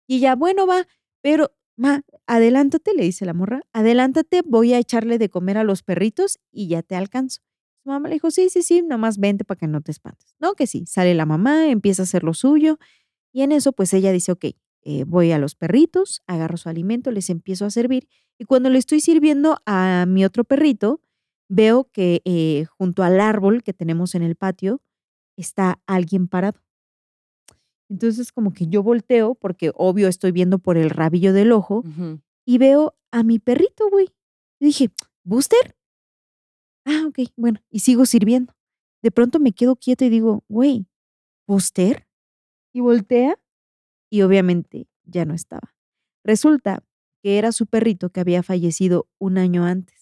Y 0.07 0.17
ella, 0.17 0.37
bueno, 0.37 0.67
va, 0.67 0.87
pero, 1.23 1.51
ma, 1.76 2.02
adelántate, 2.26 2.94
le 2.94 3.04
dice 3.04 3.24
la 3.26 3.35
morra, 3.35 3.62
adelántate, 3.72 4.42
voy 4.44 4.72
a 4.74 4.78
echarle 4.78 5.18
de 5.18 5.28
comer 5.28 5.58
a 5.58 5.64
los 5.64 5.82
perritos 5.82 6.38
y 6.50 6.68
ya 6.68 6.82
te 6.82 6.96
alcanzo. 6.96 7.42
Su 7.82 7.88
mamá 7.88 8.08
le 8.08 8.14
dijo, 8.14 8.30
sí, 8.30 8.48
sí, 8.48 8.62
sí, 8.62 8.82
nomás 8.82 9.18
vente 9.18 9.44
para 9.44 9.58
que 9.58 9.66
no 9.66 9.80
te 9.80 9.90
espantes. 9.90 10.37
No, 10.38 10.54
que 10.54 10.66
sí, 10.66 10.85
sale 10.87 11.14
la 11.14 11.26
mamá, 11.26 11.68
empieza 11.68 12.02
a 12.02 12.04
hacer 12.04 12.22
lo 12.22 12.35
suyo. 12.35 12.78
Y 13.32 13.42
en 13.42 13.52
eso, 13.52 13.72
pues 13.72 13.92
ella 13.92 14.12
dice, 14.12 14.32
ok, 14.32 14.44
eh, 14.85 15.04
voy 15.04 15.32
a 15.32 15.38
los 15.38 15.54
perritos, 15.54 16.22
agarro 16.26 16.56
su 16.56 16.68
alimento, 16.68 17.11
les 17.11 17.30
empiezo 17.30 17.64
a 17.64 17.70
servir. 17.70 18.08
Y 18.38 18.44
cuando 18.44 18.70
le 18.70 18.78
estoy 18.78 19.00
sirviendo 19.00 19.58
a 19.66 20.04
mi 20.06 20.24
otro 20.24 20.44
perrito, 20.44 21.00
veo 21.48 21.90
que 21.92 22.22
eh, 22.24 22.66
junto 22.78 23.02
al 23.02 23.20
árbol 23.20 23.62
que 23.62 23.72
tenemos 23.72 24.14
en 24.14 24.22
el 24.22 24.37
patio 24.37 24.80
está 25.37 25.80
alguien 25.87 26.28
parado. 26.28 26.61
Entonces 27.92 28.33
como 28.33 28.55
que 28.55 28.68
yo 28.68 28.83
volteo, 28.83 29.35
porque 29.35 29.70
obvio 29.74 30.09
estoy 30.09 30.33
viendo 30.33 30.59
por 30.59 30.78
el 30.78 30.88
rabillo 30.88 31.35
del 31.35 31.52
ojo, 31.52 31.85
y 32.46 32.57
veo 32.57 32.96
a 33.11 33.22
mi 33.22 33.38
perrito, 33.38 33.90
güey. 33.90 34.09
Y 34.59 34.64
dije, 34.64 34.88
¿Booster? 35.24 35.76
Ah, 36.87 37.05
ok, 37.07 37.18
bueno, 37.37 37.61
y 37.68 37.81
sigo 37.81 38.07
sirviendo. 38.07 38.55
De 39.02 39.11
pronto 39.11 39.38
me 39.40 39.52
quedo 39.52 39.76
quieto 39.76 40.07
y 40.07 40.09
digo, 40.09 40.42
güey, 40.48 40.87
¿Booster? 41.46 42.09
Y 42.72 42.81
voltea 42.81 43.38
y 44.11 44.22
obviamente 44.22 44.88
ya 45.05 45.26
no 45.26 45.35
estaba. 45.35 45.74
Resulta 46.24 46.83
que 47.22 47.37
era 47.37 47.52
su 47.52 47.66
perrito 47.66 48.09
que 48.09 48.20
había 48.20 48.42
fallecido 48.42 49.07
un 49.18 49.37
año 49.37 49.66
antes. 49.66 50.02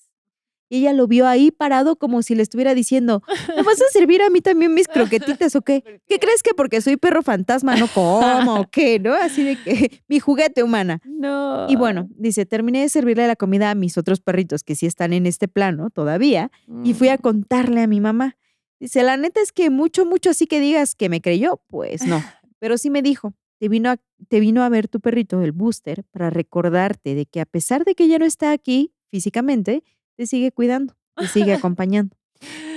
Y 0.73 0.79
ella 0.79 0.93
lo 0.93 1.09
vio 1.09 1.27
ahí 1.27 1.51
parado 1.51 1.97
como 1.97 2.23
si 2.23 2.37
le 2.37 2.43
estuviera 2.45 2.75
diciendo, 2.75 3.23
¿me 3.57 3.63
vas 3.65 3.81
a 3.81 3.85
servir 3.93 4.23
a 4.23 4.31
mí 4.31 4.41
también 4.41 4.73
mis 4.73 4.87
croquetitas 4.87 5.57
o 5.57 5.63
qué? 5.63 5.81
¿Por 5.85 5.93
¿Qué 5.95 6.01
qué? 6.07 6.19
crees 6.21 6.43
que 6.45 6.55
porque 6.55 6.81
soy 6.81 6.97
perro 6.97 7.23
fantasma 7.23 7.75
no 7.75 7.89
como 7.89 8.61
o 8.61 8.71
qué? 8.71 9.01
¿No? 9.01 9.13
Así 9.15 9.43
de 9.43 9.57
que 9.57 10.01
mi 10.09 10.21
juguete 10.21 10.63
humana. 10.63 11.01
No. 11.05 11.67
Y 11.69 11.75
bueno, 11.75 12.09
dice, 12.17 12.47
terminé 12.47 12.83
de 12.83 12.89
servirle 12.89 13.27
la 13.27 13.35
comida 13.35 13.71
a 13.71 13.75
mis 13.75 13.99
otros 13.99 14.21
perritos 14.21 14.63
que 14.63 14.77
sí 14.77 14.87
están 14.87 15.13
en 15.13 15.27
este 15.27 15.49
plano 15.49 15.91
todavía 15.91 16.53
y 16.85 16.95
fui 16.95 17.09
a 17.09 17.17
Mm. 17.17 17.21
contarle 17.21 17.81
a 17.83 17.87
mi 17.89 18.01
mamá. 18.01 18.37
Dice, 18.79 19.03
la 19.03 19.17
neta 19.17 19.41
es 19.43 19.51
que 19.53 19.69
mucho, 19.71 20.07
mucho 20.07 20.31
así 20.31 20.47
que 20.47 20.61
digas 20.61 20.95
que 20.95 21.09
me 21.09 21.21
creyó, 21.21 21.61
pues 21.67 22.07
no. 22.07 22.23
Pero 22.61 22.79
sí 22.79 22.91
me 22.91 23.03
dijo, 23.03 23.35
te 23.59 23.69
vino 23.69 23.91
a, 23.91 23.97
te 24.29 24.39
vino 24.39 24.63
a 24.63 24.69
ver 24.69 24.87
tu 24.87 25.01
perrito, 25.01 25.43
el 25.43 25.51
booster, 25.53 26.05
para 26.13 26.31
recordarte 26.31 27.17
de 27.17 27.27
que 27.27 27.41
a 27.41 27.45
pesar 27.47 27.85
de 27.85 27.95
que 27.97 28.07
ya 28.07 28.19
no 28.21 28.25
está 28.25 28.53
aquí 28.53 28.95
físicamente, 29.11 29.83
te 30.21 30.27
sigue 30.27 30.53
cuidando, 30.53 30.99
te 31.17 31.27
sigue 31.29 31.55
acompañando. 31.55 32.15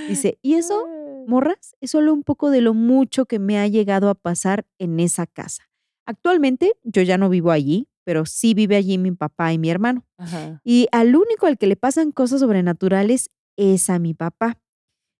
Dice, 0.08 0.38
y 0.40 0.54
eso, 0.54 0.86
morras, 1.26 1.76
es 1.82 1.90
solo 1.90 2.14
un 2.14 2.22
poco 2.22 2.50
de 2.50 2.62
lo 2.62 2.72
mucho 2.72 3.26
que 3.26 3.38
me 3.38 3.58
ha 3.58 3.68
llegado 3.68 4.08
a 4.08 4.14
pasar 4.14 4.64
en 4.78 4.98
esa 4.98 5.26
casa. 5.26 5.68
Actualmente 6.06 6.72
yo 6.84 7.02
ya 7.02 7.18
no 7.18 7.28
vivo 7.28 7.50
allí, 7.50 7.86
pero 8.02 8.24
sí 8.24 8.54
vive 8.54 8.76
allí 8.76 8.96
mi 8.96 9.10
papá 9.10 9.52
y 9.52 9.58
mi 9.58 9.68
hermano. 9.68 10.06
Ajá. 10.16 10.62
Y 10.64 10.88
al 10.90 11.14
único 11.14 11.44
al 11.44 11.58
que 11.58 11.66
le 11.66 11.76
pasan 11.76 12.12
cosas 12.12 12.40
sobrenaturales 12.40 13.28
es 13.58 13.90
a 13.90 13.98
mi 13.98 14.14
papá. 14.14 14.58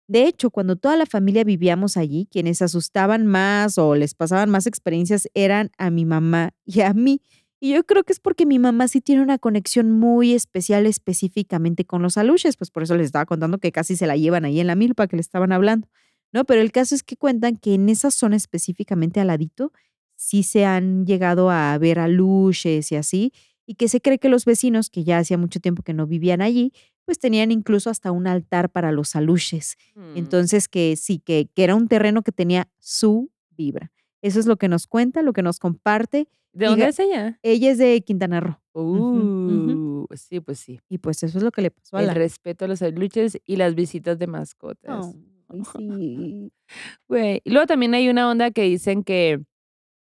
De 0.08 0.26
hecho, 0.26 0.48
cuando 0.48 0.76
toda 0.76 0.96
la 0.96 1.04
familia 1.04 1.44
vivíamos 1.44 1.98
allí, 1.98 2.26
quienes 2.30 2.62
asustaban 2.62 3.26
más 3.26 3.76
o 3.76 3.94
les 3.94 4.14
pasaban 4.14 4.48
más 4.48 4.66
experiencias 4.66 5.28
eran 5.34 5.72
a 5.76 5.90
mi 5.90 6.06
mamá 6.06 6.54
y 6.64 6.80
a 6.80 6.94
mí. 6.94 7.20
Y 7.64 7.72
yo 7.72 7.82
creo 7.84 8.04
que 8.04 8.12
es 8.12 8.20
porque 8.20 8.44
mi 8.44 8.58
mamá 8.58 8.88
sí 8.88 9.00
tiene 9.00 9.22
una 9.22 9.38
conexión 9.38 9.90
muy 9.90 10.34
especial 10.34 10.84
específicamente 10.84 11.86
con 11.86 12.02
los 12.02 12.18
aluches, 12.18 12.58
pues 12.58 12.70
por 12.70 12.82
eso 12.82 12.94
les 12.94 13.06
estaba 13.06 13.24
contando 13.24 13.56
que 13.56 13.72
casi 13.72 13.96
se 13.96 14.06
la 14.06 14.18
llevan 14.18 14.44
ahí 14.44 14.60
en 14.60 14.66
la 14.66 14.74
milpa 14.74 15.06
que 15.06 15.16
le 15.16 15.22
estaban 15.22 15.50
hablando, 15.50 15.88
¿no? 16.30 16.44
Pero 16.44 16.60
el 16.60 16.72
caso 16.72 16.94
es 16.94 17.02
que 17.02 17.16
cuentan 17.16 17.56
que 17.56 17.72
en 17.72 17.88
esa 17.88 18.10
zona 18.10 18.36
específicamente 18.36 19.18
al 19.18 19.28
ladito 19.28 19.72
sí 20.14 20.42
se 20.42 20.66
han 20.66 21.06
llegado 21.06 21.48
a 21.48 21.78
ver 21.78 22.00
aluches 22.00 22.92
y 22.92 22.96
así, 22.96 23.32
y 23.64 23.76
que 23.76 23.88
se 23.88 24.02
cree 24.02 24.18
que 24.18 24.28
los 24.28 24.44
vecinos, 24.44 24.90
que 24.90 25.02
ya 25.02 25.16
hacía 25.16 25.38
mucho 25.38 25.58
tiempo 25.58 25.82
que 25.82 25.94
no 25.94 26.06
vivían 26.06 26.42
allí, 26.42 26.74
pues 27.06 27.18
tenían 27.18 27.50
incluso 27.50 27.88
hasta 27.88 28.12
un 28.12 28.26
altar 28.26 28.68
para 28.68 28.92
los 28.92 29.16
aluches. 29.16 29.78
Mm. 29.94 30.18
Entonces, 30.18 30.68
que 30.68 30.96
sí, 30.96 31.18
que, 31.18 31.48
que 31.54 31.64
era 31.64 31.76
un 31.76 31.88
terreno 31.88 32.20
que 32.20 32.32
tenía 32.32 32.68
su 32.78 33.30
vibra. 33.48 33.90
Eso 34.24 34.40
es 34.40 34.46
lo 34.46 34.56
que 34.56 34.68
nos 34.68 34.86
cuenta, 34.86 35.20
lo 35.20 35.34
que 35.34 35.42
nos 35.42 35.58
comparte. 35.58 36.28
¿De 36.54 36.64
dónde 36.64 36.88
es 36.88 36.98
ella? 36.98 37.38
Ella 37.42 37.72
es 37.72 37.76
de 37.76 38.00
Quintana 38.00 38.40
Roo. 38.40 38.56
Uh, 38.72 40.06
sí, 40.16 40.40
pues 40.40 40.60
sí. 40.60 40.80
Y 40.88 40.96
pues 40.96 41.22
eso 41.22 41.36
es 41.36 41.44
lo 41.44 41.52
que 41.52 41.60
le 41.60 41.70
pasó 41.70 41.98
a 41.98 42.00
El 42.00 42.06
la... 42.06 42.14
respeto 42.14 42.64
a 42.64 42.68
los 42.68 42.80
aluches 42.80 43.38
y 43.44 43.56
las 43.56 43.74
visitas 43.74 44.18
de 44.18 44.26
mascotas. 44.26 45.14
Ay, 45.50 45.62
sí. 45.76 46.52
Güey, 47.06 47.42
Y 47.44 47.50
luego 47.50 47.66
también 47.66 47.92
hay 47.92 48.08
una 48.08 48.30
onda 48.30 48.50
que 48.50 48.62
dicen 48.62 49.04
que 49.04 49.42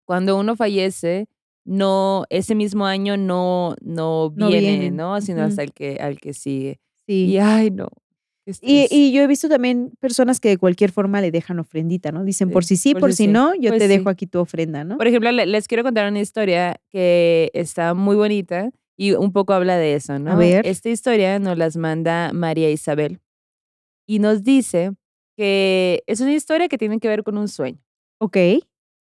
cuando 0.06 0.40
uno 0.40 0.56
fallece, 0.56 1.28
no, 1.66 2.24
ese 2.30 2.56
mismo 2.56 2.86
año 2.86 3.18
no, 3.18 3.76
no 3.82 4.32
No 4.34 4.48
viene. 4.48 4.90
¿no? 4.90 5.20
Sino 5.20 5.44
hasta 5.44 5.64
el 5.64 5.74
que, 5.74 5.98
al 6.00 6.18
que 6.22 6.32
sigue. 6.32 6.80
Sí. 7.06 7.26
Y 7.26 7.40
ay, 7.40 7.72
no. 7.72 7.90
Y, 8.62 9.12
yo 9.12 9.22
he 9.22 9.28
visto 9.28 9.50
también 9.50 9.92
personas 10.00 10.40
que 10.40 10.50
de 10.50 10.58
cualquier 10.58 10.92
forma 10.92 11.20
le 11.22 11.32
dejan 11.32 11.60
ofrendita, 11.60 12.12
¿no? 12.12 12.24
Dicen, 12.24 12.48
Sí, 12.50 12.54
por 12.54 12.64
si 12.64 12.78
sí, 12.78 12.94
por, 12.94 13.14
si 13.14 13.28
no, 13.28 13.54
yo 13.56 13.72
Pues 13.72 13.80
te 13.80 13.88
sí. 13.88 13.98
dejo 13.98 14.10
aquí 14.10 14.26
tu 14.28 14.40
ofrenda, 14.40 14.84
¿no? 14.84 14.98
Por 14.98 15.08
ejemplo, 15.08 15.32
le- 15.32 15.46
les 15.46 15.68
quiero 15.68 15.84
contar 15.84 16.10
una 16.10 16.20
historia 16.20 16.80
que 16.90 17.52
está 17.54 17.94
muy 17.94 18.16
bonita 18.16 18.72
y 18.96 19.12
un 19.14 19.32
poco 19.32 19.54
habla 19.54 19.78
de 19.78 19.96
eso, 19.96 20.18
¿no? 20.18 20.38
ver. 20.38 20.66
Esta 20.66 20.90
historia 20.90 21.40
nos 21.40 21.58
las 21.58 21.76
manda 21.78 22.32
María 22.34 22.70
Isabel 22.72 23.20
y 24.08 24.20
nos 24.20 24.44
dice 24.44 24.92
que 25.36 26.04
es 26.08 26.22
una 26.22 26.34
historia 26.34 26.68
que 26.68 26.78
tiene 26.78 27.00
que 27.00 27.08
ver 27.08 27.24
con 27.24 27.38
un 27.38 27.48
sueño. 27.48 27.80
Ok. 28.20 28.38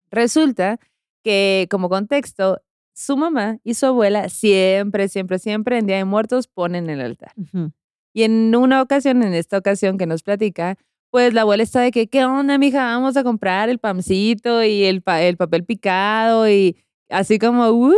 Resulta 0.09 0.79
que, 1.23 1.67
como 1.69 1.89
contexto, 1.89 2.61
su 2.95 3.17
mamá 3.17 3.59
y 3.63 3.73
su 3.73 3.85
abuela 3.87 4.29
siempre, 4.29 5.07
siempre, 5.09 5.39
siempre 5.39 5.77
en 5.77 5.87
Día 5.87 5.97
de 5.97 6.05
Muertos 6.05 6.47
ponen 6.47 6.89
el 6.89 7.01
altar. 7.01 7.33
Ujú. 7.35 7.71
Y 8.13 8.23
en 8.23 8.55
una 8.55 8.81
ocasión, 8.81 9.23
en 9.23 9.33
esta 9.33 9.57
ocasión 9.57 9.97
que 9.97 10.05
nos 10.05 10.23
platica, 10.23 10.77
pues 11.11 11.33
la 11.33 11.41
abuela 11.41 11.63
está 11.63 11.81
de 11.81 11.91
que, 11.91 12.07
¿qué 12.07 12.25
onda, 12.25 12.57
mija? 12.57 12.83
Vamos 12.83 13.17
a 13.17 13.23
comprar 13.23 13.69
el 13.69 13.79
pancito 13.79 14.63
y 14.63 14.83
el, 14.85 15.01
pa- 15.01 15.21
el 15.21 15.37
papel 15.37 15.63
picado 15.65 16.47
y 16.49 16.77
así 17.09 17.37
como, 17.39 17.69
¡uh! 17.69 17.93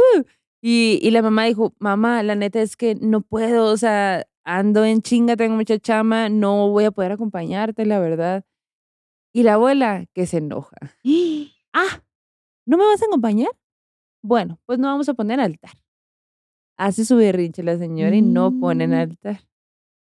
Y, 0.61 0.99
y 1.01 1.11
la 1.11 1.21
mamá 1.21 1.45
dijo, 1.45 1.73
mamá, 1.79 2.23
la 2.23 2.35
neta 2.35 2.61
es 2.61 2.75
que 2.75 2.95
no 2.95 3.21
puedo, 3.21 3.65
o 3.71 3.77
sea, 3.77 4.25
ando 4.43 4.83
en 4.83 5.01
chinga, 5.01 5.35
tengo 5.35 5.55
mucha 5.55 5.77
chama, 5.79 6.27
no 6.29 6.69
voy 6.69 6.85
a 6.85 6.91
poder 6.91 7.11
acompañarte, 7.13 7.85
la 7.85 7.99
verdad. 7.99 8.43
Y 9.33 9.43
la 9.43 9.55
abuela, 9.55 10.05
que 10.13 10.25
se 10.27 10.37
enoja. 10.37 10.77
Ah, 11.77 12.01
¿no 12.65 12.77
me 12.77 12.85
vas 12.85 13.01
a 13.01 13.05
acompañar? 13.05 13.51
Bueno, 14.23 14.59
pues 14.65 14.79
no 14.79 14.87
vamos 14.87 15.09
a 15.09 15.13
poner 15.13 15.41
altar. 15.41 15.71
Hace 16.77 17.03
su 17.05 17.17
berrinche 17.17 17.63
la 17.63 17.77
señora 17.77 18.15
y 18.15 18.21
no 18.21 18.57
ponen 18.59 18.91
Mm. 18.91 18.93
altar. 18.93 19.41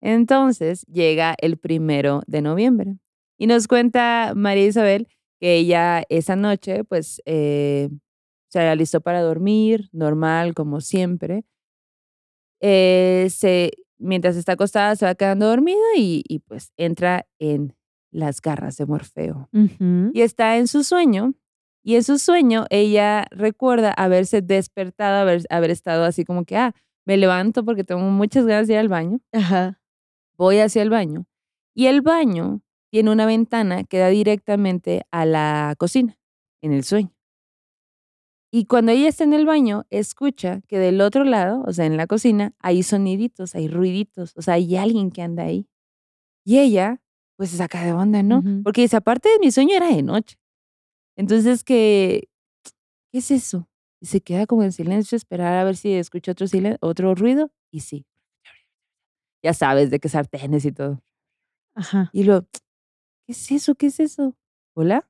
Entonces 0.02 0.86
llega 0.88 1.36
el 1.40 1.58
primero 1.58 2.22
de 2.28 2.42
noviembre 2.42 2.98
y 3.38 3.48
nos 3.48 3.68
cuenta 3.68 4.34
María 4.36 4.68
Isabel 4.68 5.08
que 5.40 5.56
ella 5.56 6.04
esa 6.10 6.36
noche 6.36 6.84
pues 6.84 7.22
eh, 7.26 7.90
se 8.50 8.60
alistó 8.60 9.02
para 9.02 9.22
dormir, 9.22 9.90
normal 9.92 10.54
como 10.54 10.82
siempre. 10.82 11.46
Eh, 12.60 13.28
se, 13.32 13.72
mientras 13.98 14.36
está 14.36 14.52
acostada 14.54 14.96
se 14.96 15.06
va 15.06 15.16
quedando 15.16 15.48
dormida 15.48 15.80
y, 15.98 16.24
y, 16.28 16.40
pues 16.40 16.72
entra 16.78 17.26
en 17.40 17.76
las 18.12 18.42
garras 18.42 18.78
de 18.78 18.86
Morfeo 18.86 19.50
y 20.14 20.22
está 20.22 20.58
en 20.58 20.68
su 20.68 20.84
sueño. 20.84 21.34
Y 21.84 21.96
en 21.96 22.04
su 22.04 22.20
sueño 22.20 22.66
ella 22.70 23.26
recuerda 23.32 23.92
haberse 23.92 24.44
despertado, 24.44 25.22
haber, 25.22 25.42
haber 25.50 25.72
estado 25.72 26.04
así 26.04 26.24
como 26.24 26.46
que, 26.46 26.56
ah, 26.56 26.76
me 27.06 27.18
levanto 27.18 27.66
porque 27.66 27.84
tengo 27.84 28.02
muchas 28.02 28.46
ganas 28.46 28.68
de 28.68 28.74
ir 28.74 28.80
al 28.80 28.90
baño, 28.90 29.20
Ajá. 29.32 29.81
Voy 30.38 30.60
hacia 30.60 30.82
el 30.82 30.90
baño. 30.90 31.26
Y 31.76 31.88
el 31.88 32.02
baño 32.02 32.62
tiene 32.92 33.12
una 33.12 33.26
ventana 33.26 33.84
que 33.86 33.98
da 34.00 34.08
directamente 34.10 35.04
a 35.12 35.26
la 35.26 35.76
cocina, 35.78 36.18
en 36.62 36.74
el 36.74 36.84
sueño. 36.84 37.12
Y 38.54 38.66
cuando 38.66 38.92
ella 38.92 39.08
está 39.08 39.24
en 39.24 39.34
el 39.34 39.46
baño, 39.46 39.86
escucha 39.90 40.62
que 40.68 40.78
del 40.78 41.00
otro 41.00 41.24
lado, 41.24 41.64
o 41.66 41.72
sea, 41.72 41.86
en 41.86 41.96
la 41.96 42.06
cocina, 42.08 42.54
hay 42.60 42.84
soniditos, 42.84 43.56
hay 43.56 43.70
ruiditos, 43.70 44.34
o 44.36 44.42
sea, 44.42 44.56
hay 44.56 44.76
alguien 44.76 45.10
que 45.12 45.22
anda 45.22 45.44
ahí. 45.44 45.68
Y 46.46 46.60
ella, 46.60 47.02
pues 47.38 47.52
se 47.52 47.58
saca 47.58 47.84
de 47.86 47.94
onda, 47.94 48.24
¿no? 48.24 48.42
Porque 48.64 48.82
dice, 48.82 48.98
aparte 48.98 49.30
de 49.30 49.40
mi 49.40 49.52
sueño 49.52 49.76
era 49.76 49.88
de 49.88 50.04
noche. 50.04 50.38
Entonces, 51.16 51.64
que, 51.64 52.28
¿qué 53.12 53.20
es 53.20 53.32
eso? 53.32 53.70
Y 54.02 54.08
se 54.08 54.20
queda 54.22 54.46
como 54.48 54.64
en 54.64 54.72
silencio, 54.74 55.16
esperar 55.16 55.54
a 55.56 55.64
ver 55.64 55.78
si 55.78 55.94
escucha 55.94 56.34
otro, 56.34 56.48
silen- 56.48 56.78
otro 56.82 57.16
ruido. 57.16 57.52
Y 57.72 57.82
sí. 57.82 58.06
Ya 59.44 59.54
sabes, 59.54 59.90
de 59.90 60.00
que 60.00 60.10
sartenes 60.10 60.66
y 60.66 60.72
todo. 60.72 61.02
Ajá. 61.76 62.10
Y 62.14 62.24
luego, 62.24 62.48
¿qué 62.52 63.32
es 63.34 63.52
eso? 63.52 63.76
¿Qué 63.76 63.88
es 63.88 64.00
eso? 64.00 64.36
¿Hola? 64.76 65.10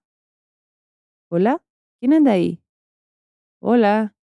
¿Hola? 1.30 1.64
¿Quién 2.00 2.14
anda 2.14 2.32
ahí? 2.32 2.64
Hola. 3.62 4.16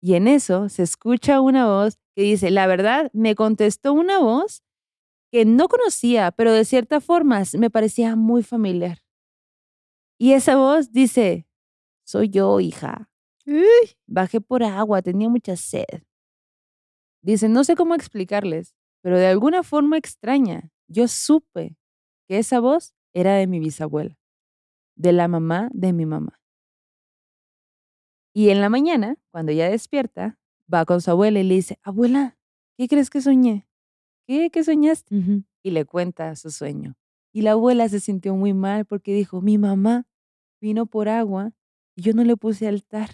Y 0.00 0.14
en 0.14 0.28
eso 0.28 0.68
se 0.68 0.82
escucha 0.82 1.40
una 1.40 1.66
voz 1.66 1.98
que 2.14 2.22
dice, 2.22 2.50
la 2.50 2.66
verdad, 2.66 3.10
me 3.12 3.34
contestó 3.34 3.92
una 3.92 4.20
voz 4.20 4.62
que 5.30 5.44
no 5.44 5.68
conocía, 5.68 6.30
pero 6.30 6.52
de 6.52 6.64
cierta 6.64 7.00
forma 7.00 7.42
me 7.58 7.70
parecía 7.70 8.16
muy 8.16 8.42
familiar. 8.42 8.98
Y 10.18 10.32
esa 10.32 10.56
voz 10.56 10.92
dice, 10.92 11.46
soy 12.04 12.28
yo, 12.28 12.60
hija. 12.60 13.10
Bajé 14.06 14.40
por 14.40 14.62
agua, 14.62 15.02
tenía 15.02 15.28
mucha 15.28 15.56
sed. 15.56 16.02
Dice, 17.22 17.48
no 17.48 17.64
sé 17.64 17.76
cómo 17.76 17.94
explicarles, 17.94 18.74
pero 19.00 19.18
de 19.18 19.26
alguna 19.26 19.62
forma 19.62 19.96
extraña, 19.96 20.70
yo 20.88 21.08
supe 21.08 21.76
que 22.26 22.38
esa 22.38 22.60
voz 22.60 22.94
era 23.12 23.34
de 23.34 23.46
mi 23.46 23.58
bisabuela, 23.58 24.16
de 24.96 25.12
la 25.12 25.28
mamá 25.28 25.68
de 25.72 25.92
mi 25.92 26.06
mamá. 26.06 26.40
Y 28.34 28.50
en 28.50 28.60
la 28.60 28.68
mañana, 28.68 29.16
cuando 29.30 29.52
ella 29.52 29.68
despierta, 29.68 30.38
va 30.72 30.84
con 30.84 31.00
su 31.00 31.10
abuela 31.10 31.40
y 31.40 31.44
le 31.44 31.54
dice, 31.54 31.78
abuela, 31.82 32.36
¿qué 32.76 32.86
crees 32.88 33.10
que 33.10 33.20
soñé? 33.20 33.66
¿Qué? 34.26 34.50
¿Qué 34.50 34.62
soñaste? 34.62 35.14
Y 35.62 35.70
le 35.70 35.84
cuenta 35.86 36.36
su 36.36 36.50
sueño. 36.50 36.96
Y 37.32 37.42
la 37.42 37.52
abuela 37.52 37.88
se 37.88 38.00
sintió 38.00 38.34
muy 38.36 38.52
mal 38.52 38.84
porque 38.84 39.14
dijo, 39.14 39.40
mi 39.40 39.58
mamá 39.58 40.06
vino 40.60 40.86
por 40.86 41.08
agua 41.08 41.52
y 41.96 42.02
yo 42.02 42.12
no 42.12 42.24
le 42.24 42.36
puse 42.36 42.68
altar. 42.68 43.10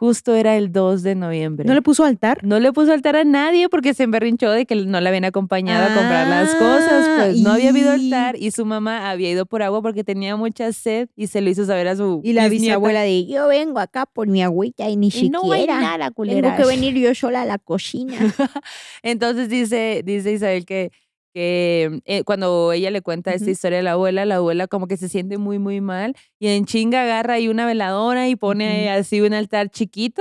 Justo 0.00 0.36
era 0.36 0.56
el 0.56 0.70
2 0.70 1.02
de 1.02 1.16
noviembre. 1.16 1.66
¿No 1.66 1.74
le 1.74 1.82
puso 1.82 2.04
altar? 2.04 2.38
No 2.44 2.60
le 2.60 2.72
puso 2.72 2.92
altar 2.92 3.16
a 3.16 3.24
nadie 3.24 3.68
porque 3.68 3.94
se 3.94 4.04
emberrinchó 4.04 4.48
de 4.52 4.64
que 4.64 4.76
no 4.76 5.00
la 5.00 5.08
habían 5.08 5.24
acompañado 5.24 5.86
a 5.90 5.92
comprar 5.92 6.28
las 6.28 6.54
cosas. 6.54 7.04
Ah, 7.08 7.16
Pues 7.24 7.40
no 7.40 7.50
había 7.50 7.70
habido 7.70 7.90
altar 7.90 8.36
y 8.38 8.52
su 8.52 8.64
mamá 8.64 9.10
había 9.10 9.28
ido 9.28 9.44
por 9.44 9.60
agua 9.60 9.82
porque 9.82 10.04
tenía 10.04 10.36
mucha 10.36 10.72
sed 10.72 11.08
y 11.16 11.26
se 11.26 11.40
lo 11.40 11.50
hizo 11.50 11.64
saber 11.66 11.88
a 11.88 11.96
su 11.96 12.20
Y 12.22 12.32
la 12.32 12.48
bisabuela 12.48 13.00
de, 13.02 13.26
yo 13.26 13.48
vengo 13.48 13.80
acá 13.80 14.06
por 14.06 14.28
mi 14.28 14.40
agüita 14.40 14.88
y 14.88 14.96
ni 14.96 15.10
Y 15.12 15.30
no 15.30 15.40
hay 15.52 15.62
siquiera. 15.62 15.80
nada, 15.80 16.04
Tengo 16.04 16.14
culeras. 16.14 16.60
que 16.60 16.66
venir 16.66 16.94
yo 16.94 17.12
sola 17.16 17.42
a 17.42 17.44
la 17.44 17.58
cocina. 17.58 18.14
Entonces 19.02 19.48
dice, 19.48 20.02
dice 20.04 20.30
Isabel 20.32 20.64
que, 20.64 20.92
que 21.38 22.00
eh, 22.04 22.24
cuando 22.24 22.72
ella 22.72 22.90
le 22.90 23.00
cuenta 23.00 23.30
esta 23.32 23.44
Ujú. 23.44 23.52
historia 23.52 23.78
a 23.78 23.82
la 23.82 23.92
abuela, 23.92 24.24
la 24.24 24.36
abuela 24.36 24.66
como 24.66 24.88
que 24.88 24.96
se 24.96 25.08
siente 25.08 25.38
muy, 25.38 25.60
muy 25.60 25.80
mal 25.80 26.16
y 26.40 26.48
en 26.48 26.64
chinga 26.64 27.02
agarra 27.04 27.34
ahí 27.34 27.46
una 27.46 27.64
veladora 27.64 28.28
y 28.28 28.34
pone 28.34 28.90
así 28.90 29.20
un 29.20 29.32
altar 29.34 29.68
chiquito, 29.70 30.20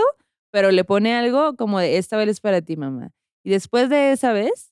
pero 0.52 0.70
le 0.70 0.84
pone 0.84 1.16
algo 1.16 1.56
como 1.56 1.80
de 1.80 1.98
esta 1.98 2.18
vez 2.18 2.30
es 2.30 2.40
para 2.40 2.62
ti, 2.62 2.78
mamá. 2.78 3.10
Y 3.44 3.50
después 3.50 3.90
de 3.90 4.12
esa 4.12 4.32
vez, 4.32 4.72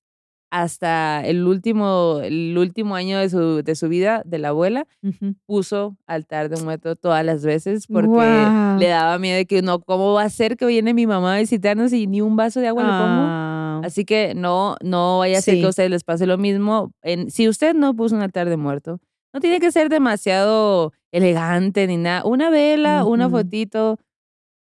hasta 0.52 1.26
el 1.26 1.48
último, 1.48 2.20
el 2.24 2.56
último 2.60 2.96
año 2.96 3.18
de 3.18 3.28
su, 3.32 3.64
de 3.64 3.74
su 3.74 3.90
vida, 3.90 4.22
de 4.24 4.38
la 4.38 4.50
abuela, 4.50 4.86
Ujú. 5.02 5.34
puso 5.48 5.98
altar 6.06 6.50
de 6.50 6.64
muerto 6.64 6.96
todas 6.96 7.26
las 7.26 7.44
veces 7.44 7.88
porque 7.88 8.52
Guau. 8.52 8.80
le 8.80 8.88
daba 8.88 9.18
miedo 9.18 9.38
de 9.38 9.48
que 9.48 9.64
no, 9.64 9.80
¿cómo 9.80 10.14
va 10.14 10.22
a 10.24 10.30
ser 10.30 10.58
que 10.58 10.68
viene 10.68 10.94
mi 10.94 11.08
mamá 11.08 11.38
a 11.38 11.40
visitarnos 11.40 11.92
y 11.92 12.06
ni 12.06 12.22
un 12.22 12.36
vaso 12.36 12.60
de 12.62 12.68
agua 12.68 12.84
le 12.84 12.90
pongo? 12.92 13.55
Así 13.86 14.04
que 14.06 14.34
no, 14.36 14.76
no 14.84 15.20
vaya 15.20 15.38
a 15.38 15.42
ser 15.42 15.56
que 15.56 15.60
Sí. 15.62 15.66
a 15.66 15.70
ustedes 15.70 15.90
les 15.90 16.04
pase 16.04 16.26
lo 16.26 16.38
mismo. 16.38 16.92
En, 17.04 17.30
si 17.32 17.48
usted 17.48 17.74
no 17.76 17.96
puso 17.96 18.16
un 18.16 18.22
altar 18.22 18.50
de 18.50 18.58
muerto, 18.58 19.00
no 19.34 19.40
tiene 19.40 19.60
que 19.60 19.72
ser 19.72 19.90
demasiado 19.90 20.92
elegante 21.12 21.88
ni 21.88 21.98
nada. 21.98 22.26
Una 22.26 22.50
vela, 22.50 23.06
una 23.06 23.30
fotito 23.30 24.00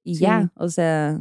y 0.04 0.16
Sí. 0.16 0.22
ya. 0.22 0.52
O 0.56 0.70
sea, 0.70 1.20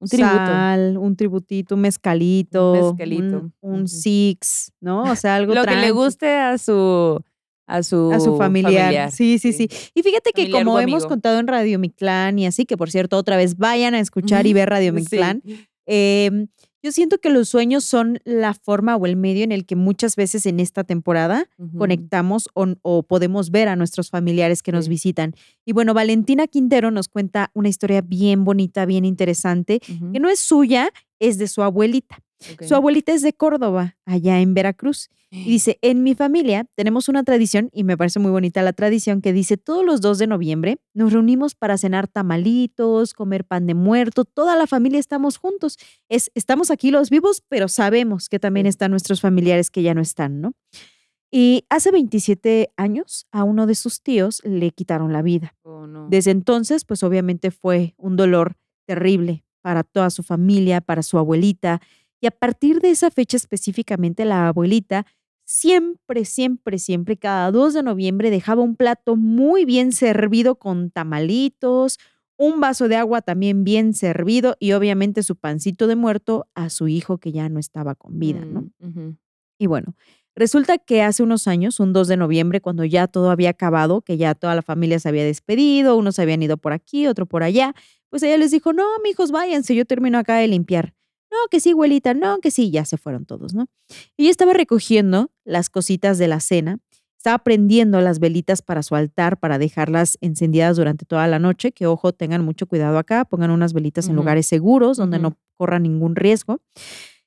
Un 0.00 0.08
tributo. 0.08 0.34
sal, 0.36 0.98
un 0.98 1.16
tributito, 1.16 1.74
un 1.76 1.80
mezcalito, 1.82 2.72
un, 2.72 2.88
mezcalito, 2.88 3.50
un 3.60 3.88
six, 3.88 4.72
¿no? 4.80 5.04
O 5.04 5.16
sea, 5.16 5.36
algo 5.36 5.54
Lo 5.54 5.64
que 5.64 5.76
le 5.76 5.90
guste 5.92 6.36
a 6.36 6.58
su 6.58 7.20
a 7.68 7.82
su, 7.84 8.12
a 8.12 8.18
su 8.20 8.36
familiar. 8.36 9.10
Sí, 9.12 9.38
sí, 9.38 9.52
sí, 9.52 9.68
Y 9.94 10.02
fíjate 10.02 10.32
que 10.32 10.42
Familiar 10.42 10.64
como 10.64 10.80
hemos 10.80 11.06
contado 11.06 11.38
en 11.38 11.46
Radio 11.46 11.78
Mictlán 11.78 12.38
y 12.38 12.46
así, 12.46 12.66
que 12.66 12.76
por 12.76 12.90
cierto, 12.90 13.16
otra 13.16 13.36
vez 13.36 13.56
vayan 13.56 13.94
a 13.94 14.00
escuchar 14.00 14.46
y 14.46 14.52
ver 14.52 14.68
Radio 14.68 14.90
Sí. 14.92 14.96
Mictlán, 14.96 15.42
em, 15.86 16.48
yo 16.82 16.92
siento 16.92 17.18
que 17.18 17.30
los 17.30 17.48
sueños 17.48 17.84
son 17.84 18.18
la 18.24 18.54
forma 18.54 18.96
o 18.96 19.06
el 19.06 19.16
medio 19.16 19.44
en 19.44 19.52
el 19.52 19.64
que 19.64 19.76
muchas 19.76 20.16
veces 20.16 20.46
en 20.46 20.58
esta 20.60 20.84
temporada 20.84 21.48
conectamos 21.78 22.48
o, 22.54 22.66
o 22.82 23.02
podemos 23.04 23.50
ver 23.50 23.68
a 23.68 23.76
nuestros 23.76 24.10
familiares 24.10 24.62
que 24.62 24.72
nos 24.72 24.88
visitan. 24.88 25.34
Y 25.64 25.72
bueno, 25.72 25.94
Valentina 25.94 26.46
Quintero 26.46 26.90
nos 26.90 27.08
cuenta 27.08 27.50
una 27.54 27.68
historia 27.68 28.00
bien 28.00 28.44
bonita, 28.44 28.84
bien 28.84 29.04
interesante, 29.04 29.80
que 29.80 30.20
no 30.20 30.28
es 30.28 30.40
suya, 30.40 30.90
es 31.20 31.38
de 31.38 31.46
su 31.46 31.62
abuelita. 31.62 32.22
Su 32.60 32.74
abuelita 32.74 33.12
es 33.12 33.22
de 33.22 33.32
Córdoba, 33.32 33.96
allá 34.04 34.40
en 34.40 34.54
Veracruz. 34.54 35.10
Y 35.34 35.44
dice, 35.44 35.78
en 35.80 36.02
mi 36.02 36.14
familia 36.14 36.66
tenemos 36.74 37.08
una 37.08 37.22
tradición, 37.24 37.70
y 37.72 37.84
me 37.84 37.96
parece 37.96 38.18
muy 38.18 38.30
bonita 38.30 38.60
la 38.62 38.74
tradición, 38.74 39.22
que 39.22 39.32
dice, 39.32 39.56
todos 39.56 39.82
los 39.82 40.02
2 40.02 40.18
de 40.18 40.26
noviembre 40.26 40.78
nos 40.92 41.10
reunimos 41.14 41.54
para 41.54 41.78
cenar 41.78 42.06
tamalitos, 42.06 43.14
comer 43.14 43.46
pan 43.46 43.66
de 43.66 43.72
muerto, 43.72 44.26
toda 44.26 44.56
la 44.56 44.66
familia 44.66 45.00
estamos 45.00 45.38
juntos. 45.38 45.78
Es, 46.10 46.30
estamos 46.34 46.70
aquí 46.70 46.90
los 46.90 47.08
vivos, 47.08 47.42
pero 47.48 47.68
sabemos 47.68 48.28
que 48.28 48.38
también 48.38 48.66
están 48.66 48.90
nuestros 48.90 49.22
familiares 49.22 49.70
que 49.70 49.82
ya 49.82 49.94
no 49.94 50.02
están, 50.02 50.42
¿no? 50.42 50.52
Y 51.30 51.64
hace 51.70 51.90
27 51.90 52.74
años 52.76 53.26
a 53.32 53.44
uno 53.44 53.66
de 53.66 53.74
sus 53.74 54.02
tíos 54.02 54.42
le 54.44 54.70
quitaron 54.70 55.14
la 55.14 55.22
vida. 55.22 55.56
Oh, 55.62 55.86
no. 55.86 56.08
Desde 56.10 56.30
entonces, 56.30 56.84
pues 56.84 57.02
obviamente 57.02 57.50
fue 57.50 57.94
un 57.96 58.16
dolor 58.16 58.56
terrible 58.86 59.46
para 59.62 59.82
toda 59.82 60.10
su 60.10 60.22
familia, 60.22 60.82
para 60.82 61.02
su 61.02 61.16
abuelita. 61.16 61.80
Y 62.20 62.26
a 62.26 62.32
partir 62.32 62.80
de 62.80 62.90
esa 62.90 63.10
fecha 63.10 63.38
específicamente, 63.38 64.26
la 64.26 64.48
abuelita 64.48 65.06
siempre, 65.52 66.24
siempre, 66.24 66.78
siempre, 66.78 67.18
cada 67.18 67.50
2 67.50 67.74
de 67.74 67.82
noviembre 67.82 68.30
dejaba 68.30 68.62
un 68.62 68.74
plato 68.74 69.16
muy 69.16 69.66
bien 69.66 69.92
servido 69.92 70.54
con 70.54 70.90
tamalitos, 70.90 71.98
un 72.38 72.58
vaso 72.58 72.88
de 72.88 72.96
agua 72.96 73.20
también 73.20 73.62
bien 73.62 73.92
servido 73.92 74.56
y 74.58 74.72
obviamente 74.72 75.22
su 75.22 75.36
pancito 75.36 75.88
de 75.88 75.94
muerto 75.94 76.46
a 76.54 76.70
su 76.70 76.88
hijo 76.88 77.18
que 77.18 77.32
ya 77.32 77.50
no 77.50 77.60
estaba 77.60 77.94
con 77.94 78.18
vida, 78.18 78.46
¿no? 78.46 78.70
Mm. 78.78 79.18
Y 79.58 79.66
bueno, 79.66 79.94
resulta 80.34 80.78
que 80.78 81.02
hace 81.02 81.22
unos 81.22 81.46
años, 81.46 81.80
un 81.80 81.92
2 81.92 82.08
de 82.08 82.16
noviembre, 82.16 82.62
cuando 82.62 82.86
ya 82.86 83.06
todo 83.06 83.30
había 83.30 83.50
acabado, 83.50 84.00
que 84.00 84.16
ya 84.16 84.34
toda 84.34 84.54
la 84.54 84.62
familia 84.62 85.00
se 85.00 85.10
había 85.10 85.24
despedido, 85.24 85.98
unos 85.98 86.18
habían 86.18 86.42
ido 86.42 86.56
por 86.56 86.72
aquí, 86.72 87.06
otro 87.06 87.26
por 87.26 87.42
allá, 87.42 87.74
pues 88.08 88.22
ella 88.22 88.38
les 88.38 88.52
dijo, 88.52 88.72
no, 88.72 88.86
mijos, 89.04 89.30
váyanse, 89.30 89.74
yo 89.74 89.84
termino 89.84 90.16
acá 90.16 90.36
de 90.36 90.48
limpiar. 90.48 90.94
No, 91.32 91.48
que 91.50 91.60
sí, 91.60 91.70
abuelita, 91.70 92.12
no, 92.12 92.40
que 92.40 92.50
sí, 92.50 92.70
ya 92.70 92.84
se 92.84 92.98
fueron 92.98 93.24
todos, 93.24 93.54
¿no? 93.54 93.66
Y 94.18 94.24
ella 94.24 94.30
estaba 94.30 94.52
recogiendo 94.52 95.30
las 95.44 95.70
cositas 95.70 96.18
de 96.18 96.28
la 96.28 96.40
cena, 96.40 96.78
estaba 97.16 97.38
prendiendo 97.38 98.02
las 98.02 98.18
velitas 98.18 98.60
para 98.60 98.82
su 98.82 98.96
altar, 98.96 99.40
para 99.40 99.56
dejarlas 99.56 100.18
encendidas 100.20 100.76
durante 100.76 101.06
toda 101.06 101.26
la 101.28 101.38
noche, 101.38 101.72
que 101.72 101.86
ojo, 101.86 102.12
tengan 102.12 102.44
mucho 102.44 102.66
cuidado 102.66 102.98
acá, 102.98 103.24
pongan 103.24 103.50
unas 103.50 103.72
velitas 103.72 104.08
en 104.08 104.16
lugares 104.16 104.46
seguros, 104.46 104.98
donde 104.98 105.18
no 105.18 105.38
corra 105.56 105.78
ningún 105.78 106.16
riesgo. 106.16 106.60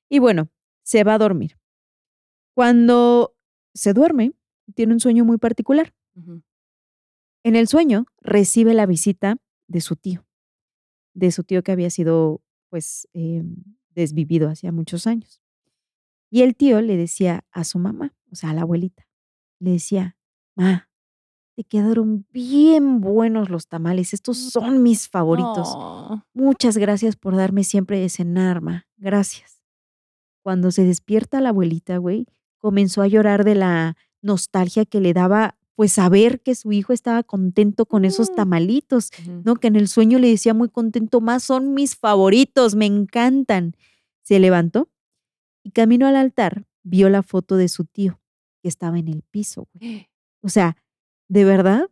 Y 0.08 0.20
bueno, 0.20 0.50
se 0.84 1.04
va 1.04 1.16
a 1.16 1.18
dormir. 1.18 1.58
Cuando 2.54 3.36
se 3.74 3.94
duerme, 3.94 4.34
tiene 4.76 4.94
un 4.94 5.00
sueño 5.00 5.26
muy 5.26 5.40
particular. 5.40 5.96
En 7.44 7.56
el 7.56 7.68
sueño 7.68 8.06
recibe 8.22 8.76
la 8.76 8.86
visita 8.86 9.38
de 9.68 9.82
su 9.82 9.96
tío, 9.96 10.28
de 11.16 11.32
su 11.32 11.44
tío 11.44 11.64
que 11.64 11.72
había 11.72 11.90
sido 11.90 12.42
pues 12.70 13.08
eh, 13.14 13.44
desvivido 13.96 14.50
hacía 14.50 14.72
muchos 14.72 15.08
años. 15.08 15.42
Y 16.30 16.42
el 16.42 16.56
tío 16.56 16.82
le 16.82 16.98
decía 16.98 17.46
a 17.52 17.64
su 17.64 17.80
mamá, 17.80 18.14
o 18.32 18.36
sea, 18.36 18.52
a 18.52 18.54
la 18.54 18.62
abuelita, 18.62 19.08
le 19.60 19.72
decía, 19.72 20.18
ma, 20.56 20.90
te 21.56 21.64
quedaron 21.64 22.28
bien 22.32 23.00
buenos 23.00 23.50
los 23.50 23.68
tamales, 23.68 24.14
estos 24.14 24.38
son 24.38 24.84
mis 24.84 25.08
favoritos. 25.08 25.74
No. 25.74 26.26
Muchas 26.34 26.78
gracias 26.78 27.16
por 27.16 27.36
darme 27.36 27.64
siempre 27.64 28.00
de 28.00 28.10
cenar, 28.10 28.62
ma. 28.62 28.86
Gracias. 28.98 29.64
Cuando 30.44 30.72
se 30.72 30.84
despierta 30.84 31.40
la 31.40 31.50
abuelita, 31.50 31.98
güey, 31.98 32.28
comenzó 32.58 33.02
a 33.02 33.08
llorar 33.08 33.46
de 33.46 33.56
la 33.56 33.96
nostalgia 34.22 34.86
que 34.86 35.00
le 35.00 35.14
daba, 35.14 35.58
pues, 35.76 35.92
saber 35.94 36.42
que 36.42 36.56
su 36.56 36.72
hijo 36.72 36.94
estaba 36.94 37.24
contento 37.24 37.86
con 37.86 38.06
esos 38.06 38.32
Mm. 38.32 38.36
tamalitos. 38.36 39.10
¿no? 39.44 39.56
Que 39.56 39.68
en 39.68 39.76
el 39.76 39.88
sueño 39.88 40.20
le 40.20 40.30
decía 40.30 40.54
muy 40.54 40.70
contento, 40.70 41.22
más 41.22 41.44
son 41.44 41.74
mis 41.74 41.96
favoritos, 41.96 42.76
me 42.76 42.86
encantan. 42.86 43.76
Se 44.24 44.40
levantó 44.40 44.90
y 45.64 45.72
camino 45.72 46.08
al 46.08 46.16
altar, 46.16 46.66
vio 46.84 47.10
la 47.10 47.24
foto 47.24 47.58
de 47.58 47.68
su 47.70 47.86
tío, 47.86 48.20
que 48.64 48.70
estaba 48.70 49.00
en 49.00 49.08
el 49.10 49.24
piso, 49.24 49.68
güey. 49.74 50.10
O 50.44 50.50
sea, 50.50 50.78
de 51.30 51.44
verdad, 51.46 51.90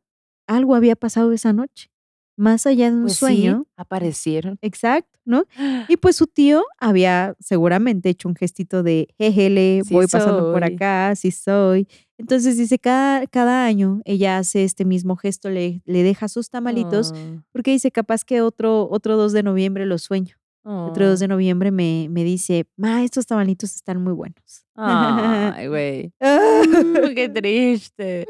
algo 0.48 0.76
había 0.76 0.96
pasado 0.96 1.32
esa 1.34 1.54
noche. 1.54 1.89
Más 2.38 2.65
allá 2.67 2.89
de 2.91 2.98
un 2.98 3.04
Pues 3.04 3.13
sí, 3.13 3.19
sueño, 3.19 3.67
aparecieron. 3.78 4.58
Exacto, 4.62 5.19
¿no? 5.26 5.46
Y 5.89 5.98
pues 5.98 6.15
su 6.17 6.28
tío 6.28 6.63
había 6.80 7.36
seguramente 7.39 8.10
hecho 8.10 8.30
un 8.30 8.36
gestito 8.36 8.84
de, 8.84 9.08
jejele, 9.17 9.82
Sí 9.86 9.93
voy 9.93 10.08
pasando 10.08 10.52
por 10.54 10.63
acá, 10.63 11.15
sí 11.15 11.32
soy. 11.32 11.88
Entonces 12.17 12.58
dice, 12.58 12.80
cada, 12.80 13.26
cada 13.28 13.65
año 13.65 14.02
ella 14.06 14.38
hace 14.38 14.63
este 14.63 14.86
mismo 14.86 15.15
gesto, 15.15 15.49
le, 15.49 15.82
le 15.86 16.04
deja 16.04 16.28
sus 16.28 16.49
tamalitos, 16.49 17.13
Oh, 17.13 17.41
porque 17.52 17.71
dice, 17.71 17.91
capaz 17.91 18.23
que 18.23 18.41
otro, 18.41 18.88
otro 18.89 19.17
2 19.17 19.34
de 19.34 19.43
noviembre 19.43 19.86
lo 19.86 19.97
sueño. 19.97 20.36
Otro 20.65 21.10
2 21.10 21.17
oh. 21.17 21.19
de 21.19 21.28
noviembre 21.28 21.71
me, 21.71 22.08
me 22.10 22.23
dice, 22.23 22.65
ma, 22.78 23.04
estos 23.04 23.26
tamalitos 23.26 23.76
están 23.76 24.02
muy 24.02 24.13
buenos. 24.13 24.65
Ay, 24.76 25.67
güey. 25.67 26.13
Mm, 26.19 27.13
Qué 27.15 27.30
triste. 27.30 28.26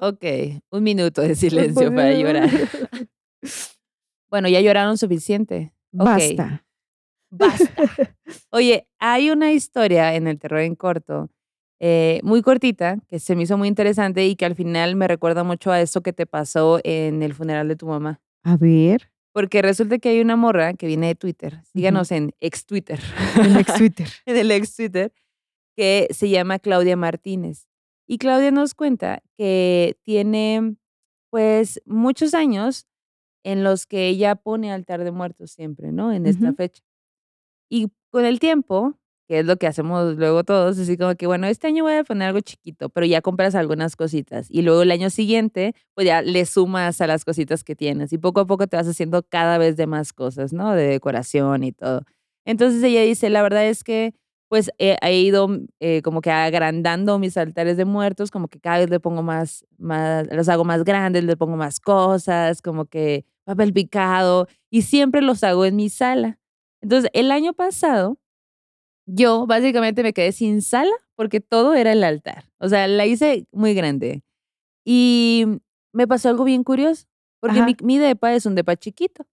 Ok, 0.00 0.24
un 0.70 0.82
minuto 0.82 1.22
de 1.22 1.34
silencio 1.34 1.94
para 1.94 2.12
llorar. 2.12 2.50
Bueno, 4.30 4.46
ya 4.50 4.60
lloraron 4.60 4.98
suficiente. 4.98 5.72
Basta. 5.90 6.66
Basta. 7.30 7.70
Oye, 8.50 8.86
hay 8.98 9.30
una 9.30 9.52
historia 9.52 10.14
en 10.16 10.26
el 10.26 10.38
terror 10.38 10.60
en 10.60 10.74
corto, 10.74 11.30
eh, 11.80 12.20
muy 12.24 12.42
cortita, 12.42 12.98
que 13.08 13.20
se 13.20 13.36
me 13.36 13.44
hizo 13.44 13.56
muy 13.56 13.68
interesante 13.68 14.26
y 14.26 14.34
que 14.34 14.44
al 14.44 14.54
final 14.54 14.96
me 14.96 15.06
recuerda 15.06 15.44
mucho 15.44 15.70
a 15.70 15.80
eso 15.80 16.00
que 16.00 16.12
te 16.12 16.26
pasó 16.26 16.80
en 16.84 17.22
el 17.22 17.34
funeral 17.34 17.68
de 17.68 17.76
tu 17.76 17.86
mamá. 17.86 18.20
A 18.42 18.56
ver, 18.56 19.10
Porque 19.32 19.62
resulta 19.62 19.98
que 19.98 20.08
hay 20.08 20.20
una 20.20 20.36
morra 20.36 20.74
que 20.74 20.86
viene 20.86 21.06
de 21.08 21.14
Twitter. 21.14 21.62
Síganos 21.72 22.10
en 22.10 22.32
ex 22.40 22.66
Twitter. 22.66 22.98
el 23.40 23.56
ex 23.56 23.74
Twitter. 23.74 24.08
en 24.26 24.36
el 24.36 24.50
ex 24.50 24.74
Twitter, 24.74 25.12
que 25.76 26.08
se 26.10 26.28
llama 26.28 26.58
Claudia 26.58 26.96
Martínez. 26.96 27.68
Y 28.06 28.18
Claudia 28.18 28.50
nos 28.50 28.74
cuenta 28.74 29.22
que 29.36 29.96
tiene, 30.02 30.76
pues, 31.30 31.80
muchos 31.84 32.34
años 32.34 32.88
en 33.44 33.62
los 33.62 33.86
que 33.86 34.08
ella 34.08 34.34
pone 34.34 34.72
altar 34.72 35.04
de 35.04 35.12
muertos 35.12 35.52
siempre, 35.52 35.92
¿no? 35.92 36.12
En 36.12 36.26
esta 36.26 36.52
fecha. 36.54 36.82
Y 37.70 37.88
con 38.10 38.24
el 38.24 38.40
tiempo, 38.40 38.97
que 39.28 39.40
es 39.40 39.46
lo 39.46 39.58
que 39.58 39.66
hacemos 39.66 40.16
luego 40.16 40.42
todos, 40.42 40.78
así 40.78 40.96
como 40.96 41.14
que, 41.14 41.26
bueno, 41.26 41.46
este 41.46 41.66
año 41.66 41.84
voy 41.84 41.92
a 41.94 42.04
poner 42.04 42.28
algo 42.28 42.40
chiquito, 42.40 42.88
pero 42.88 43.04
ya 43.06 43.20
compras 43.20 43.54
algunas 43.54 43.94
cositas. 43.94 44.46
Y 44.50 44.62
luego 44.62 44.82
el 44.82 44.90
año 44.90 45.10
siguiente, 45.10 45.74
pues 45.94 46.06
ya 46.06 46.22
le 46.22 46.46
sumas 46.46 47.00
a 47.02 47.06
las 47.06 47.26
cositas 47.26 47.62
que 47.62 47.76
tienes. 47.76 48.12
Y 48.12 48.18
poco 48.18 48.40
a 48.40 48.46
poco 48.46 48.66
te 48.66 48.76
vas 48.78 48.88
haciendo 48.88 49.22
cada 49.22 49.58
vez 49.58 49.76
de 49.76 49.86
más 49.86 50.14
cosas, 50.14 50.54
¿no? 50.54 50.72
De 50.72 50.84
decoración 50.88 51.62
y 51.62 51.72
todo. 51.72 52.02
Entonces 52.46 52.82
ella 52.82 53.02
dice, 53.02 53.28
la 53.28 53.42
verdad 53.42 53.66
es 53.66 53.84
que 53.84 54.14
pues 54.48 54.70
he, 54.78 54.96
he 55.02 55.20
ido 55.20 55.48
eh, 55.80 56.00
como 56.02 56.22
que 56.22 56.30
agrandando 56.30 57.18
mis 57.18 57.36
altares 57.36 57.76
de 57.76 57.84
muertos, 57.84 58.30
como 58.30 58.48
que 58.48 58.60
cada 58.60 58.78
vez 58.78 58.88
le 58.90 58.98
pongo 58.98 59.22
más, 59.22 59.66
más, 59.76 60.26
los 60.32 60.48
hago 60.48 60.64
más 60.64 60.84
grandes, 60.84 61.24
le 61.24 61.36
pongo 61.36 61.56
más 61.56 61.80
cosas, 61.80 62.62
como 62.62 62.86
que 62.86 63.26
papel 63.44 63.72
picado, 63.74 64.48
y 64.70 64.82
siempre 64.82 65.20
los 65.20 65.44
hago 65.44 65.66
en 65.66 65.76
mi 65.76 65.90
sala. 65.90 66.38
Entonces, 66.80 67.10
el 67.12 67.30
año 67.30 67.52
pasado, 67.52 68.18
yo 69.08 69.46
básicamente 69.46 70.02
me 70.02 70.12
quedé 70.12 70.32
sin 70.32 70.62
sala 70.62 70.92
porque 71.16 71.40
todo 71.40 71.74
era 71.74 71.92
el 71.92 72.04
altar. 72.04 72.44
O 72.58 72.68
sea, 72.68 72.86
la 72.86 73.06
hice 73.06 73.46
muy 73.52 73.74
grande. 73.74 74.22
Y 74.84 75.46
me 75.92 76.06
pasó 76.06 76.28
algo 76.28 76.44
bien 76.44 76.62
curioso, 76.62 77.06
porque 77.40 77.62
mi, 77.62 77.76
mi 77.82 77.98
depa 77.98 78.34
es 78.34 78.46
un 78.46 78.54
depa 78.54 78.76
chiquito. 78.76 79.26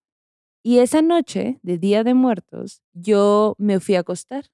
Y 0.64 0.80
esa 0.80 1.02
noche 1.02 1.60
de 1.62 1.78
Día 1.78 2.04
de 2.04 2.14
Muertos, 2.14 2.82
yo 2.94 3.56
me 3.60 3.80
fui 3.80 3.96
a 3.96 4.00
acostar, 4.00 4.46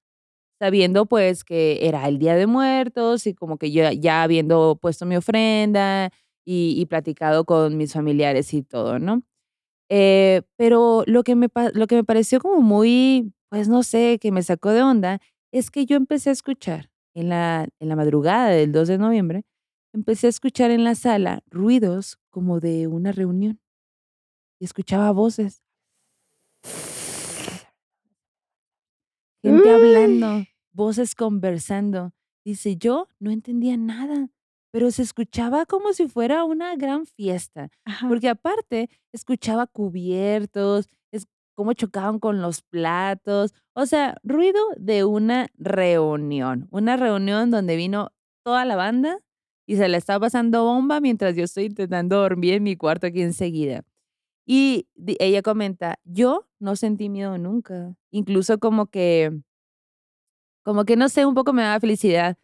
sabiendo 0.59 1.05
pues 1.05 1.43
que 1.43 1.79
era 1.87 2.07
el 2.07 2.19
Día 2.19 2.35
de 2.35 2.47
Muertos 2.47 3.27
y 3.27 3.33
como 3.33 3.57
que 3.57 3.71
yo 3.71 3.89
ya 3.91 4.23
habiendo 4.23 4.77
puesto 4.81 5.05
mi 5.05 5.15
ofrenda 5.15 6.11
y, 6.45 6.75
y 6.77 6.85
platicado 6.87 7.45
con 7.45 7.77
mis 7.77 7.93
familiares 7.93 8.53
y 8.53 8.63
todo, 8.63 8.99
¿no? 8.99 9.23
Eh, 9.89 10.43
pero 10.57 11.03
lo 11.05 11.23
que, 11.23 11.35
me, 11.35 11.47
lo 11.73 11.87
que 11.87 11.95
me 11.95 12.03
pareció 12.05 12.39
como 12.39 12.61
muy, 12.61 13.33
pues 13.51 13.67
no 13.67 13.83
sé, 13.83 14.17
que 14.17 14.31
me 14.31 14.43
sacó 14.43 14.69
de 14.69 14.81
onda, 14.81 15.19
es 15.51 15.71
que 15.71 15.85
yo 15.85 15.97
empecé 15.97 16.29
a 16.29 16.33
escuchar 16.33 16.89
en 17.13 17.27
la, 17.27 17.67
en 17.81 17.89
la 17.89 17.97
madrugada 17.97 18.47
del 18.47 18.71
2 18.71 18.87
de 18.87 18.97
noviembre, 18.97 19.43
empecé 19.93 20.27
a 20.27 20.29
escuchar 20.29 20.71
en 20.71 20.85
la 20.85 20.95
sala 20.95 21.43
ruidos 21.47 22.17
como 22.29 22.61
de 22.61 22.87
una 22.87 23.11
reunión. 23.11 23.59
Y 24.57 24.63
escuchaba 24.63 25.11
voces. 25.11 25.63
gente 29.43 29.69
hablando, 29.69 30.45
voces 30.71 31.13
conversando. 31.13 32.13
Dice, 32.45 32.77
yo 32.77 33.09
no 33.19 33.31
entendía 33.31 33.75
nada, 33.75 34.29
pero 34.71 34.91
se 34.91 35.01
escuchaba 35.01 35.65
como 35.65 35.91
si 35.91 36.07
fuera 36.07 36.45
una 36.45 36.73
gran 36.77 37.05
fiesta, 37.05 37.69
Ajá. 37.83 38.07
porque 38.07 38.29
aparte 38.29 38.89
escuchaba 39.11 39.67
cubiertos, 39.67 40.87
es 41.11 41.27
cómo 41.61 41.73
chocaban 41.73 42.17
con 42.17 42.41
los 42.41 42.63
platos, 42.63 43.53
o 43.75 43.85
sea, 43.85 44.15
ruido 44.23 44.59
de 44.77 45.03
una 45.05 45.47
reunión, 45.59 46.67
una 46.71 46.97
reunión 46.97 47.51
donde 47.51 47.75
vino 47.75 48.09
toda 48.43 48.65
la 48.65 48.75
banda 48.75 49.19
y 49.67 49.75
se 49.75 49.87
la 49.87 49.97
estaba 49.97 50.21
pasando 50.21 50.63
bomba 50.63 50.99
mientras 50.99 51.35
yo 51.35 51.43
estoy 51.43 51.65
intentando 51.65 52.17
dormir 52.17 52.55
en 52.55 52.63
mi 52.63 52.75
cuarto 52.75 53.05
aquí 53.05 53.21
enseguida. 53.21 53.83
Y 54.47 54.87
ella 55.19 55.43
comenta, 55.43 55.99
yo 56.03 56.47
no 56.59 56.75
sentí 56.75 57.09
miedo 57.09 57.37
nunca, 57.37 57.95
incluso 58.11 58.59
como 58.59 58.87
que, 58.87 59.31
como 60.63 60.85
que 60.85 60.95
no 60.95 61.09
sé, 61.09 61.25
un 61.25 61.33
poco 61.35 61.53
me 61.53 61.63
daba 61.63 61.79
felicidad, 61.79 62.37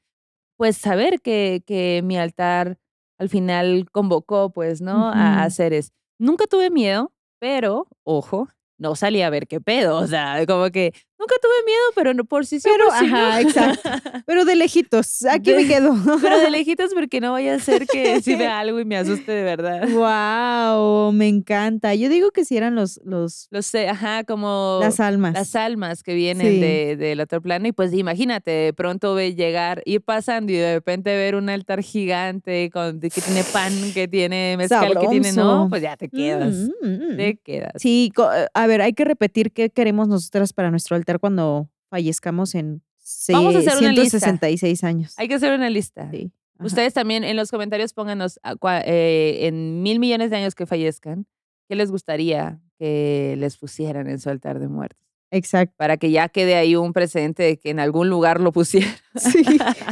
pues 0.57 0.77
saber 0.77 1.21
que, 1.21 1.63
que 1.65 2.01
mi 2.03 2.17
altar 2.17 2.79
al 3.19 3.29
final 3.29 3.87
convocó, 3.91 4.51
pues, 4.51 4.81
¿no? 4.81 5.09
A, 5.09 5.43
a 5.43 5.47
Ujú. 5.47 5.55
seres. 5.55 5.93
Nunca 6.19 6.45
tuve 6.47 6.69
miedo, 6.71 7.13
pero, 7.39 7.87
ojo, 8.03 8.49
no 8.77 8.95
salí 8.95 9.21
a 9.21 9.29
ver 9.29 9.47
qué 9.47 9.59
pedo, 9.61 9.97
o 9.97 10.07
sea, 10.07 10.45
como 10.47 10.69
que 10.71 10.93
nunca 11.19 11.35
tuve 11.41 11.65
miedo, 11.65 11.81
pero 11.95 12.13
no 12.13 12.25
por 12.25 12.45
sí 12.45 12.57
o 12.57 12.59
Pero, 12.63 12.85
no. 12.85 12.91
ajá, 12.93 13.41
exacto. 13.41 13.89
Pero 14.25 14.45
de 14.45 14.55
lejitos, 14.55 15.23
aquí 15.25 15.53
me 15.53 15.65
quedo. 15.67 15.93
Pero 16.21 16.39
de 16.39 16.49
lejitos 16.51 16.93
porque 16.93 17.19
no 17.21 17.31
vaya 17.31 17.55
a 17.55 17.59
ser 17.59 17.85
que 17.87 18.21
si 18.21 18.35
vea 18.35 18.59
algo 18.59 18.79
y 18.79 18.85
me 18.85 18.97
asuste 18.97 19.31
de 19.31 19.43
verdad. 19.43 19.87
wow, 19.89 21.11
me 21.11 21.27
encanta. 21.27 21.95
Yo 21.95 22.09
digo 22.09 22.31
que 22.31 22.45
si 22.45 22.57
eran 22.57 22.75
los, 22.75 22.99
los, 23.03 23.47
Lo 23.51 23.61
sé, 23.61 23.87
ajá, 23.89 24.23
como 24.23 24.79
las 24.81 24.99
almas. 24.99 25.33
las 25.33 25.55
almas 25.55 26.03
que 26.03 26.13
vienen 26.13 26.47
Sí. 26.47 26.59
de, 26.59 26.95
del 26.97 27.19
otro 27.19 27.41
plano. 27.41 27.67
Y 27.67 27.71
pues 27.71 27.93
imagínate, 27.93 28.51
de 28.51 28.73
pronto 28.73 29.15
ve 29.15 29.33
llegar, 29.35 29.81
ir 29.85 30.01
pasando 30.01 30.51
y 30.51 30.55
de 30.55 30.75
repente 30.75 31.15
ver 31.15 31.35
un 31.35 31.49
altar 31.49 31.81
gigante 31.81 32.69
con, 32.71 32.99
que 32.99 33.09
tiene 33.09 33.43
pan, 33.51 33.73
que 33.93 34.07
tiene 34.07 34.55
mezcal, 34.57 34.97
que 34.99 35.07
tiene, 35.07 35.31
no, 35.33 35.67
pues 35.69 35.81
ya 35.81 35.97
te 35.97 36.09
quedas. 36.09 36.53
Mm, 36.53 36.87
mm, 36.87 37.13
mm. 37.13 37.17
Te 37.17 37.35
quedas. 37.37 37.71
Sí, 37.77 38.11
a 38.53 38.67
ver, 38.67 38.81
hay 38.81 38.93
que 38.93 39.05
repetir 39.05 39.51
qué 39.51 39.69
queremos 39.69 40.07
nosotras 40.07 40.53
para 40.53 40.69
nuestro 40.69 40.95
altar 40.95 41.06
cuando 41.19 41.69
fallezcamos 41.89 42.53
en 42.55 42.81
Vamos 43.29 43.55
a 43.55 43.59
hacer 43.59 43.77
una 43.77 43.91
lista. 43.93 44.19
166 44.19 44.83
años. 44.83 45.13
Hay 45.17 45.27
que 45.29 45.35
hacer 45.35 45.53
una 45.53 45.69
lista. 45.69 46.09
Sí. 46.11 46.31
Ustedes 46.59 46.93
también 46.93 47.23
en 47.23 47.35
los 47.37 47.51
comentarios 47.51 47.93
pónganos 47.93 48.39
a 48.43 48.55
cua- 48.55 48.83
eh, 48.85 49.45
en 49.47 49.81
mil 49.81 49.99
millones 49.99 50.29
de 50.29 50.37
años 50.37 50.55
que 50.55 50.65
fallezcan, 50.65 51.25
¿qué 51.69 51.75
les 51.75 51.89
gustaría 51.91 52.59
que 52.77 53.35
les 53.37 53.55
pusieran 53.57 54.09
en 54.09 54.19
su 54.19 54.29
altar 54.29 54.59
de 54.59 54.67
muertos? 54.67 54.99
Exacto. 55.31 55.73
Para 55.77 55.97
que 55.97 56.09
ya 56.11 56.29
quede 56.29 56.55
ahí 56.55 56.75
un 56.75 56.93
precedente 56.93 57.43
de 57.43 57.57
que 57.57 57.69
en 57.69 57.79
algún 57.79 58.09
lugar 58.09 58.39
lo 58.41 58.51
pusieran. 58.51 58.89
Sí, 59.17 59.43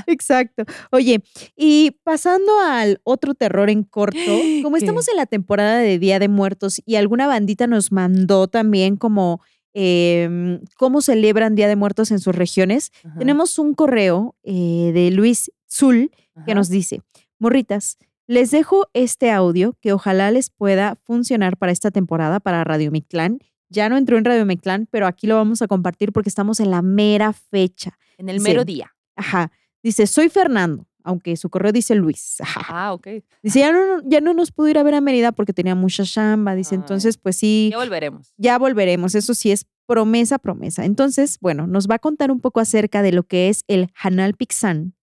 exacto. 0.08 0.64
Oye, 0.92 1.24
y 1.56 1.98
pasando 2.04 2.52
al 2.66 3.00
otro 3.04 3.34
terror 3.34 3.70
en 3.70 3.84
corto, 3.84 4.20
como 4.64 4.76
¿Qué? 4.76 4.80
estamos 4.84 5.08
en 5.08 5.18
la 5.18 5.26
temporada 5.26 5.78
de 5.80 6.00
Día 6.00 6.20
de 6.20 6.28
Muertos 6.30 6.82
y 6.86 6.96
alguna 6.96 7.28
bandita 7.28 7.68
nos 7.68 7.92
mandó 7.92 8.48
también 8.48 8.98
como 8.98 9.42
em, 9.76 10.62
cómo 10.78 11.02
celebran 11.02 11.54
Día 11.54 11.68
de 11.68 11.76
Muertos 11.76 12.10
en 12.12 12.20
sus 12.20 12.34
regiones, 12.34 12.92
Ajá, 13.04 13.20
tenemos 13.20 13.60
un 13.60 13.76
correo 13.76 14.36
eh, 14.44 14.92
de 14.94 15.12
Luis 15.12 15.52
Zul 15.70 16.12
que 16.34 16.52
ajá. 16.52 16.56
nos 16.56 16.70
dice, 16.70 17.02
morritas, 17.40 17.98
les 18.26 18.52
dejo 18.52 18.88
este 18.94 19.32
audio 19.32 19.78
que 19.82 19.92
ojalá 19.92 20.32
les 20.32 20.50
pueda 20.50 20.96
funcionar 21.04 21.58
para 21.58 21.74
esta 21.74 21.92
temporada 21.92 22.40
para 22.40 22.64
Radio 22.64 22.90
Mictlán. 22.90 23.40
Ya 23.70 23.90
no 23.90 23.98
entró 23.98 24.18
en 24.18 24.26
Radio 24.26 24.46
Mictlán, 24.46 24.88
pero 24.90 25.08
aquí 25.08 25.28
lo 25.28 25.36
vamos 25.36 25.62
a 25.62 25.68
compartir 25.68 26.14
porque 26.14 26.30
estamos 26.30 26.60
en 26.62 26.72
la 26.72 26.82
mera 26.82 27.34
fecha. 27.34 27.98
En 28.18 28.30
el 28.30 28.40
mero 28.40 28.64
día. 28.64 28.96
Ajá. 29.16 29.52
Dice, 29.84 30.08
soy 30.08 30.30
Fernando, 30.30 30.88
aunque 31.06 31.38
su 31.38 31.50
correo 31.50 31.72
dice 31.72 31.96
Luis. 31.96 32.38
Ah, 32.70 32.94
ok. 32.94 33.08
Dice, 33.42 33.60
ya 33.60 33.72
no, 33.72 34.02
ya 34.04 34.20
no 34.22 34.34
nos 34.34 34.52
pudo 34.52 34.68
ir 34.68 34.78
a 34.78 34.84
ver 34.84 34.96
a 34.96 35.02
Mérida 35.02 35.32
porque 35.32 35.54
tenía 35.54 35.76
mucha 35.76 36.04
chamba. 36.04 36.56
Dice, 36.56 36.76
Ay. 36.76 36.82
entonces, 36.82 37.18
pues 37.18 37.38
sí, 37.38 37.70
Ya 37.72 37.78
volveremos. 37.78 38.34
ya 38.38 38.58
volveremos. 38.58 39.16
Eso 39.16 39.34
sí 39.34 39.52
es 39.52 39.66
promesa, 39.86 40.40
promesa. 40.40 40.84
Entonces, 40.84 41.38
bueno, 41.40 41.68
nos 41.68 41.88
va 41.88 41.96
a 41.96 42.00
contar 42.00 42.32
un 42.32 42.42
poco 42.42 42.60
acerca 42.60 43.02
de 43.02 43.12
lo 43.12 43.24
que 43.24 43.50
es 43.50 43.64
el 43.68 43.88
Hanal 44.02 44.34
Pixán 44.34 44.96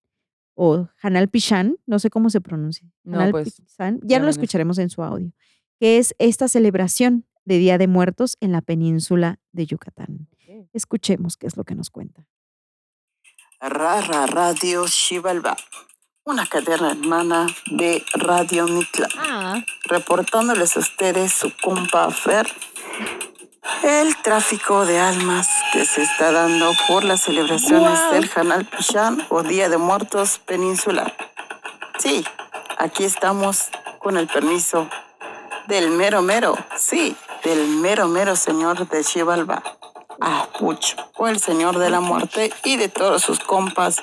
o 0.55 0.87
Hanal 1.01 1.29
Pichán, 1.29 1.77
no 1.87 1.97
sé 1.97 2.09
cómo 2.11 2.29
se 2.29 2.39
pronuncia. 2.41 2.87
No, 3.03 3.17
Hanal 3.17 3.31
pues, 3.31 3.55
Pixán, 3.55 3.99
ya 4.03 4.07
ya 4.17 4.19
lo 4.19 4.25
no 4.25 4.31
sé. 4.33 4.39
escucharemos 4.39 4.77
en 4.77 4.89
su 4.91 5.01
audio, 5.01 5.31
que 5.79 5.97
es 5.97 6.13
esta 6.19 6.47
celebración 6.47 7.25
de 7.45 7.57
Día 7.57 7.77
de 7.77 7.87
Muertos 7.87 8.37
en 8.39 8.51
la 8.51 8.61
península 8.61 9.39
de 9.51 9.65
Yucatán. 9.65 10.27
Escuchemos 10.73 11.37
qué 11.37 11.47
es 11.47 11.57
lo 11.57 11.63
que 11.63 11.75
nos 11.75 11.89
cuenta. 11.89 12.27
Rara 13.59 14.25
Radio 14.27 14.85
Xibalbá, 14.87 15.55
una 16.25 16.45
cadena 16.45 16.91
hermana 16.91 17.47
de 17.65 18.03
Radio 18.13 18.65
Mitla, 18.67 19.09
Ah, 19.17 19.61
reportándoles 19.85 20.77
a 20.77 20.79
ustedes 20.79 21.33
su 21.33 21.51
compa 21.61 22.09
Fer 22.11 22.47
el 23.83 24.15
tráfico 24.21 24.85
de 24.85 24.99
almas 24.99 25.49
que 25.73 25.85
se 25.85 26.03
está 26.03 26.31
dando 26.31 26.71
por 26.87 27.03
las 27.03 27.21
celebraciones 27.21 27.99
del 28.11 28.29
Hanal 28.35 28.65
Pichán 28.65 29.25
o 29.29 29.43
Día 29.43 29.67
de 29.69 29.77
Muertos 29.77 30.39
Peninsular. 30.45 31.13
Sí, 31.99 32.25
aquí 32.77 33.03
estamos 33.03 33.69
con 33.99 34.17
el 34.17 34.27
permiso 34.27 34.89
del 35.67 35.89
mero 35.89 36.21
mero, 36.21 36.57
sí, 36.77 37.15
del 37.43 37.67
mero 37.67 38.07
mero 38.07 38.35
señor 38.35 38.87
de 38.87 39.03
Xibalbá. 39.03 39.63
Ah, 40.21 40.47
Pucho, 40.57 40.95
o 41.17 41.27
el 41.27 41.39
señor 41.39 41.77
de 41.77 41.89
la 41.89 41.99
muerte 41.99 42.53
y 42.63 42.77
de 42.77 42.89
todos 42.89 43.21
sus 43.21 43.39
compas, 43.39 43.97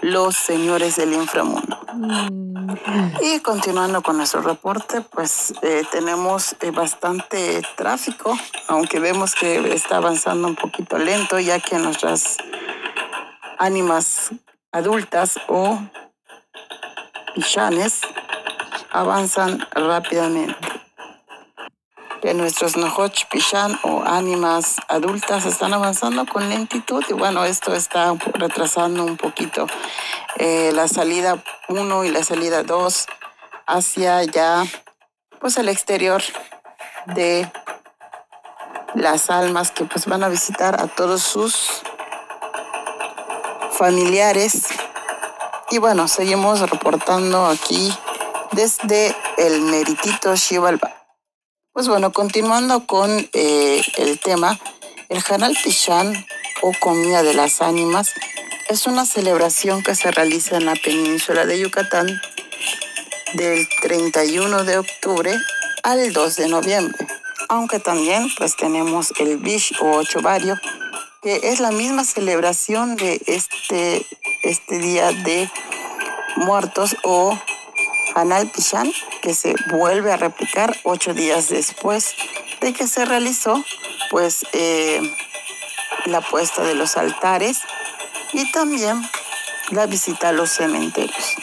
los 0.00 0.34
señores 0.34 0.96
del 0.96 1.12
inframundo. 1.12 1.78
mm, 1.92 2.76
Y 3.22 3.40
continuando 3.40 4.02
con 4.02 4.16
nuestro 4.16 4.40
reporte, 4.40 5.00
pues 5.02 5.54
eh, 5.62 5.84
tenemos 5.90 6.56
eh, 6.60 6.70
bastante 6.70 7.62
tráfico, 7.76 8.36
aunque 8.68 8.98
vemos 8.98 9.34
que 9.34 9.72
está 9.74 9.98
avanzando 9.98 10.48
un 10.48 10.56
poquito 10.56 10.98
lento, 10.98 11.38
ya 11.38 11.60
que 11.60 11.78
nuestras 11.78 12.38
ánimas 13.58 14.30
adultas 14.72 15.38
o 15.48 15.78
pichanes 17.34 18.00
avanzan 18.90 19.66
rápidamente. 19.72 20.71
Que 22.22 22.34
nuestros 22.34 22.76
nojoch 22.76 23.26
pichan 23.28 23.76
o 23.82 24.04
ánimas 24.06 24.76
adultas 24.86 25.44
están 25.44 25.74
avanzando 25.74 26.24
con 26.24 26.48
lentitud 26.48 27.02
y 27.08 27.14
bueno, 27.14 27.44
esto 27.44 27.74
está 27.74 28.14
retrasando 28.34 29.04
un 29.04 29.16
poquito 29.16 29.66
eh, 30.36 30.70
la 30.72 30.86
salida 30.86 31.42
1 31.66 32.04
y 32.04 32.10
la 32.10 32.22
salida 32.22 32.62
2 32.62 33.06
hacia 33.66 34.22
ya 34.22 34.64
pues 35.40 35.56
el 35.56 35.68
exterior 35.68 36.22
de 37.06 37.50
las 38.94 39.28
almas 39.28 39.72
que 39.72 39.84
pues 39.84 40.06
van 40.06 40.22
a 40.22 40.28
visitar 40.28 40.80
a 40.80 40.86
todos 40.86 41.22
sus 41.22 41.82
familiares. 43.72 44.68
Y 45.70 45.78
bueno 45.78 46.06
seguimos 46.06 46.60
reportando 46.70 47.46
aquí 47.46 47.92
desde 48.52 49.12
el 49.38 49.60
meritito 49.62 50.36
Xibalba 50.36 51.01
pues 51.72 51.88
bueno 51.88 52.12
continuando 52.12 52.86
con 52.86 53.10
eh, 53.32 53.82
el 53.96 54.18
tema 54.18 54.58
el 55.08 55.22
Hanal 55.28 55.56
Pichán 55.64 56.26
o 56.60 56.72
comida 56.80 57.22
de 57.22 57.34
las 57.34 57.62
ánimas 57.62 58.12
es 58.68 58.86
una 58.86 59.06
celebración 59.06 59.82
que 59.82 59.94
se 59.94 60.10
realiza 60.10 60.56
en 60.56 60.66
la 60.66 60.74
península 60.74 61.46
de 61.46 61.58
Yucatán 61.60 62.20
del 63.34 63.66
31 63.80 64.64
de 64.64 64.78
octubre 64.78 65.34
al 65.82 66.12
2 66.12 66.36
de 66.36 66.48
noviembre. 66.48 67.06
Aunque 67.48 67.80
también 67.80 68.28
pues 68.36 68.56
tenemos 68.56 69.12
el 69.18 69.38
Bish 69.38 69.74
o 69.80 69.96
Ochovario, 69.96 70.58
que 71.22 71.40
es 71.42 71.60
la 71.60 71.70
misma 71.70 72.04
celebración 72.04 72.96
de 72.96 73.20
este, 73.26 74.06
este 74.42 74.78
día 74.78 75.12
de 75.12 75.50
muertos 76.36 76.96
o 77.02 77.38
Hanal 78.14 78.50
Pichán, 78.50 78.90
que 79.22 79.32
se 79.32 79.54
vuelve 79.70 80.12
a 80.12 80.18
replicar 80.18 80.76
ocho 80.82 81.14
días 81.14 81.48
después 81.48 82.14
de 82.60 82.74
que 82.74 82.86
se 82.86 83.06
realizó 83.06 83.64
pues 84.10 84.44
eh, 84.52 85.00
la 86.04 86.20
puesta 86.20 86.62
de 86.64 86.74
los 86.74 86.98
altares 86.98 87.60
y 88.34 88.50
también 88.52 89.00
la 89.70 89.86
visita 89.86 90.28
a 90.28 90.32
los 90.32 90.50
cementerios. 90.50 91.36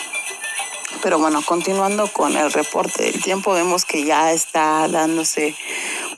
Pero 1.01 1.17
bueno, 1.17 1.41
continuando 1.43 2.11
con 2.11 2.36
el 2.36 2.51
reporte 2.51 3.03
del 3.03 3.23
tiempo, 3.23 3.53
vemos 3.53 3.86
que 3.86 4.03
ya 4.03 4.34
está 4.34 4.88
dándose 4.89 5.55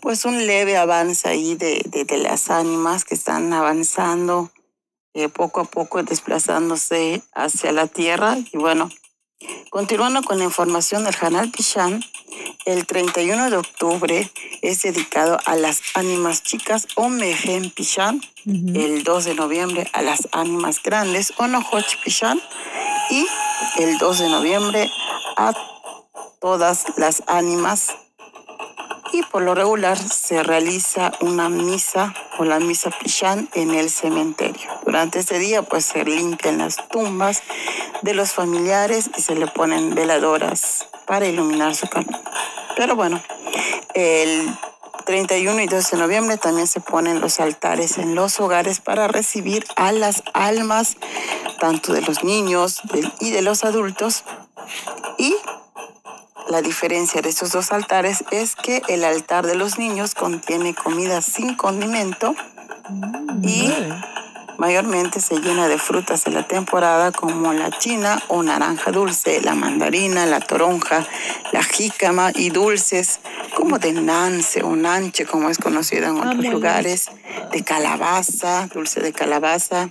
pues 0.02 0.26
un 0.26 0.48
leve 0.48 0.78
avance 0.78 1.30
ahí 1.30 1.54
de, 1.54 1.84
de, 1.86 2.18
las 2.18 2.50
ánimas 2.50 3.06
que 3.06 3.14
están 3.14 3.54
avanzando 3.54 4.50
eh, 5.14 5.30
poco 5.30 5.62
a 5.62 5.66
poco 5.66 6.02
desplazándose 6.02 7.22
hacia 7.36 7.72
la 7.72 7.86
tierra 7.86 8.38
y 8.52 8.58
bueno, 8.58 8.90
Continuando 9.72 10.22
con 10.22 10.38
la 10.38 10.44
información 10.44 11.06
del 11.06 11.16
Hanal 11.22 11.50
Pichán, 11.50 12.04
el 12.66 12.86
31 12.86 13.50
de 13.50 13.56
octubre 13.56 14.30
es 14.62 14.82
dedicado 14.82 15.40
a 15.46 15.56
las 15.56 15.82
ánimas 15.94 16.44
chicas 16.44 16.90
o 16.96 17.08
Mejen 17.08 17.70
Pichán, 17.70 18.20
el 18.46 19.06
2 19.06 19.24
de 19.24 19.34
noviembre 19.34 19.90
a 19.94 20.02
las 20.02 20.28
ánimas 20.34 20.84
grandes 20.84 21.32
o 21.38 21.48
Nohoch 21.48 22.04
Pichán 22.04 22.42
y 23.12 23.26
el 23.78 23.98
2 23.98 24.20
de 24.20 24.28
noviembre 24.28 24.92
a 25.38 25.54
todas 26.42 26.88
las 26.98 27.24
ánimas 27.28 27.96
y 29.12 29.24
por 29.24 29.42
lo 29.42 29.56
regular 29.56 29.98
se 29.98 30.44
realiza 30.44 31.12
una 31.22 31.50
misa 31.50 32.14
o 32.38 32.46
la 32.46 32.60
misa 32.60 32.90
pichán 32.92 33.50
en 33.54 33.74
el 33.74 33.90
cementerio. 33.90 34.70
Durante 34.86 35.20
ese 35.20 35.40
día 35.40 35.64
pues 35.64 35.86
se 35.86 36.04
limpian 36.04 36.60
las 36.60 36.88
tumbas 36.88 37.44
de 38.02 38.14
los 38.14 38.34
familiares 38.34 39.10
y 39.18 39.22
se 39.22 39.36
le 39.36 39.48
ponen 39.48 39.94
veladoras 39.96 40.88
para 41.06 41.28
iluminar 41.28 41.76
su 41.76 41.88
camino. 41.88 42.20
Pero 42.76 42.96
bueno, 42.96 43.22
el 43.94 44.56
31 45.06 45.62
y 45.62 45.68
12 45.68 45.96
de 45.96 46.02
noviembre 46.02 46.38
también 46.38 46.68
se 46.68 46.80
ponen 46.80 47.20
los 47.20 47.40
altares 47.40 47.98
en 47.98 48.16
los 48.16 48.40
hogares 48.40 48.80
para 48.80 49.08
recibir 49.08 49.66
a 49.76 49.92
las 49.92 50.24
almas 50.34 50.98
tanto 51.60 51.94
de 51.94 52.02
los 52.02 52.24
niños 52.24 52.82
y 53.20 53.32
de 53.32 53.42
los 53.42 53.64
adultos 53.64 54.24
y 55.18 55.36
la 56.50 56.62
diferencia 56.62 57.22
de 57.22 57.30
estos 57.30 57.52
dos 57.52 57.72
altares 57.72 58.24
es 58.32 58.56
que 58.56 58.82
el 58.88 59.04
altar 59.04 59.46
de 59.46 59.56
los 59.56 59.78
niños 59.78 60.16
contiene 60.16 60.74
comida 60.74 61.22
sin 61.22 61.56
condimento 61.56 62.36
y 63.44 63.72
mayormente 64.58 65.20
se 65.20 65.40
llena 65.40 65.68
de 65.68 65.80
frutas 65.80 66.24
de 66.24 66.32
la 66.32 66.48
temporada 66.48 67.12
como 67.12 67.52
la 67.52 67.72
china 67.72 68.22
o 68.28 68.44
naranja 68.44 68.92
dulce, 68.92 69.42
la 69.42 69.56
mandarina, 69.56 70.26
la 70.26 70.40
toronja, 70.40 71.06
la 71.52 71.64
jícama 71.64 72.32
y 72.36 72.52
dulces 72.52 73.22
como 73.56 73.80
de 73.80 73.94
nance 73.94 74.62
o 74.62 74.76
nanche 74.76 75.26
como 75.26 75.50
es 75.50 75.58
conocido 75.58 76.10
en 76.10 76.18
otros 76.18 76.46
lugares, 76.46 77.10
de 77.52 77.64
calabaza, 77.64 78.68
dulce 78.68 79.00
de 79.00 79.14
calabaza, 79.14 79.90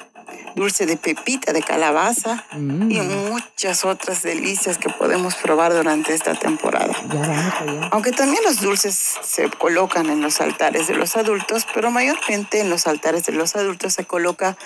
dulce 0.55 0.87
de 0.87 0.97
pepita 0.97 1.53
de 1.53 1.63
calabaza 1.63 2.45
y 2.53 2.57
Mm. 3.01 3.31
muchas 3.31 3.85
otras 3.85 4.23
delicias 4.23 4.79
que 4.79 4.89
podemos 4.89 5.35
probar 5.37 5.73
durante 5.73 6.15
esta 6.15 6.35
temporada. 6.35 6.93
Ya 7.13 7.21
vamos 7.21 7.55
allá. 7.61 7.89
Aunque 7.93 8.13
también 8.13 8.43
los 8.45 8.61
dulces 8.61 9.17
se 9.23 9.49
colocan 9.51 10.11
en 10.11 10.21
los 10.21 10.41
altares 10.41 10.87
de 10.87 10.95
los 10.95 11.17
adultos, 11.17 11.67
pero 11.75 11.91
mayormente 11.91 12.61
en 12.61 12.71
los 12.71 12.87
altares 12.87 13.25
de 13.25 13.33
los 13.33 13.57
adultos 13.57 13.95
se 13.95 14.05
coloca 14.05 14.57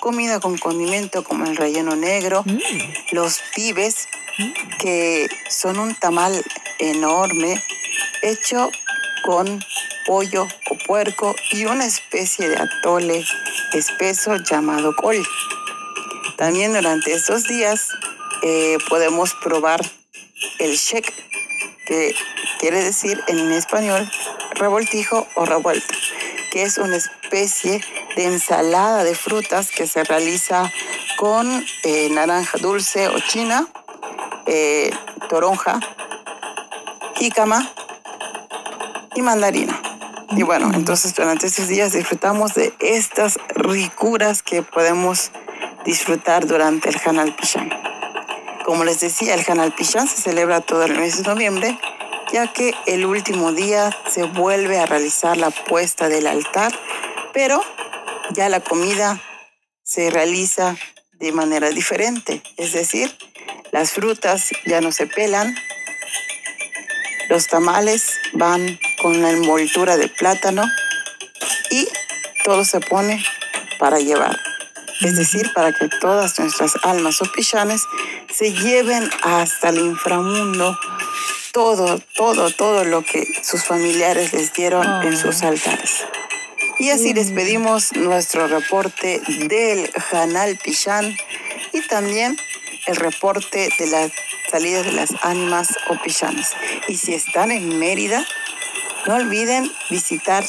comida 0.00 0.40
con 0.40 0.58
condimento 0.58 1.24
como 1.24 1.44
el 1.44 1.56
relleno 1.56 1.94
negro, 1.96 2.42
Mm. 2.46 2.58
los 3.12 3.40
pibes, 3.54 4.08
que 4.78 5.28
son 5.48 5.78
un 5.78 5.94
tamal 5.94 6.42
enorme 6.78 7.62
hecho 8.22 8.70
con 9.24 9.64
pollo 10.06 10.46
o 10.70 10.78
puerco 10.86 11.34
y 11.50 11.64
una 11.66 11.86
especie 11.86 12.48
de 12.48 12.56
atole 12.56 13.24
espeso 13.72 14.36
llamado 14.36 14.94
col. 14.94 15.26
También 16.36 16.72
durante 16.72 17.12
estos 17.12 17.44
días 17.44 17.88
eh, 18.42 18.78
podemos 18.88 19.34
probar 19.34 19.80
el 20.58 20.76
shek, 20.76 21.12
que 21.86 22.14
quiere 22.58 22.82
decir 22.82 23.22
en 23.28 23.52
español 23.52 24.10
revoltijo 24.54 25.26
o 25.34 25.44
revuelto, 25.44 25.94
que 26.50 26.62
es 26.62 26.78
una 26.78 26.96
especie 26.96 27.84
de 28.16 28.24
ensalada 28.24 29.04
de 29.04 29.14
frutas 29.14 29.70
que 29.70 29.86
se 29.86 30.04
realiza 30.04 30.72
con 31.16 31.64
eh, 31.82 32.08
naranja 32.10 32.58
dulce 32.58 33.08
o 33.08 33.18
china, 33.20 33.66
eh, 34.46 34.90
toronja, 35.28 35.80
jícama 37.16 37.72
y 39.14 39.22
mandarina. 39.22 39.83
Y 40.30 40.42
bueno, 40.42 40.72
entonces 40.74 41.14
durante 41.14 41.46
estos 41.46 41.68
días 41.68 41.92
disfrutamos 41.92 42.54
de 42.54 42.74
estas 42.80 43.38
ricuras 43.54 44.42
que 44.42 44.62
podemos 44.62 45.30
disfrutar 45.84 46.46
durante 46.46 46.88
el 46.88 46.96
Hanal 47.04 47.34
Pichán. 47.34 47.70
Como 48.64 48.84
les 48.84 49.00
decía, 49.00 49.34
el 49.34 49.44
Hanal 49.46 49.74
Pichán 49.74 50.08
se 50.08 50.20
celebra 50.20 50.60
todo 50.60 50.84
el 50.84 50.98
mes 50.98 51.18
de 51.18 51.28
noviembre, 51.28 51.78
ya 52.32 52.52
que 52.52 52.74
el 52.86 53.04
último 53.04 53.52
día 53.52 53.96
se 54.08 54.24
vuelve 54.24 54.78
a 54.78 54.86
realizar 54.86 55.36
la 55.36 55.50
puesta 55.50 56.08
del 56.08 56.26
altar, 56.26 56.72
pero 57.32 57.62
ya 58.30 58.48
la 58.48 58.60
comida 58.60 59.20
se 59.82 60.10
realiza 60.10 60.76
de 61.12 61.32
manera 61.32 61.68
diferente, 61.70 62.42
es 62.56 62.72
decir, 62.72 63.16
las 63.70 63.92
frutas 63.92 64.50
ya 64.66 64.80
no 64.80 64.92
se 64.92 65.06
pelan, 65.06 65.54
los 67.28 67.46
tamales 67.46 68.20
van 68.32 68.78
con 69.00 69.22
la 69.22 69.30
envoltura 69.30 69.96
de 69.96 70.08
plátano 70.08 70.64
y 71.70 71.88
todo 72.44 72.64
se 72.64 72.80
pone 72.80 73.24
para 73.78 73.98
llevar. 73.98 74.38
Es 75.00 75.16
decir, 75.16 75.52
para 75.54 75.72
que 75.72 75.88
todas 75.88 76.38
nuestras 76.38 76.74
almas 76.82 77.20
o 77.20 77.30
pichanes 77.32 77.82
se 78.32 78.52
lleven 78.52 79.10
hasta 79.22 79.70
el 79.70 79.78
inframundo 79.78 80.78
todo, 81.52 82.00
todo, 82.16 82.50
todo 82.50 82.84
lo 82.84 83.02
que 83.02 83.26
sus 83.42 83.64
familiares 83.64 84.32
les 84.32 84.52
dieron 84.52 84.84
en 85.04 85.16
sus 85.16 85.42
altares. 85.42 86.04
Y 86.80 86.90
así 86.90 87.12
despedimos 87.12 87.92
nuestro 87.94 88.48
reporte 88.48 89.20
del 89.48 89.88
Hanal 90.10 90.58
Pichán 90.58 91.16
y 91.72 91.80
también 91.82 92.36
el 92.86 92.96
reporte 92.96 93.68
de 93.78 93.86
la 93.86 94.10
salida 94.54 94.84
de 94.84 94.92
las 94.92 95.16
ánimas 95.22 95.76
o 95.88 96.00
pichanes. 96.00 96.52
Y 96.86 96.96
si 96.96 97.12
están 97.12 97.50
en 97.50 97.76
Mérida, 97.80 98.24
no 99.04 99.16
olviden 99.16 99.68
visitar 99.90 100.44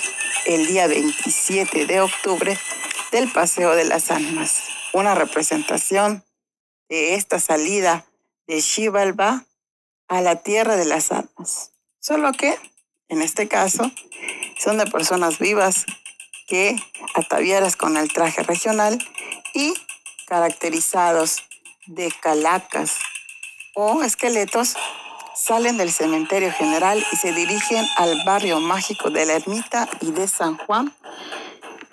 el 0.45 0.67
día 0.67 0.85
27 0.85 1.87
de 1.87 2.01
octubre 2.01 2.55
del 3.11 3.31
Paseo 3.31 3.75
de 3.75 3.83
las 3.83 4.11
Ánimas, 4.11 4.61
una 4.93 5.15
representación 5.15 6.23
de 6.87 7.15
esta 7.15 7.39
salida 7.39 8.05
de 8.45 8.61
Xibalba 8.61 9.43
a 10.07 10.21
la 10.21 10.35
tierra 10.35 10.75
de 10.75 10.85
las 10.85 11.11
almas. 11.11 11.71
Solo 11.99 12.31
que, 12.33 12.59
en 13.09 13.23
este 13.23 13.47
caso, 13.47 13.91
son 14.59 14.77
de 14.77 14.85
personas 14.85 15.39
vivas 15.39 15.87
que, 16.45 16.75
ataviadas 17.15 17.75
con 17.75 17.97
el 17.97 18.13
traje 18.13 18.43
regional 18.43 19.03
y 19.55 19.73
caracterizados 20.27 21.43
de 21.87 22.11
calacas 22.21 22.99
o 23.75 24.01
esqueletos, 24.03 24.75
salen 25.35 25.77
del 25.77 25.91
cementerio 25.91 26.51
general 26.51 27.03
y 27.11 27.15
se 27.17 27.31
dirigen 27.33 27.85
al 27.97 28.15
barrio 28.25 28.59
mágico 28.59 29.09
de 29.09 29.25
la 29.25 29.33
Ermita 29.33 29.87
y 30.01 30.11
de 30.11 30.27
San 30.27 30.57
Juan, 30.57 30.93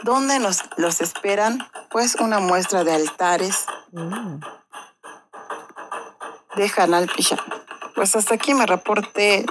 donde 0.05 0.39
nos, 0.39 0.61
los 0.77 1.01
esperan 1.01 1.59
pues 1.91 2.15
una 2.17 2.39
muestra 2.41 2.85
de 2.85 2.93
altares 2.95 3.67
Mm. 3.93 4.41
de 6.57 6.71
Hanal 6.77 7.09
Pichán. 7.15 7.39
Pues 7.95 8.17
hasta 8.17 8.35
aquí 8.37 8.55
me 8.55 8.65
reporté. 8.67 9.45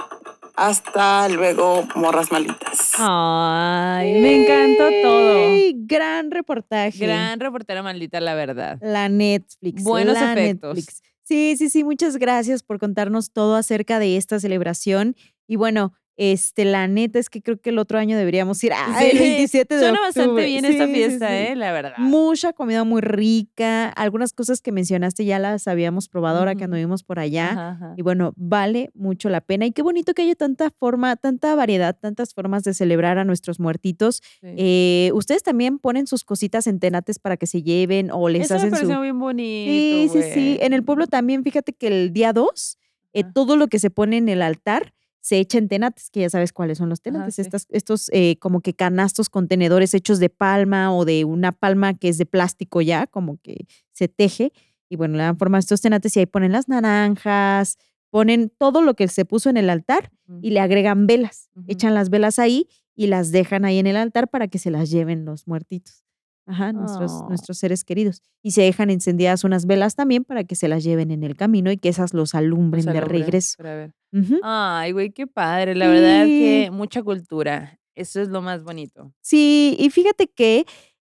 Hasta 0.54 1.28
luego, 1.28 1.84
morras 1.94 2.30
malitas. 2.30 2.92
Ay, 2.98 4.20
me 4.20 4.42
encantó 4.42 4.90
todo. 5.02 5.48
Gran 5.86 6.30
reportaje. 6.30 6.98
Gran 6.98 7.40
reportera 7.40 7.82
maldita, 7.82 8.20
la 8.20 8.34
verdad. 8.34 8.78
La 8.82 9.08
Netflix. 9.08 9.82
Buenos 9.82 10.14
la 10.14 10.32
efectos. 10.32 10.74
Netflix. 10.76 11.02
Sí, 11.26 11.56
sí, 11.56 11.70
sí. 11.70 11.84
Muchas 11.84 12.16
gracias 12.16 12.62
por 12.62 12.78
contarnos 12.78 13.30
todo 13.32 13.54
acerca 13.54 13.98
de 14.00 14.16
esta 14.16 14.40
celebración. 14.40 15.14
Y 15.46 15.56
bueno, 15.56 15.92
este, 16.16 16.64
la 16.64 16.86
neta 16.88 17.18
es 17.18 17.30
que 17.30 17.40
creo 17.42 17.60
que 17.60 17.70
el 17.70 17.78
otro 17.78 17.98
año 17.98 18.16
deberíamos 18.16 18.62
ir 18.64 18.72
a 18.74 19.02
el 19.04 19.12
Sí, 19.12 19.18
27 19.18 19.74
de 19.76 19.80
Suena 19.80 20.00
bastante 20.00 20.44
bien 20.44 20.64
esta 20.64 20.86
Sí, 20.86 20.92
fiesta, 20.92 21.28
sí. 21.28 21.34
¿eh? 21.34 21.56
La 21.56 21.72
verdad. 21.72 21.94
Mucha 21.98 22.52
comida 22.52 22.84
muy 22.84 23.00
rica. 23.00 23.88
Algunas 23.88 24.32
cosas 24.32 24.60
que 24.60 24.72
mencionaste 24.72 25.24
ya 25.24 25.38
las 25.38 25.66
habíamos 25.68 26.08
probado 26.08 26.38
ahora 26.40 26.54
que 26.54 26.64
anduvimos 26.64 27.02
por 27.02 27.18
allá. 27.18 27.50
Ajá, 27.50 27.70
ajá. 27.70 27.94
Y 27.96 28.02
bueno, 28.02 28.32
vale 28.36 28.90
mucho 28.94 29.28
la 29.30 29.40
pena. 29.40 29.64
Y 29.66 29.72
qué 29.72 29.82
bonito 29.82 30.12
que 30.14 30.22
haya 30.22 30.34
tanta 30.34 30.70
forma, 30.70 31.16
tanta 31.16 31.54
variedad, 31.54 31.96
tantas 31.98 32.34
formas 32.34 32.62
de 32.64 32.74
celebrar 32.74 33.18
a 33.18 33.24
nuestros 33.24 33.58
muertitos. 33.60 34.20
Eh, 34.42 35.10
Ustedes 35.14 35.42
también 35.42 35.78
ponen 35.78 36.06
sus 36.06 36.24
cositas 36.24 36.66
en 36.66 36.78
tenates 36.80 37.18
para 37.18 37.36
que 37.36 37.46
se 37.46 37.62
lleven 37.62 38.10
o 38.12 38.28
les 38.28 38.42
Eso 38.44 38.54
me 38.54 38.58
hacen 38.58 38.70
pareció 38.70 38.94
su. 38.96 39.00
bien 39.02 39.18
bonito. 39.18 40.12
Sí, 40.12 40.22
sí, 40.22 40.30
sí. 40.34 40.58
En 40.60 40.72
el 40.72 40.82
pueblo 40.84 41.06
también, 41.06 41.42
fíjate 41.42 41.72
que 41.72 41.86
el 41.86 42.12
día 42.12 42.32
2, 42.32 42.78
eh, 43.14 43.24
todo 43.34 43.56
lo 43.56 43.68
que 43.68 43.78
se 43.78 43.90
pone 43.90 44.16
en 44.18 44.28
el 44.28 44.42
altar 44.42 44.92
se 45.22 45.38
echa 45.38 45.56
en 45.56 45.68
tenates, 45.68 46.10
que 46.10 46.20
ya 46.20 46.28
sabes 46.28 46.52
cuáles 46.52 46.78
son 46.78 46.88
los 46.88 47.00
tenates, 47.00 47.38
estas, 47.38 47.68
estos 47.70 48.10
eh, 48.12 48.36
como 48.40 48.60
que 48.60 48.74
canastos 48.74 49.30
contenedores 49.30 49.94
hechos 49.94 50.18
de 50.18 50.28
palma 50.28 50.94
o 50.94 51.04
de 51.04 51.24
una 51.24 51.52
palma 51.52 51.94
que 51.94 52.08
es 52.08 52.18
de 52.18 52.26
plástico 52.26 52.82
ya, 52.82 53.06
como 53.06 53.38
que 53.40 53.66
se 53.92 54.08
teje. 54.08 54.52
Y 54.88 54.96
bueno, 54.96 55.16
le 55.16 55.22
dan 55.22 55.38
forma 55.38 55.58
a 55.58 55.60
estos 55.60 55.80
tenates 55.80 56.16
y 56.16 56.20
ahí 56.20 56.26
ponen 56.26 56.50
las 56.50 56.68
naranjas, 56.68 57.78
ponen 58.10 58.50
todo 58.50 58.82
lo 58.82 58.94
que 58.94 59.06
se 59.06 59.24
puso 59.24 59.48
en 59.48 59.56
el 59.56 59.70
altar 59.70 60.10
y 60.42 60.50
le 60.50 60.58
agregan 60.58 61.06
velas. 61.06 61.50
Echan 61.68 61.94
las 61.94 62.10
velas 62.10 62.40
ahí 62.40 62.68
y 62.96 63.06
las 63.06 63.30
dejan 63.30 63.64
ahí 63.64 63.78
en 63.78 63.86
el 63.86 63.96
altar 63.96 64.28
para 64.28 64.48
que 64.48 64.58
se 64.58 64.72
las 64.72 64.90
lleven 64.90 65.24
los 65.24 65.46
muertitos. 65.46 66.04
Ajá, 66.46 66.72
nuestros, 66.72 67.12
Oh. 67.12 67.28
nuestros 67.28 67.58
seres 67.58 67.84
queridos. 67.84 68.20
Y 68.42 68.50
se 68.52 68.62
dejan 68.62 68.90
encendidas 68.90 69.44
unas 69.44 69.66
velas 69.66 69.94
también 69.94 70.24
para 70.24 70.44
que 70.44 70.56
se 70.56 70.66
las 70.68 70.82
lleven 70.84 71.10
en 71.10 71.22
el 71.22 71.36
camino 71.36 71.70
y 71.70 71.76
que 71.78 71.88
esas 71.88 72.14
los 72.14 72.34
alumbren 72.34 72.84
Los 72.84 72.94
de 72.94 73.00
regreso. 73.00 73.54
para 73.58 73.74
ver. 73.76 73.94
Ujú. 74.12 74.38
Ay, 74.42 74.92
güey, 74.92 75.10
qué 75.10 75.26
padre. 75.26 75.74
La 75.74 75.88
verdad 75.88 76.24
que 76.26 76.64
Sí. 76.66 76.70
mucha 76.70 77.02
cultura. 77.02 77.78
Eso 77.94 78.20
es 78.20 78.28
lo 78.28 78.40
más 78.42 78.64
bonito. 78.64 79.12
Sí, 79.20 79.76
y 79.78 79.90
fíjate 79.90 80.26
que 80.26 80.64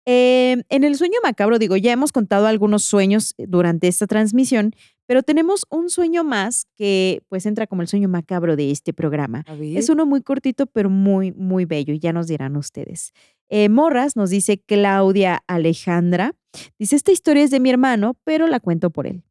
eh, 0.06 0.62
en 0.68 0.84
el 0.84 0.96
sueño 0.96 1.14
macabro, 1.22 1.58
digo, 1.58 1.76
ya 1.76 1.92
hemos 1.92 2.12
contado 2.12 2.46
algunos 2.46 2.82
sueños 2.84 3.34
eh, 3.38 3.46
durante 3.48 3.86
esta 3.88 4.06
transmisión, 4.06 4.72
pero 5.06 5.22
tenemos 5.22 5.66
un 5.70 5.90
sueño 5.90 6.24
más 6.24 6.66
que 6.76 7.22
pues 7.28 7.44
entra 7.46 7.66
como 7.66 7.82
el 7.82 7.88
sueño 7.88 8.08
macabro 8.08 8.56
de 8.56 8.70
este 8.70 8.92
programa. 8.92 9.44
Es 9.60 9.88
uno 9.88 10.06
muy 10.06 10.22
cortito, 10.22 10.66
pero 10.66 10.88
muy, 10.90 11.32
muy 11.32 11.64
bello, 11.64 11.92
y 11.92 11.98
ya 11.98 12.12
nos 12.12 12.26
dirán 12.28 12.56
ustedes. 12.56 13.12
Eh, 13.48 13.68
Morras 13.68 14.14
nos 14.16 14.30
dice 14.30 14.58
Claudia 14.58 15.42
Alejandra. 15.48 16.34
Dice, 16.78 16.94
esta 16.96 17.10
historia 17.12 17.42
es 17.42 17.50
de 17.50 17.58
mi 17.60 17.70
hermano, 17.70 18.16
pero 18.24 18.46
la 18.46 18.60
cuento 18.60 18.90
por 18.90 19.06
él. 19.06 19.24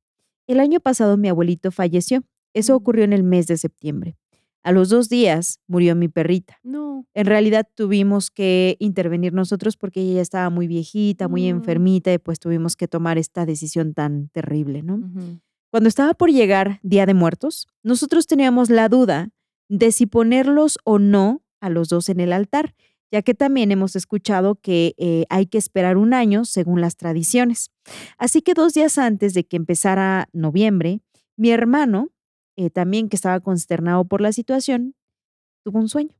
El 0.47 0.59
año 0.59 0.80
pasado 0.80 1.15
mi 1.17 1.30
abuelito 1.30 1.72
falleció. 1.72 2.24
Eso 2.53 2.74
Mm. 2.74 2.76
ocurrió 2.76 3.03
en 3.05 3.13
el 3.13 3.24
mes 3.24 3.47
de 3.47 3.57
septiembre. 3.57 4.17
A 4.64 4.72
los 4.72 4.89
dos 4.89 5.07
días 5.10 5.60
murió 5.68 5.95
mi 5.95 6.07
perrita. 6.10 6.60
No. 6.64 7.05
En 7.14 7.26
realidad 7.26 7.68
tuvimos 7.76 8.30
que 8.30 8.76
intervenir 8.80 9.34
nosotros 9.34 9.78
porque 9.78 10.01
ella 10.01 10.16
ya 10.16 10.22
estaba 10.22 10.49
muy 10.49 10.68
viejita, 10.68 11.28
muy 11.28 11.43
Mm. 11.43 11.57
enfermita, 11.57 12.12
y 12.14 12.18
pues 12.18 12.39
tuvimos 12.39 12.76
que 12.76 12.88
tomar 12.88 13.18
esta 13.18 13.45
decisión 13.45 13.93
tan 13.93 14.28
terrible, 14.30 14.84
¿no? 14.84 14.99
Cuando 15.72 15.88
estaba 15.88 16.14
por 16.14 16.30
llegar 16.32 16.80
Día 16.84 17.05
de 17.05 17.14
Muertos, 17.14 17.68
nosotros 17.84 18.28
teníamos 18.28 18.70
la 18.70 18.89
duda 18.89 19.30
de 19.70 19.91
si 19.91 20.05
ponerlos 20.07 20.78
o 20.84 20.99
no 20.99 21.41
a 21.62 21.70
los 21.70 21.89
dos 21.89 22.10
en 22.10 22.20
el 22.20 22.34
altar, 22.34 22.74
ya 23.12 23.22
que 23.22 23.34
también 23.34 23.72
hemos 23.72 23.95
escuchado 23.95 24.55
que 24.55 24.93
eh, 24.97 25.26
hay 25.30 25.45
que 25.45 25.57
esperar 25.57 25.97
un 25.97 26.14
año 26.14 26.43
según 26.45 26.82
las 26.82 26.95
tradiciones. 26.95 27.72
Así 28.18 28.41
que 28.41 28.53
dos 28.53 28.74
días 28.74 28.97
antes 28.97 29.34
de 29.34 29.45
que 29.45 29.57
empezara 29.57 30.28
noviembre, 30.34 31.01
mi 31.38 31.51
hermano, 31.51 32.10
eh, 32.60 32.70
también 32.70 33.07
que 33.07 33.16
estaba 33.16 33.39
consternado 33.39 34.03
por 34.03 34.20
la 34.20 34.34
situación, 34.34 34.93
tuvo 35.64 35.80
un 35.80 35.88
sueño. 35.88 36.14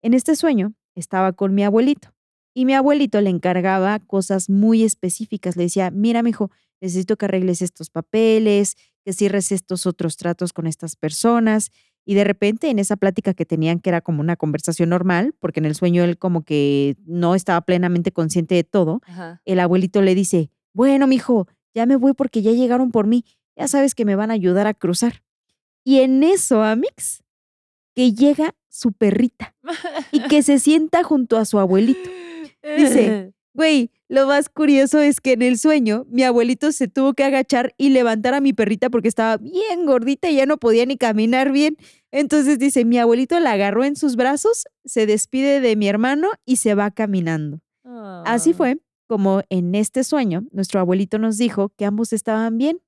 En 0.00 0.14
este 0.14 0.34
sueño 0.34 0.72
estaba 0.94 1.34
con 1.34 1.54
mi 1.54 1.62
abuelito 1.62 2.14
y 2.54 2.64
mi 2.64 2.72
abuelito 2.72 3.20
le 3.20 3.28
encargaba 3.28 3.98
cosas 3.98 4.48
muy 4.48 4.82
específicas. 4.82 5.56
Le 5.56 5.64
decía, 5.64 5.90
mira, 5.90 6.22
mijo, 6.22 6.50
necesito 6.80 7.18
que 7.18 7.26
arregles 7.26 7.60
estos 7.60 7.90
papeles, 7.90 8.76
que 9.04 9.12
cierres 9.12 9.52
estos 9.52 9.84
otros 9.84 10.16
tratos 10.16 10.54
con 10.54 10.66
estas 10.66 10.96
personas. 10.96 11.70
Y 12.06 12.14
de 12.14 12.24
repente 12.24 12.70
en 12.70 12.78
esa 12.78 12.96
plática 12.96 13.34
que 13.34 13.44
tenían, 13.44 13.78
que 13.78 13.90
era 13.90 14.00
como 14.00 14.22
una 14.22 14.36
conversación 14.36 14.88
normal, 14.88 15.34
porque 15.38 15.60
en 15.60 15.66
el 15.66 15.74
sueño 15.74 16.02
él 16.02 16.16
como 16.16 16.44
que 16.44 16.96
no 17.04 17.34
estaba 17.34 17.60
plenamente 17.60 18.10
consciente 18.10 18.54
de 18.54 18.64
todo, 18.64 19.02
Ajá. 19.04 19.42
el 19.44 19.60
abuelito 19.60 20.00
le 20.00 20.14
dice, 20.14 20.50
bueno, 20.72 21.06
mijo, 21.06 21.46
ya 21.74 21.84
me 21.84 21.96
voy 21.96 22.14
porque 22.14 22.40
ya 22.40 22.52
llegaron 22.52 22.90
por 22.90 23.06
mí. 23.06 23.26
Ya 23.54 23.68
sabes 23.68 23.94
que 23.94 24.06
me 24.06 24.16
van 24.16 24.30
a 24.30 24.34
ayudar 24.34 24.66
a 24.66 24.72
cruzar. 24.72 25.22
Y 25.84 26.00
en 26.00 26.22
eso, 26.22 26.62
Amix, 26.62 27.22
que 27.94 28.12
llega 28.12 28.54
su 28.68 28.92
perrita 28.92 29.54
y 30.12 30.20
que 30.28 30.42
se 30.42 30.58
sienta 30.58 31.02
junto 31.02 31.36
a 31.36 31.44
su 31.44 31.58
abuelito. 31.58 32.08
Dice, 32.78 33.32
Güey, 33.54 33.90
lo 34.08 34.26
más 34.26 34.48
curioso 34.48 34.98
es 35.00 35.20
que 35.20 35.32
en 35.32 35.42
el 35.42 35.58
sueño 35.58 36.06
mi 36.08 36.22
abuelito 36.22 36.72
se 36.72 36.88
tuvo 36.88 37.12
que 37.12 37.24
agachar 37.24 37.74
y 37.76 37.90
levantar 37.90 38.32
a 38.32 38.40
mi 38.40 38.54
perrita 38.54 38.88
porque 38.88 39.08
estaba 39.08 39.36
bien 39.36 39.84
gordita 39.84 40.30
y 40.30 40.36
ya 40.36 40.46
no 40.46 40.56
podía 40.56 40.86
ni 40.86 40.96
caminar 40.96 41.52
bien. 41.52 41.76
Entonces 42.12 42.58
dice, 42.58 42.86
mi 42.86 42.98
abuelito 42.98 43.38
la 43.40 43.52
agarró 43.52 43.84
en 43.84 43.94
sus 43.94 44.16
brazos, 44.16 44.64
se 44.86 45.04
despide 45.04 45.60
de 45.60 45.76
mi 45.76 45.86
hermano 45.86 46.28
y 46.46 46.56
se 46.56 46.74
va 46.74 46.90
caminando. 46.92 47.60
Así 48.24 48.52
Ah. 48.52 48.54
fue 48.56 48.78
como 49.06 49.42
en 49.50 49.74
este 49.74 50.02
sueño 50.02 50.44
nuestro 50.50 50.80
abuelito 50.80 51.18
nos 51.18 51.36
dijo 51.36 51.74
que 51.76 51.84
ambos 51.84 52.14
estaban 52.14 52.56
bien 52.56 52.80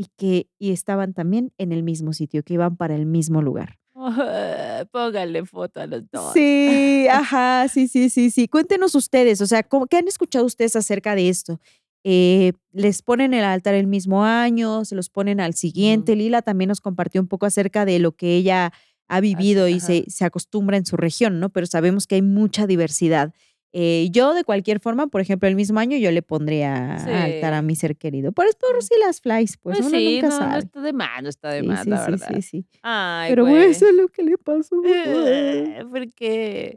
y 0.00 0.06
que 0.16 0.48
y 0.58 0.70
estaban 0.72 1.12
también 1.12 1.52
en 1.58 1.72
el 1.72 1.82
mismo 1.82 2.14
sitio, 2.14 2.42
que 2.42 2.54
iban 2.54 2.76
para 2.76 2.94
el 2.94 3.04
mismo 3.04 3.42
lugar. 3.42 3.78
Póngale 4.92 5.44
foto 5.44 5.80
a 5.80 5.86
los 5.86 6.02
dos. 6.10 6.32
Sí, 6.32 7.06
ajá, 7.10 7.68
sí, 7.68 7.86
sí, 7.86 8.08
sí, 8.08 8.30
sí. 8.30 8.48
Cuéntenos 8.48 8.94
ustedes, 8.94 9.42
o 9.42 9.46
sea, 9.46 9.62
¿cómo- 9.62 9.86
¿qué 9.86 9.98
han 9.98 10.08
escuchado 10.08 10.46
ustedes 10.46 10.74
acerca 10.76 11.14
de 11.14 11.28
esto? 11.28 11.60
Eh, 12.02 12.52
¿Les 12.72 13.02
ponen 13.02 13.34
el 13.34 13.44
altar 13.44 13.74
el 13.74 13.86
mismo 13.86 14.24
año? 14.24 14.86
¿Se 14.86 14.94
los 14.94 15.10
ponen 15.10 15.38
al 15.38 15.52
siguiente? 15.52 16.16
Lila 16.16 16.40
también 16.40 16.68
nos 16.68 16.80
compartió 16.80 17.20
un 17.20 17.28
poco 17.28 17.44
acerca 17.44 17.84
de 17.84 17.98
lo 17.98 18.12
que 18.12 18.36
ella 18.36 18.72
ha 19.06 19.20
vivido 19.20 19.68
y 19.68 19.80
se, 19.80 20.04
se 20.08 20.24
acostumbra 20.24 20.78
en 20.78 20.86
su 20.86 20.96
región, 20.96 21.40
¿no? 21.40 21.50
Pero 21.50 21.66
sabemos 21.66 22.06
que 22.06 22.14
hay 22.14 22.22
mucha 22.22 22.66
diversidad. 22.66 23.34
Eh, 23.72 24.08
yo, 24.10 24.34
de 24.34 24.42
cualquier 24.42 24.80
forma, 24.80 25.06
por 25.06 25.20
ejemplo, 25.20 25.48
el 25.48 25.54
mismo 25.54 25.78
año 25.78 25.96
yo 25.96 26.10
le 26.10 26.22
pondría 26.22 26.94
altar 27.24 27.54
a 27.54 27.62
mi 27.62 27.76
ser 27.76 27.96
querido. 27.96 28.32
Por, 28.32 28.46
por 28.56 28.82
si 28.82 28.94
las 28.98 29.20
flies, 29.20 29.56
pues, 29.58 29.78
Pues 29.78 29.88
uno 29.88 29.96
sí, 29.98 30.14
nunca 30.20 30.28
no, 30.28 30.34
no 30.34 30.38
sabe. 30.50 30.58
está 30.58 30.80
de 30.80 30.92
más, 30.92 31.22
no 31.22 31.28
está 31.28 31.50
de 31.50 31.60
Sí, 31.60 31.66
más, 31.68 31.84
sí, 31.84 31.90
la 31.90 32.04
sí, 32.04 32.10
verdad. 32.10 32.28
sí, 32.34 32.42
sí. 32.42 32.66
Ay, 32.82 33.30
Pero 33.30 33.44
bueno, 33.44 33.58
güey. 33.58 33.70
eso 33.70 33.86
es 33.86 33.94
lo 33.94 34.08
que 34.08 34.22
le 34.24 34.36
pasó. 34.38 34.76
¿Por 35.90 36.12
qué? 36.14 36.74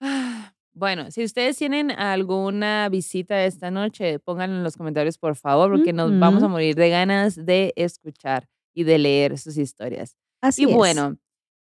Ah, 0.00 0.52
Bueno, 0.74 1.10
si 1.10 1.24
ustedes 1.24 1.56
tienen 1.56 1.90
alguna 1.90 2.88
visita 2.88 3.44
esta 3.44 3.70
noche, 3.70 4.18
pónganlo 4.20 4.56
en 4.58 4.62
los 4.64 4.76
comentarios, 4.76 5.18
por 5.18 5.34
favor, 5.36 5.70
porque 5.72 5.92
nos 5.92 6.16
vamos 6.20 6.42
a 6.42 6.48
morir 6.48 6.74
de 6.76 6.90
ganas 6.90 7.34
de 7.46 7.72
escuchar 7.76 8.48
y 8.74 8.84
de 8.84 8.98
leer 8.98 9.38
sus 9.38 9.56
historias. 9.56 10.16
Así 10.40 10.62
y 10.62 10.70
es. 10.70 10.76
bueno, 10.76 11.16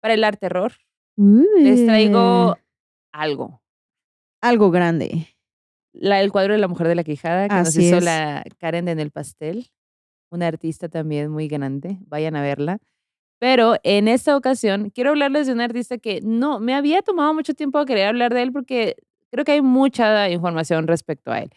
para 0.01 0.13
el 0.13 0.23
arte 0.23 0.41
terror, 0.41 0.73
les 1.17 1.85
traigo 1.85 2.55
algo. 3.11 3.58
Algo 4.41 4.71
grande. 4.71 5.27
La, 5.93 6.21
el 6.21 6.31
cuadro 6.31 6.53
de 6.53 6.59
la 6.59 6.67
mujer 6.67 6.87
de 6.87 6.95
la 6.95 7.03
quijada 7.03 7.47
que 7.47 7.55
nos 7.55 7.75
hizo 7.75 7.97
es. 7.97 8.03
la 8.03 8.43
Karen 8.59 8.85
de 8.85 8.91
en 8.91 8.99
el 8.99 9.11
pastel, 9.11 9.71
una 10.29 10.47
artista 10.47 10.87
también 10.89 11.31
muy 11.31 11.47
grande, 11.47 11.97
vayan 12.07 12.35
a 12.35 12.41
verla. 12.41 12.79
Pero 13.39 13.75
en 13.83 14.07
esta 14.07 14.35
ocasión 14.35 14.91
quiero 14.91 15.11
hablarles 15.11 15.47
de 15.47 15.53
un 15.53 15.61
artista 15.61 15.97
que 15.97 16.19
no, 16.21 16.59
me 16.59 16.75
había 16.75 17.01
tomado 17.01 17.33
mucho 17.33 17.53
tiempo 17.53 17.83
querer 17.85 18.07
hablar 18.07 18.33
de 18.33 18.41
él 18.41 18.51
porque 18.51 18.97
creo 19.31 19.45
que 19.45 19.53
hay 19.53 19.61
mucha 19.61 20.29
información 20.29 20.87
respecto 20.87 21.31
a 21.31 21.39
él. 21.39 21.49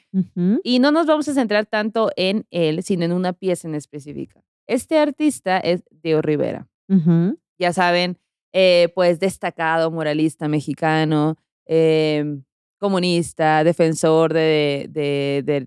Y 0.63 0.79
no 0.79 0.93
nos 0.93 1.07
vamos 1.07 1.29
a 1.29 1.35
centrar 1.35 1.67
tanto 1.67 2.11
en 2.17 2.47
él, 2.51 2.83
sino 2.83 3.05
en 3.05 3.13
una 3.13 3.33
pieza 3.33 3.67
en 3.67 3.75
específica. 3.75 4.43
Este 4.67 4.99
artista 4.99 5.59
es 5.59 5.83
Diego 5.91 6.23
Rivera. 6.23 6.69
Ya 7.59 7.73
saben, 7.73 8.19
eh, 8.53 8.93
pues 8.95 9.19
destacado 9.19 9.91
muralista 9.91 10.47
mexicano, 10.47 11.37
em, 11.67 12.45
comunista, 12.83 13.65
defensor 13.65 14.35
de, 14.35 14.89
de- 14.91 15.43
de- 15.47 15.67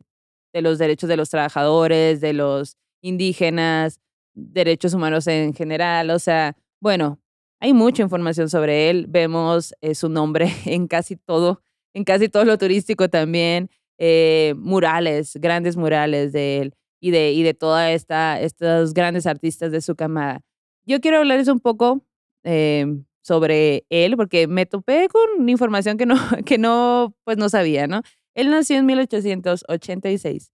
de 0.53 0.61
los 0.61 0.77
derechos 0.77 1.09
de 1.09 1.17
los 1.17 1.29
trabajadores, 1.29 2.21
de 2.21 2.33
los 2.33 2.77
indígenas, 3.01 3.99
derechos 4.35 4.93
humanos 4.93 5.27
en 5.27 5.53
general. 5.53 6.09
O 6.11 6.19
sea, 6.19 6.55
bueno, 6.81 7.19
hay 7.59 7.73
mucha 7.73 8.03
información 8.03 8.49
sobre 8.49 8.89
él. 8.89 9.05
Vemos 9.09 9.73
eh, 9.81 9.95
su 9.95 10.09
nombre 10.09 10.47
en 10.65 10.87
casi 10.87 11.15
todo, 11.17 11.61
en 11.93 12.03
casi 12.03 12.29
todo 12.29 12.45
lo 12.45 12.57
turístico 12.57 13.09
también. 13.09 13.69
eh, 13.97 14.53
murales, 14.57 15.37
grandes 15.41 15.77
murales 15.77 16.33
de 16.33 16.59
él 16.61 16.73
y 17.01 17.11
de, 17.11 17.31
y 17.31 17.43
de 17.43 17.53
toda 17.53 17.91
esta, 17.93 18.41
estos 18.41 18.93
grandes 18.93 19.25
artistas 19.27 19.71
de 19.71 19.79
su 19.81 19.95
camada. 19.95 20.41
Yo 20.85 20.99
quiero 21.01 21.19
hablarles 21.19 21.47
un 21.47 21.59
poco 21.61 22.01
eh, 22.43 22.85
sobre 23.25 23.85
él, 23.89 24.15
porque 24.17 24.47
me 24.47 24.67
topé 24.67 25.07
con 25.09 25.49
información 25.49 25.97
que 25.97 26.05
no, 26.05 26.15
que 26.45 26.59
no, 26.59 27.15
pues 27.23 27.37
no 27.37 27.49
sabía, 27.49 27.87
¿no? 27.87 28.01
Él 28.35 28.51
nació 28.51 28.77
en 28.77 28.85
1886. 28.85 30.51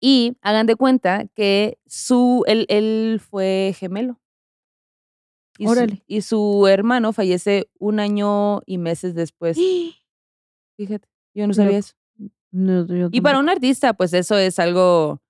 Y 0.00 0.36
hagan 0.42 0.66
de 0.66 0.74
cuenta 0.74 1.26
que 1.34 1.78
su, 1.86 2.42
él, 2.46 2.66
él 2.68 3.20
fue 3.20 3.72
gemelo. 3.78 4.20
Y 5.56 5.66
su, 5.66 5.70
Órale. 5.70 6.02
y 6.08 6.22
su 6.22 6.66
hermano 6.66 7.12
fallece 7.12 7.70
un 7.78 8.00
año 8.00 8.60
y 8.66 8.78
meses 8.78 9.14
después. 9.14 9.56
Fíjate, 10.76 11.08
yo 11.34 11.46
no 11.46 11.54
sabía 11.54 11.78
eso. 11.78 11.94
No, 12.50 12.84
yo 12.86 13.08
Y 13.12 13.20
para 13.20 13.38
un 13.38 13.48
artista, 13.48 13.94
pues 13.94 14.12
eso 14.12 14.36
es 14.36 14.58
algo 14.58 15.22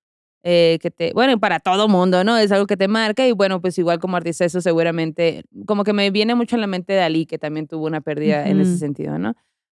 eh, 0.47 0.77
que 0.79 0.91
te, 0.91 1.11
bueno, 1.13 1.39
para 1.39 1.59
todo 1.59 1.87
mundo, 1.87 2.23
¿no? 2.23 2.37
Es 2.37 2.51
algo 2.51 2.67
que 2.67 2.77
te 2.77 2.87
marca 2.87 3.25
y 3.27 3.31
bueno, 3.31 3.59
pues 3.61 3.77
igual 3.79 3.97
como 3.99 4.15
artista 4.15 4.45
eso 4.45 4.61
seguramente, 4.61 5.43
como 5.65 5.83
que 5.83 5.91
me 5.91 6.11
viene 6.11 6.35
mucho 6.35 6.55
a 6.55 6.59
la 6.59 6.67
mente 6.67 6.93
Dalí, 6.93 7.25
que 7.25 7.39
también 7.39 7.67
tuvo 7.67 7.85
una 7.87 7.99
pérdida 8.01 8.47
en 8.47 8.61
ese 8.61 8.77
sentido, 8.77 9.17
¿no? 9.17 9.33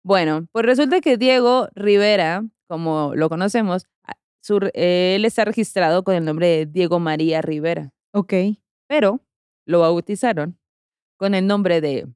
Bueno, 0.05 0.49
pues 0.53 0.65
resulta 0.67 1.01
que 1.01 1.17
Diego 1.17 1.69
Rivera, 1.75 2.45
como 2.69 3.13
lo 3.15 3.29
conocemos, 3.29 3.87
su 4.43 4.59
re- 4.61 4.73
él 4.75 5.25
está 5.25 5.45
registrado 5.45 6.03
con 6.03 6.15
el 6.17 6.25
nombre 6.25 6.47
de 6.49 6.67
Diego 6.67 6.99
María 6.99 7.43
Rivera, 7.43 7.93
Ok. 8.13 8.33
pero 8.89 9.21
lo 9.67 9.81
bautizaron 9.81 10.59
con 11.17 11.35
el 11.35 11.47
nombre 11.47 11.81
de 11.81 12.07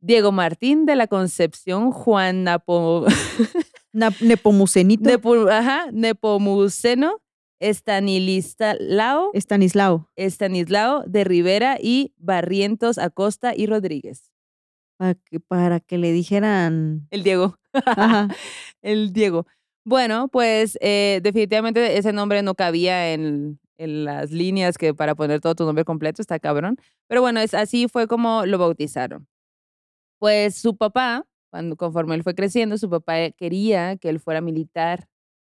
Diego 0.00 0.32
Martín 0.32 0.84
de 0.84 0.96
la 0.96 1.06
Concepción 1.06 1.92
Juan 1.92 2.42
Napo... 2.44 3.06
Nepomucenito. 3.92 5.08
Ajá, 5.50 5.86
Nepomuceno, 5.92 7.20
Estanislao, 7.60 9.30
Estanislao. 9.34 10.10
Estanislao 10.16 11.04
de 11.06 11.24
Rivera 11.24 11.78
y 11.80 12.14
Barrientos 12.16 12.98
Acosta 12.98 13.54
y 13.54 13.66
Rodríguez. 13.66 14.32
para 14.96 15.14
que, 15.14 15.40
para 15.40 15.80
que 15.80 15.98
le 15.98 16.12
dijeran. 16.12 17.06
El 17.10 17.22
Diego. 17.22 17.58
Ajá. 17.72 18.28
el 18.82 19.12
Diego. 19.12 19.46
Bueno, 19.84 20.28
pues 20.28 20.78
eh, 20.80 21.20
definitivamente 21.22 21.98
ese 21.98 22.12
nombre 22.12 22.42
no 22.42 22.54
cabía 22.54 23.12
en, 23.12 23.58
en 23.78 24.04
las 24.04 24.30
líneas 24.30 24.78
que 24.78 24.94
para 24.94 25.14
poner 25.14 25.40
todo 25.40 25.54
tu 25.54 25.64
nombre 25.64 25.84
completo, 25.84 26.22
está 26.22 26.38
cabrón. 26.38 26.76
Pero 27.08 27.20
bueno, 27.20 27.40
es, 27.40 27.52
así 27.52 27.88
fue 27.88 28.06
como 28.06 28.46
lo 28.46 28.58
bautizaron. 28.58 29.26
Pues 30.20 30.54
su 30.54 30.76
papá, 30.76 31.26
cuando 31.52 31.76
conforme 31.76 32.14
él 32.14 32.22
fue 32.22 32.34
creciendo, 32.34 32.78
su 32.78 32.88
papá 32.88 33.20
eh, 33.20 33.34
quería 33.36 33.96
que 33.98 34.08
él 34.08 34.20
fuera 34.20 34.40
militar. 34.40 35.06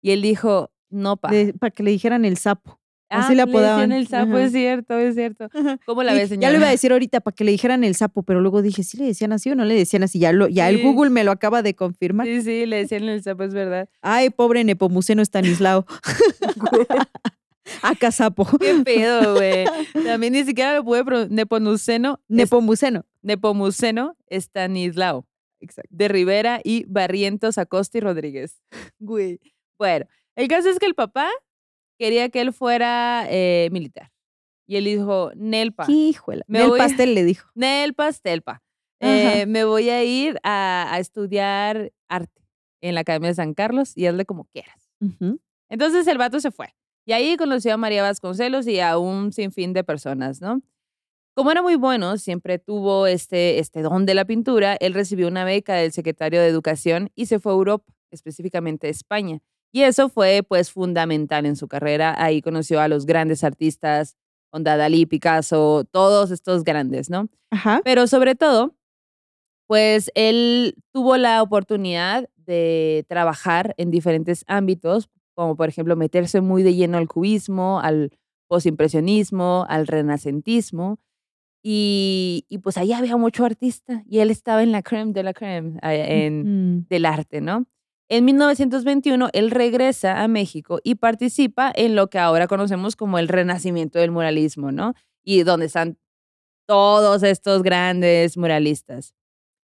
Y 0.01 0.13
él 0.13 0.23
dijo, 0.23 0.73
no, 0.89 1.19
pa. 1.19 1.31
de- 1.31 1.53
para 1.53 1.71
que 1.71 1.83
le 1.83 1.91
dijeran 1.91 2.25
el 2.25 2.39
sapo. 2.39 2.81
Ah, 3.11 3.27
Así 3.27 3.35
le 3.35 3.43
apodaban. 3.43 3.93
el 3.93 4.09
sapo, 4.09 4.37
Ajá. 4.37 4.45
es 4.45 4.53
cierto, 4.53 4.99
es 4.99 5.15
cierto. 5.15 5.51
Ajá. 5.53 5.79
¿Cómo 5.85 6.03
la 6.03 6.15
ves, 6.15 6.31
señora? 6.31 6.49
Ya 6.49 6.51
lo 6.53 6.57
iba 6.57 6.69
a 6.69 6.71
decir 6.71 6.93
ahorita 6.93 7.21
para 7.21 7.35
que 7.35 7.45
le 7.45 7.51
dijeran 7.51 7.85
el 7.85 7.95
sapo, 7.95 8.23
pero 8.23 8.41
luego 8.41 8.63
dije, 8.63 8.83
¿sí 8.85 8.97
le 8.97 9.05
decían 9.05 9.33
así 9.35 9.51
o 9.51 9.55
no 9.55 9.67
le 9.67 9.75
decían 9.75 10.03
así? 10.03 10.19
Ya, 10.19 10.33
lo, 10.33 10.49
ya 10.49 10.71
el. 10.71 10.83
Google 10.83 11.11
me 11.11 11.23
lo 11.25 11.31
acaba 11.31 11.61
de 11.61 11.75
confirmar. 11.75 12.27
Sí, 12.27 12.41
sí, 12.41 12.65
le 12.65 12.77
decían 12.79 13.03
el 13.05 13.23
sapo, 13.23 13.43
es 13.43 13.53
verdad. 13.53 13.87
Ay, 14.01 14.31
pobre 14.31 14.65
Nepomuceno 14.65 15.21
Estanislao. 15.21 15.85
Acá 17.83 18.11
sapo. 18.11 18.47
Qué 18.59 18.75
pedo, 18.85 19.35
güey. 19.35 19.67
También 20.07 20.33
ni 20.33 20.45
siquiera 20.45 20.75
lo 20.75 20.83
pude 20.85 21.05
pronunciar. 21.05 21.31
Nepomuceno, 21.31 22.19
Nepomuceno. 22.29 23.05
Nepomuceno 23.23 24.17
Estanislao. 24.27 25.27
Exacto. 25.63 25.89
de 25.91 26.09
Rivera 26.09 26.61
y 26.63 26.85
Barrientos 26.89 27.57
Acosta 27.59 27.99
y 27.99 28.01
Rodríguez. 28.03 28.61
Güey. 28.99 29.41
Bueno, 29.79 30.07
el 30.37 30.49
caso 30.49 30.69
es 30.69 30.79
que 30.79 30.87
el 30.87 30.95
papá 30.95 31.29
quería 31.99 32.29
que 32.29 32.41
él 32.41 32.53
fuera 32.53 33.27
eh, 33.29 33.69
militar. 33.73 34.11
Y 34.67 34.77
él 34.77 34.85
dijo, 34.85 35.33
Nelpa, 35.35 35.87
Híjole. 35.89 36.43
Me 36.47 36.63
El 36.63 36.69
voy 36.69 36.81
a- 36.81 36.85
pastel 36.85 37.15
le 37.15 37.25
dijo. 37.25 37.49
Nel 37.55 37.95
Pastelpa, 37.95 38.63
eh, 39.01 39.47
me 39.47 39.65
voy 39.65 39.91
a 39.91 40.05
ir 40.05 40.39
a, 40.45 40.89
a 40.95 40.99
estudiar 41.01 41.93
arte 42.09 42.43
en 42.81 42.95
la 42.95 43.01
Academia 43.03 43.29
de 43.31 43.35
San 43.35 43.55
Carlos 43.55 43.97
y 43.97 44.07
hazle 44.07 44.25
como 44.25 44.45
quieras. 44.47 44.89
Entonces 45.69 46.07
el 46.07 46.19
vato 46.19 46.39
se 46.41 46.51
fue. 46.51 46.69
Y 47.05 47.13
ahí 47.13 47.37
conoció 47.37 47.75
a 47.75 47.77
María 47.77 48.03
Vasconcelos 48.03 48.67
y 48.69 48.79
a 48.81 48.99
un 48.99 49.33
sinfín 49.33 49.73
de 49.73 49.83
personas, 49.83 50.41
¿no? 50.41 50.63
Como 51.35 51.51
era 51.51 51.63
muy 51.63 51.77
bueno, 51.77 52.19
siempre 52.19 52.59
tuvo 52.59 53.07
este, 53.07 53.59
este 53.59 53.81
don 53.81 54.05
de 54.05 54.15
la 54.15 54.27
pintura, 54.27 54.77
él 54.81 54.93
recibió 54.93 55.29
una 55.29 55.45
beca 55.45 55.75
del 55.75 55.93
secretario 55.93 56.41
de 56.41 56.49
Educación 56.49 57.11
y 57.15 57.27
se 57.27 57.39
fue 57.39 57.53
a 57.53 57.57
Europa, 57.57 57.93
específicamente 58.11 58.89
a 58.89 58.91
España. 58.91 59.41
Y 59.73 59.83
eso 59.83 60.11
fue 60.11 60.43
pues 60.47 60.71
fundamental 60.71 61.47
en 61.47 61.57
su 61.57 61.69
carrera. 61.69 62.15
Ahí 62.23 62.43
conoció 62.43 62.81
a 62.81 62.89
los 62.89 63.07
grandes 63.07 63.43
artistas, 63.45 64.19
Onda 64.51 64.77
Dalí, 64.77 65.07
Picasso, 65.07 65.85
todos 65.91 66.31
estos 66.31 66.63
grandes, 66.65 67.09
¿no? 67.09 67.29
Ajá. 67.51 67.81
Pero 67.83 68.07
sobre 68.07 68.35
todo, 68.35 68.75
pues 69.67 70.11
él 70.15 70.75
tuvo 70.93 71.17
la 71.17 71.41
oportunidad 71.41 72.29
de 72.37 73.07
trabajar 73.09 73.75
en 73.79 73.91
diferentes 73.91 74.45
ámbitos, 74.47 75.09
como 75.35 75.57
por 75.57 75.71
ejemplo 75.71 75.97
meterse 75.97 76.43
muy 76.43 76.63
de 76.63 76.75
lleno 76.75 76.99
al 76.99 77.09
cubismo, 77.09 77.81
al 77.81 78.11
posimpresionismo, 78.49 79.65
al 79.71 79.87
renacentismo. 79.87 80.99
Y, 81.63 82.45
y 82.49 82.59
pues 82.59 82.77
ahí 82.77 82.93
había 82.93 83.17
mucho 83.17 83.45
artista 83.45 84.03
y 84.09 84.19
él 84.19 84.31
estaba 84.31 84.63
en 84.65 84.73
la 84.73 84.83
creme 84.83 85.13
de 85.13 85.23
la 85.23 85.33
creme 85.33 85.79
en, 85.83 86.41
Ujú. 86.81 86.87
del 86.89 87.07
arte, 87.07 87.41
¿no? 87.41 87.67
En 88.09 88.25
1921, 88.25 89.31
él 89.33 89.51
regresa 89.51 90.23
a 90.23 90.29
México 90.29 90.81
y 90.83 90.97
participa 90.97 91.73
en 91.75 91.95
lo 91.95 92.09
que 92.11 92.19
ahora 92.19 92.47
conocemos 92.49 92.97
como 92.97 93.19
el 93.19 93.29
renacimiento 93.29 93.99
del 94.01 94.11
muralismo, 94.11 94.73
¿no? 94.73 94.95
Y 95.25 95.45
donde 95.45 95.67
están 95.67 95.97
todos 96.67 97.23
estos 97.23 97.63
grandes 97.63 98.37
muralistas. 98.37 99.15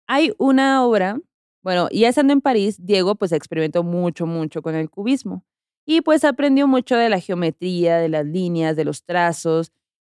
Hay 0.07 0.33
una 0.39 0.85
obra, 0.87 1.21
bueno, 1.63 1.89
ya 1.91 2.09
estando 2.09 2.33
en 2.33 2.41
París, 2.41 2.79
Diego 2.85 3.15
pues 3.17 3.33
experimentó 3.33 3.83
mucho, 3.83 4.27
mucho 4.27 4.63
con 4.63 4.75
el 4.75 4.91
cubismo 4.91 5.45
y 5.87 6.01
pues 6.03 6.25
aprendió 6.25 6.67
mucho 6.69 6.97
de 6.97 7.09
la 7.09 7.21
geometría, 7.21 7.99
de 7.99 8.09
las 8.09 8.27
líneas, 8.27 8.77
de 8.77 8.85
los 8.85 9.05
trazos 9.05 9.73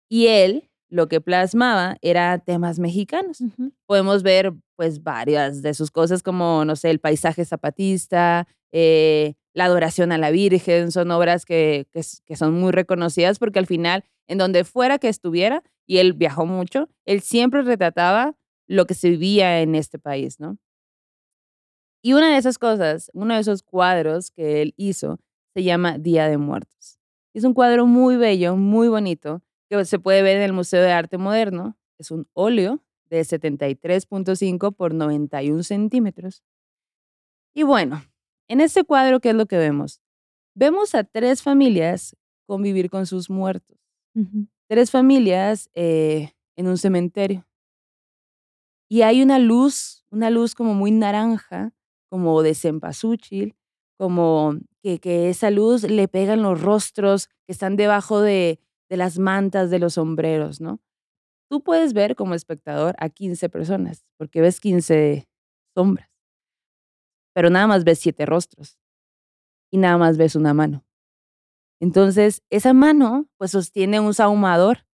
y 0.08 0.28
él 0.28 0.70
lo 0.90 1.08
que 1.08 1.20
plasmaba 1.20 1.96
era 2.02 2.38
temas 2.38 2.78
mexicanos 2.78 3.42
podemos 3.86 4.22
ver 4.22 4.52
pues 4.76 5.02
varias 5.02 5.62
de 5.62 5.74
sus 5.74 5.90
cosas 5.90 6.22
como, 6.22 6.64
no 6.64 6.76
sé, 6.76 6.90
el 6.90 7.00
paisaje 7.00 7.44
zapatista, 7.44 8.46
eh, 8.72 9.34
la 9.54 9.66
adoración 9.66 10.12
a 10.12 10.18
la 10.18 10.30
Virgen, 10.30 10.90
son 10.90 11.10
obras 11.10 11.44
que, 11.44 11.86
que, 11.92 12.02
que 12.24 12.36
son 12.36 12.54
muy 12.54 12.72
reconocidas 12.72 13.38
porque 13.38 13.58
al 13.58 13.66
final, 13.66 14.04
en 14.26 14.38
donde 14.38 14.64
fuera 14.64 14.98
que 14.98 15.08
estuviera, 15.08 15.62
y 15.86 15.98
él 15.98 16.12
viajó 16.12 16.46
mucho, 16.46 16.88
él 17.04 17.20
siempre 17.20 17.62
retrataba 17.62 18.34
lo 18.66 18.86
que 18.86 18.94
se 18.94 19.10
vivía 19.10 19.60
en 19.60 19.74
este 19.74 19.98
país, 19.98 20.40
¿no? 20.40 20.58
Y 22.02 22.12
una 22.12 22.32
de 22.32 22.36
esas 22.36 22.58
cosas, 22.58 23.10
uno 23.14 23.34
de 23.34 23.40
esos 23.40 23.62
cuadros 23.62 24.30
que 24.30 24.60
él 24.60 24.74
hizo, 24.76 25.18
se 25.54 25.62
llama 25.62 25.98
Día 25.98 26.28
de 26.28 26.36
Muertos. 26.36 26.98
Es 27.32 27.44
un 27.44 27.54
cuadro 27.54 27.86
muy 27.86 28.16
bello, 28.16 28.56
muy 28.56 28.88
bonito, 28.88 29.40
que 29.68 29.84
se 29.84 29.98
puede 29.98 30.22
ver 30.22 30.36
en 30.36 30.42
el 30.42 30.52
Museo 30.52 30.82
de 30.82 30.92
Arte 30.92 31.18
Moderno. 31.18 31.76
Es 31.98 32.10
un 32.10 32.28
óleo 32.32 32.82
de 33.08 33.20
73.5 33.20 34.74
por 34.74 34.94
91 34.94 35.62
centímetros. 35.62 36.42
Y 37.54 37.62
bueno, 37.62 38.02
en 38.48 38.60
este 38.60 38.84
cuadro, 38.84 39.20
¿qué 39.20 39.30
es 39.30 39.34
lo 39.34 39.46
que 39.46 39.58
vemos? 39.58 40.00
Vemos 40.54 40.94
a 40.94 41.04
tres 41.04 41.42
familias 41.42 42.16
convivir 42.46 42.90
con 42.90 43.06
sus 43.06 43.30
muertos. 43.30 43.78
Tres 44.68 44.90
familias 44.90 45.70
eh, 45.74 46.32
en 46.56 46.68
un 46.68 46.78
cementerio. 46.78 47.46
Y 48.88 49.02
hay 49.02 49.22
una 49.22 49.38
luz, 49.38 50.04
una 50.10 50.30
luz 50.30 50.54
como 50.54 50.74
muy 50.74 50.90
naranja, 50.90 51.72
como 52.08 52.42
de 52.42 52.54
cempasúchil, 52.54 53.56
como 53.96 54.56
que, 54.82 55.00
que 55.00 55.30
esa 55.30 55.50
luz 55.50 55.82
le 55.82 56.06
pega 56.06 56.34
en 56.34 56.42
los 56.42 56.60
rostros 56.60 57.28
que 57.46 57.52
están 57.52 57.76
debajo 57.76 58.20
de, 58.20 58.60
de 58.94 58.98
las 58.98 59.18
mantas 59.18 59.70
de 59.70 59.80
los 59.80 59.94
sombreros, 59.94 60.60
¿no? 60.60 60.80
Tú 61.50 61.62
puedes 61.62 61.94
ver 61.94 62.14
como 62.14 62.34
espectador 62.34 62.94
a 62.98 63.08
15 63.08 63.48
personas, 63.48 64.04
porque 64.16 64.40
ves 64.40 64.60
15 64.60 65.28
sombras, 65.74 66.08
pero 67.34 67.50
nada 67.50 67.66
más 67.66 67.82
ves 67.82 67.98
siete 67.98 68.24
rostros 68.24 68.78
y 69.72 69.78
nada 69.78 69.98
más 69.98 70.16
ves 70.16 70.36
una 70.36 70.54
mano. 70.54 70.84
Entonces, 71.80 72.42
esa 72.50 72.72
mano 72.72 73.26
pues 73.36 73.50
sostiene 73.50 73.98
un 73.98 74.14
sahumador 74.14 74.86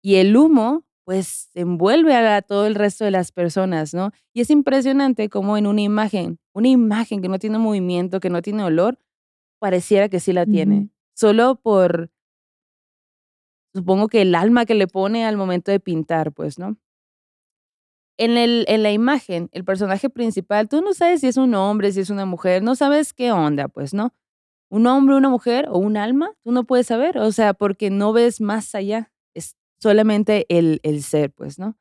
y 0.00 0.14
el 0.16 0.36
humo 0.36 0.84
pues 1.04 1.50
envuelve 1.54 2.14
a 2.14 2.40
todo 2.40 2.66
el 2.66 2.76
resto 2.76 3.04
de 3.04 3.10
las 3.10 3.32
personas, 3.32 3.94
¿no? 3.94 4.12
Y 4.32 4.42
es 4.42 4.50
impresionante 4.50 5.28
como 5.28 5.58
en 5.58 5.66
una 5.66 5.82
imagen, 5.82 6.38
una 6.54 6.68
imagen 6.68 7.20
que 7.20 7.28
no 7.28 7.40
tiene 7.40 7.58
movimiento, 7.58 8.20
que 8.20 8.30
no 8.30 8.42
tiene 8.42 8.62
olor, 8.62 8.98
pareciera 9.58 10.08
que 10.08 10.20
sí 10.20 10.32
la 10.32 10.46
tiene, 10.46 10.88
solo 11.14 11.56
por, 11.56 12.10
supongo 13.74 14.08
que 14.08 14.22
el 14.22 14.34
alma 14.34 14.66
que 14.66 14.74
le 14.74 14.86
pone 14.86 15.24
al 15.26 15.36
momento 15.36 15.70
de 15.70 15.80
pintar, 15.80 16.32
pues, 16.32 16.58
¿no? 16.58 16.76
En, 18.16 18.36
el, 18.36 18.64
en 18.68 18.84
la 18.84 18.92
imagen, 18.92 19.48
el 19.52 19.64
personaje 19.64 20.08
principal, 20.08 20.68
tú 20.68 20.80
no 20.80 20.94
sabes 20.94 21.20
si 21.20 21.26
es 21.26 21.36
un 21.36 21.54
hombre, 21.54 21.90
si 21.92 22.00
es 22.00 22.10
una 22.10 22.26
mujer, 22.26 22.62
no 22.62 22.76
sabes 22.76 23.12
qué 23.12 23.32
onda, 23.32 23.66
pues, 23.66 23.92
¿no? 23.92 24.14
Un 24.70 24.86
hombre, 24.86 25.16
una 25.16 25.28
mujer 25.30 25.66
o 25.68 25.78
un 25.78 25.96
alma, 25.96 26.30
tú 26.44 26.52
no 26.52 26.64
puedes 26.64 26.86
saber, 26.86 27.18
o 27.18 27.32
sea, 27.32 27.54
porque 27.54 27.90
no 27.90 28.12
ves 28.12 28.40
más 28.40 28.74
allá, 28.76 29.12
es 29.34 29.56
solamente 29.80 30.46
el, 30.48 30.80
el 30.84 31.02
ser, 31.02 31.32
pues, 31.32 31.58
¿no? 31.58 31.76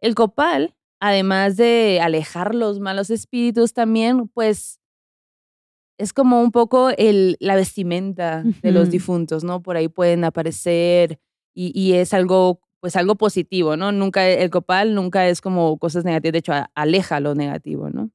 El 0.00 0.14
copal, 0.16 0.74
además 1.00 1.56
de 1.56 2.00
alejar 2.02 2.54
los 2.54 2.80
malos 2.80 3.10
espíritus, 3.10 3.74
también, 3.74 4.28
pues, 4.28 4.80
es 5.98 6.12
como 6.12 6.40
un 6.40 6.52
poco 6.52 6.90
el, 6.96 7.36
la 7.40 7.56
vestimenta 7.56 8.42
de 8.62 8.70
los 8.72 8.88
difuntos, 8.90 9.44
¿no? 9.44 9.60
Por 9.62 9.76
ahí 9.76 9.88
pueden 9.88 10.24
aparecer 10.24 11.18
y, 11.54 11.72
y 11.78 11.94
es 11.94 12.14
algo, 12.14 12.60
pues, 12.80 12.94
algo 12.96 13.16
positivo, 13.16 13.76
¿no? 13.76 13.90
Nunca, 13.92 14.26
el 14.28 14.48
copal 14.50 14.94
nunca 14.94 15.28
es 15.28 15.40
como 15.40 15.76
cosas 15.78 16.04
negativas, 16.04 16.32
de 16.32 16.38
hecho, 16.38 16.52
a- 16.52 16.70
aleja 16.74 17.18
lo 17.20 17.34
negativo, 17.34 17.90
¿no? 17.90 18.10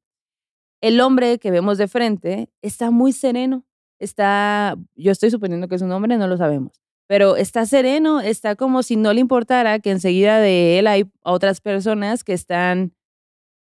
El 0.81 0.99
hombre 1.01 1.39
que 1.39 1.51
vemos 1.51 1.77
de 1.77 1.87
frente 1.87 2.49
está 2.61 2.89
muy 2.91 3.11
sereno, 3.13 3.65
está, 3.99 4.75
yo 4.95 5.11
estoy 5.11 5.29
suponiendo 5.31 5.67
que 5.67 5.75
es 5.75 5.81
un 5.81 5.91
hombre, 5.91 6.17
no 6.17 6.27
lo 6.27 6.37
sabemos, 6.37 6.81
pero 7.07 7.35
está 7.35 7.65
sereno, 7.65 8.21
está 8.21 8.55
como 8.55 8.81
si 8.83 8.95
no 8.95 9.13
le 9.13 9.19
importara 9.21 9.79
que 9.79 9.91
enseguida 9.91 10.39
de 10.39 10.79
él 10.79 10.87
hay 10.87 11.05
otras 11.23 11.59
personas 11.61 12.23
que 12.23 12.33
están, 12.33 12.93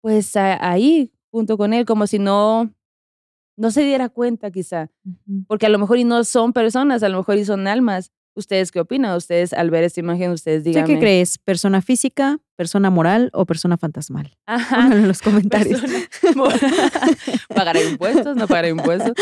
pues, 0.01 0.35
ahí 0.35 1.11
junto 1.31 1.57
con 1.57 1.73
él, 1.73 1.85
como 1.85 2.07
si 2.07 2.19
no, 2.19 2.73
no 3.61 3.71
se 3.71 3.83
diera 3.83 4.09
cuenta 4.09 4.49
quizá, 4.51 4.89
porque 5.47 5.67
a 5.67 5.69
lo 5.69 5.77
mejor 5.79 5.97
y 5.99 6.03
no 6.03 6.23
son 6.23 6.51
personas, 6.51 7.03
a 7.03 7.09
lo 7.09 7.17
mejor 7.19 7.37
y 7.37 7.45
son 7.45 7.67
almas. 7.67 8.11
¿Ustedes 8.33 8.71
qué 8.71 8.79
opinan? 8.79 9.15
Ustedes 9.17 9.51
al 9.51 9.69
ver 9.69 9.83
esta 9.83 9.99
imagen, 9.99 10.31
ustedes 10.31 10.63
¿Tú 10.63 10.69
díganme. 10.69 10.87
qué 10.87 10.99
crees? 10.99 11.37
¿Persona 11.37 11.81
física, 11.81 12.39
persona 12.55 12.89
moral 12.89 13.29
o 13.33 13.45
persona 13.45 13.77
fantasmal? 13.77 14.31
Ajá. 14.45 14.75
Pónganlo 14.77 14.97
en 14.97 15.07
los 15.09 15.21
comentarios. 15.21 15.81
¿Pagará 17.53 17.81
impuestos? 17.83 18.35
¿No 18.37 18.47
pagará 18.47 18.69
impuestos? 18.69 19.13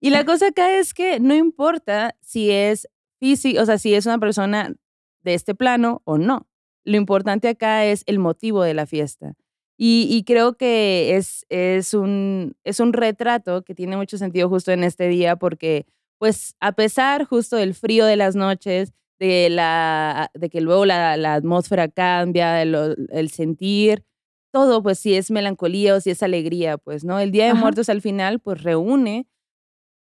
Y 0.00 0.10
la 0.10 0.24
cosa 0.24 0.48
acá 0.48 0.78
es 0.78 0.92
que 0.92 1.20
no 1.20 1.34
importa 1.34 2.14
si 2.20 2.50
es 2.50 2.86
físico, 3.18 3.62
o 3.62 3.66
sea, 3.66 3.78
si 3.78 3.94
es 3.94 4.04
una 4.06 4.18
persona 4.18 4.74
de 5.22 5.34
este 5.34 5.54
plano 5.54 6.02
o 6.04 6.18
no. 6.18 6.46
lo 6.84 6.98
importante 6.98 7.48
acá 7.48 7.86
es 7.86 8.02
el 8.06 8.18
motivo 8.18 8.62
de 8.62 8.74
la 8.74 8.84
fiesta. 8.84 9.34
Y, 9.76 10.06
y 10.10 10.24
creo 10.24 10.56
que 10.56 11.16
es, 11.16 11.44
es, 11.48 11.94
un, 11.94 12.56
es 12.64 12.78
un 12.80 12.92
retrato 12.92 13.62
que 13.62 13.74
tiene 13.74 13.96
mucho 13.96 14.18
sentido 14.18 14.48
justo 14.48 14.70
en 14.70 14.84
este 14.84 15.08
día 15.08 15.36
porque, 15.36 15.86
pues, 16.18 16.54
a 16.60 16.72
pesar 16.72 17.24
justo 17.24 17.56
del 17.56 17.74
frío 17.74 18.06
de 18.06 18.16
las 18.16 18.36
noches, 18.36 18.92
de, 19.18 19.50
la, 19.50 20.30
de 20.34 20.48
que 20.48 20.60
luego 20.60 20.84
la, 20.84 21.16
la 21.16 21.34
atmósfera 21.34 21.88
cambia, 21.88 22.62
el, 22.62 23.08
el, 23.10 23.30
sentir, 23.30 24.04
todo, 24.52 24.82
pues 24.82 25.00
si 25.00 25.14
es 25.14 25.30
melancolía 25.30 25.96
o 25.96 26.00
si 26.00 26.10
es 26.10 26.22
alegría, 26.22 26.78
pues, 26.78 27.04
¿no? 27.04 27.18
El 27.18 27.32
Día 27.32 27.44
de 27.44 27.52
Ajá. 27.52 27.60
Muertos 27.60 27.88
al 27.88 28.00
final, 28.00 28.38
pues 28.38 28.62
reúne, 28.62 29.26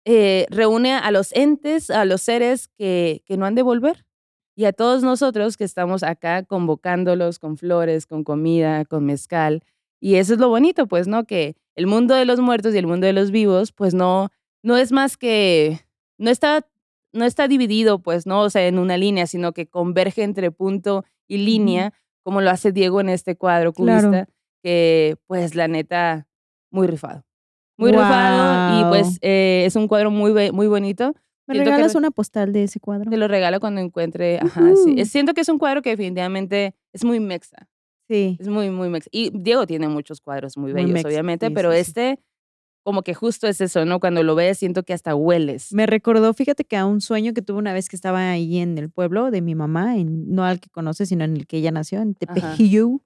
eh, 0.05 0.47
reúne 0.49 0.93
a 0.93 1.11
los 1.11 1.31
entes, 1.33 1.91
a 1.91 2.05
los 2.05 2.21
seres 2.21 2.69
que, 2.69 3.21
que 3.25 3.37
no 3.37 3.45
han 3.45 3.55
de 3.55 3.61
volver 3.61 4.05
y 4.59 4.65
a 4.65 4.73
todos 4.73 5.03
nosotros 5.03 5.55
que 5.55 5.63
estamos 5.63 6.03
acá 6.03 6.43
convocándolos 6.43 7.39
con 7.39 7.55
flores, 7.55 8.05
con 8.05 8.25
comida, 8.25 8.83
con 8.83 9.05
mezcal. 9.05 9.63
Y 10.01 10.15
eso 10.15 10.33
es 10.33 10.39
lo 10.39 10.49
bonito, 10.49 10.85
pues, 10.85 11.07
¿no? 11.07 11.23
Que 11.23 11.55
el 11.75 11.87
mundo 11.87 12.13
de 12.13 12.25
los 12.25 12.41
muertos 12.41 12.75
y 12.75 12.77
el 12.77 12.85
mundo 12.85 13.07
de 13.07 13.13
los 13.13 13.31
vivos, 13.31 13.71
pues 13.71 13.93
no, 13.93 14.31
no 14.61 14.75
es 14.75 14.91
más 14.91 15.15
que, 15.15 15.79
no 16.17 16.29
está, 16.29 16.67
no 17.13 17.23
está 17.23 17.47
dividido, 17.47 17.99
pues, 17.99 18.27
¿no? 18.27 18.41
O 18.41 18.49
sea, 18.49 18.67
en 18.67 18.79
una 18.79 18.97
línea, 18.97 19.27
sino 19.27 19.53
que 19.53 19.65
converge 19.65 20.23
entre 20.23 20.51
punto 20.51 21.05
y 21.25 21.37
línea, 21.37 21.93
como 22.21 22.41
lo 22.41 22.49
hace 22.49 22.73
Diego 22.73 22.99
en 22.99 23.07
este 23.07 23.37
cuadro 23.37 23.71
cubista, 23.71 24.09
claro. 24.09 24.27
que, 24.61 25.15
pues, 25.27 25.55
la 25.55 25.69
neta, 25.69 26.27
muy 26.69 26.85
rifado. 26.87 27.23
Muy 27.77 27.93
wow. 27.93 28.01
rifado 28.01 28.77
y, 28.77 28.89
pues, 28.89 29.19
eh, 29.21 29.63
es 29.65 29.77
un 29.77 29.87
cuadro 29.87 30.11
muy, 30.11 30.51
muy 30.51 30.67
bonito. 30.67 31.13
¿Me 31.49 31.55
siento 31.55 31.71
regalas 31.71 31.91
que, 31.91 31.97
una 31.97 32.11
postal 32.11 32.53
de 32.53 32.63
ese 32.63 32.79
cuadro? 32.79 33.09
Te 33.09 33.17
lo 33.17 33.27
regalo 33.27 33.59
cuando 33.59 33.81
encuentre. 33.81 34.37
Ajá, 34.37 34.61
uh 34.61 34.65
-huh. 34.65 34.95
sí. 34.97 35.05
Siento 35.05 35.33
que 35.33 35.41
es 35.41 35.49
un 35.49 35.57
cuadro 35.57 35.81
que 35.81 35.89
definitivamente 35.89 36.75
es 36.93 37.03
muy 37.03 37.19
mexa. 37.19 37.67
Sí. 38.07 38.37
Es 38.39 38.47
muy, 38.47 38.69
muy 38.69 38.89
mexa. 38.89 39.09
Y 39.11 39.31
Diego 39.33 39.67
tiene 39.67 39.87
muchos 39.87 40.21
cuadros 40.21 40.57
muy 40.57 40.73
bellos, 40.73 40.87
muy 40.87 40.93
mexa, 40.93 41.09
obviamente, 41.09 41.47
sí, 41.47 41.53
pero 41.53 41.71
sí, 41.71 41.77
este, 41.77 42.19
como 42.83 43.03
que 43.03 43.13
justo 43.13 43.47
es 43.47 43.61
eso, 43.61 43.85
¿no? 43.85 43.99
Cuando 43.99 44.23
lo 44.23 44.35
ves, 44.35 44.57
siento 44.59 44.83
que 44.83 44.93
hasta 44.93 45.15
hueles. 45.15 45.73
Me 45.73 45.85
recordó, 45.85 46.33
fíjate 46.33 46.65
que 46.65 46.77
a 46.77 46.85
un 46.85 47.01
sueño 47.01 47.33
que 47.33 47.41
tuve 47.41 47.57
una 47.57 47.73
vez 47.73 47.89
que 47.89 47.95
estaba 47.95 48.31
ahí 48.31 48.57
en 48.57 48.77
el 48.77 48.89
pueblo 48.89 49.31
de 49.31 49.41
mi 49.41 49.55
mamá, 49.55 49.97
en, 49.97 50.33
no 50.33 50.43
al 50.43 50.59
que 50.59 50.69
conoce, 50.69 51.05
sino 51.05 51.23
en 51.23 51.35
el 51.35 51.47
que 51.47 51.57
ella 51.57 51.71
nació, 51.71 52.01
en 52.01 52.15
Tepejiu. 52.15 53.01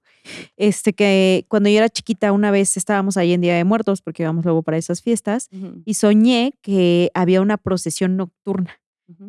Este 0.56 0.94
que 0.94 1.44
cuando 1.48 1.68
yo 1.68 1.78
era 1.78 1.88
chiquita, 1.88 2.32
una 2.32 2.50
vez 2.50 2.76
estábamos 2.76 3.16
ahí 3.16 3.32
en 3.32 3.42
Día 3.42 3.56
de 3.56 3.64
Muertos, 3.64 4.00
porque 4.00 4.22
íbamos 4.22 4.44
luego 4.44 4.62
para 4.62 4.78
esas 4.78 5.02
fiestas, 5.02 5.48
uh 5.52 5.56
-huh. 5.56 5.82
y 5.84 5.94
soñé 5.94 6.54
que 6.62 7.10
había 7.14 7.42
una 7.42 7.58
procesión 7.58 8.16
nocturna. 8.16 8.80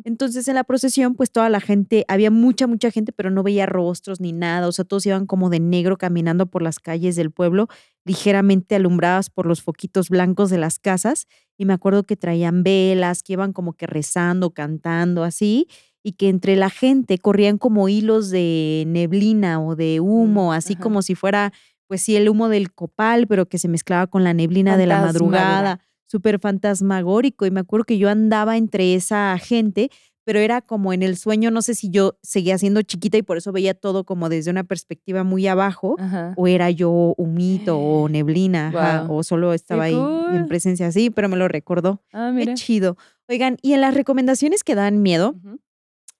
Entonces 0.04 0.48
en 0.48 0.54
la 0.54 0.64
procesión, 0.64 1.14
pues 1.16 1.30
toda 1.30 1.50
la 1.50 1.60
gente, 1.60 2.06
había 2.08 2.30
mucha, 2.30 2.66
mucha 2.66 2.90
gente, 2.90 3.12
pero 3.12 3.30
no 3.30 3.42
veía 3.42 3.66
rostros 3.66 4.20
ni 4.20 4.32
nada, 4.32 4.68
o 4.68 4.72
sea, 4.72 4.86
todos 4.86 5.04
iban 5.04 5.26
como 5.26 5.50
de 5.50 5.60
negro 5.60 5.98
caminando 5.98 6.46
por 6.46 6.62
las 6.62 6.78
calles 6.78 7.14
del 7.14 7.30
pueblo, 7.30 7.68
ligeramente 8.06 8.76
alumbradas 8.76 9.28
por 9.28 9.46
los 9.46 9.62
foquitos 9.62 10.08
blancos 10.08 10.48
de 10.48 10.58
las 10.58 10.78
casas, 10.78 11.26
y 11.58 11.66
me 11.66 11.72
acuerdo 11.72 12.04
que 12.04 12.16
traían 12.16 12.62
velas, 12.62 13.22
que 13.22 13.34
iban 13.34 13.52
como 13.52 13.72
que 13.74 13.86
rezando, 13.86 14.52
cantando, 14.52 15.24
así, 15.24 15.66
y 16.02 16.12
que 16.12 16.28
entre 16.28 16.54
la 16.54 16.70
gente 16.70 17.18
corrían 17.18 17.58
como 17.58 17.88
hilos 17.88 18.30
de 18.30 18.84
neblina 18.86 19.60
o 19.60 19.74
de 19.74 20.00
humo, 20.00 20.52
así 20.52 20.74
Ajá. 20.74 20.82
como 20.84 21.02
si 21.02 21.16
fuera, 21.16 21.52
pues 21.88 22.00
sí, 22.00 22.14
el 22.14 22.28
humo 22.28 22.48
del 22.48 22.72
copal, 22.72 23.26
pero 23.26 23.46
que 23.46 23.58
se 23.58 23.66
mezclaba 23.66 24.06
con 24.06 24.22
la 24.22 24.32
neblina 24.32 24.76
de 24.76 24.86
la 24.86 25.00
madrugada 25.00 25.80
súper 26.06 26.38
fantasmagórico 26.38 27.46
y 27.46 27.50
me 27.50 27.60
acuerdo 27.60 27.84
que 27.84 27.98
yo 27.98 28.08
andaba 28.08 28.56
entre 28.56 28.94
esa 28.94 29.36
gente, 29.38 29.90
pero 30.26 30.40
era 30.40 30.60
como 30.60 30.92
en 30.92 31.04
el 31.04 31.16
sueño, 31.16 31.52
no 31.52 31.62
sé 31.62 31.76
si 31.76 31.88
yo 31.88 32.18
seguía 32.20 32.58
siendo 32.58 32.82
chiquita 32.82 33.16
y 33.16 33.22
por 33.22 33.36
eso 33.36 33.52
veía 33.52 33.74
todo 33.74 34.02
como 34.04 34.28
desde 34.28 34.50
una 34.50 34.64
perspectiva 34.64 35.22
muy 35.22 35.46
abajo, 35.46 35.94
Ajá. 36.00 36.34
o 36.36 36.48
era 36.48 36.68
yo 36.70 37.14
un 37.16 37.34
mito 37.34 37.78
o 37.78 38.08
neblina, 38.10 38.70
wow. 38.72 38.80
ajá, 38.80 39.06
o 39.08 39.22
solo 39.22 39.54
estaba 39.54 39.84
ahí 39.84 39.94
en 40.34 40.48
presencia 40.48 40.88
así, 40.88 41.10
pero 41.10 41.28
me 41.28 41.36
lo 41.36 41.46
recordó. 41.46 42.02
Ah, 42.12 42.34
Qué 42.36 42.54
chido. 42.54 42.96
Oigan, 43.28 43.56
y 43.62 43.72
en 43.74 43.80
las 43.80 43.94
recomendaciones 43.94 44.64
que 44.64 44.74
dan 44.74 45.00
miedo, 45.00 45.36
Uh 45.36 45.48
-huh. 45.48 45.58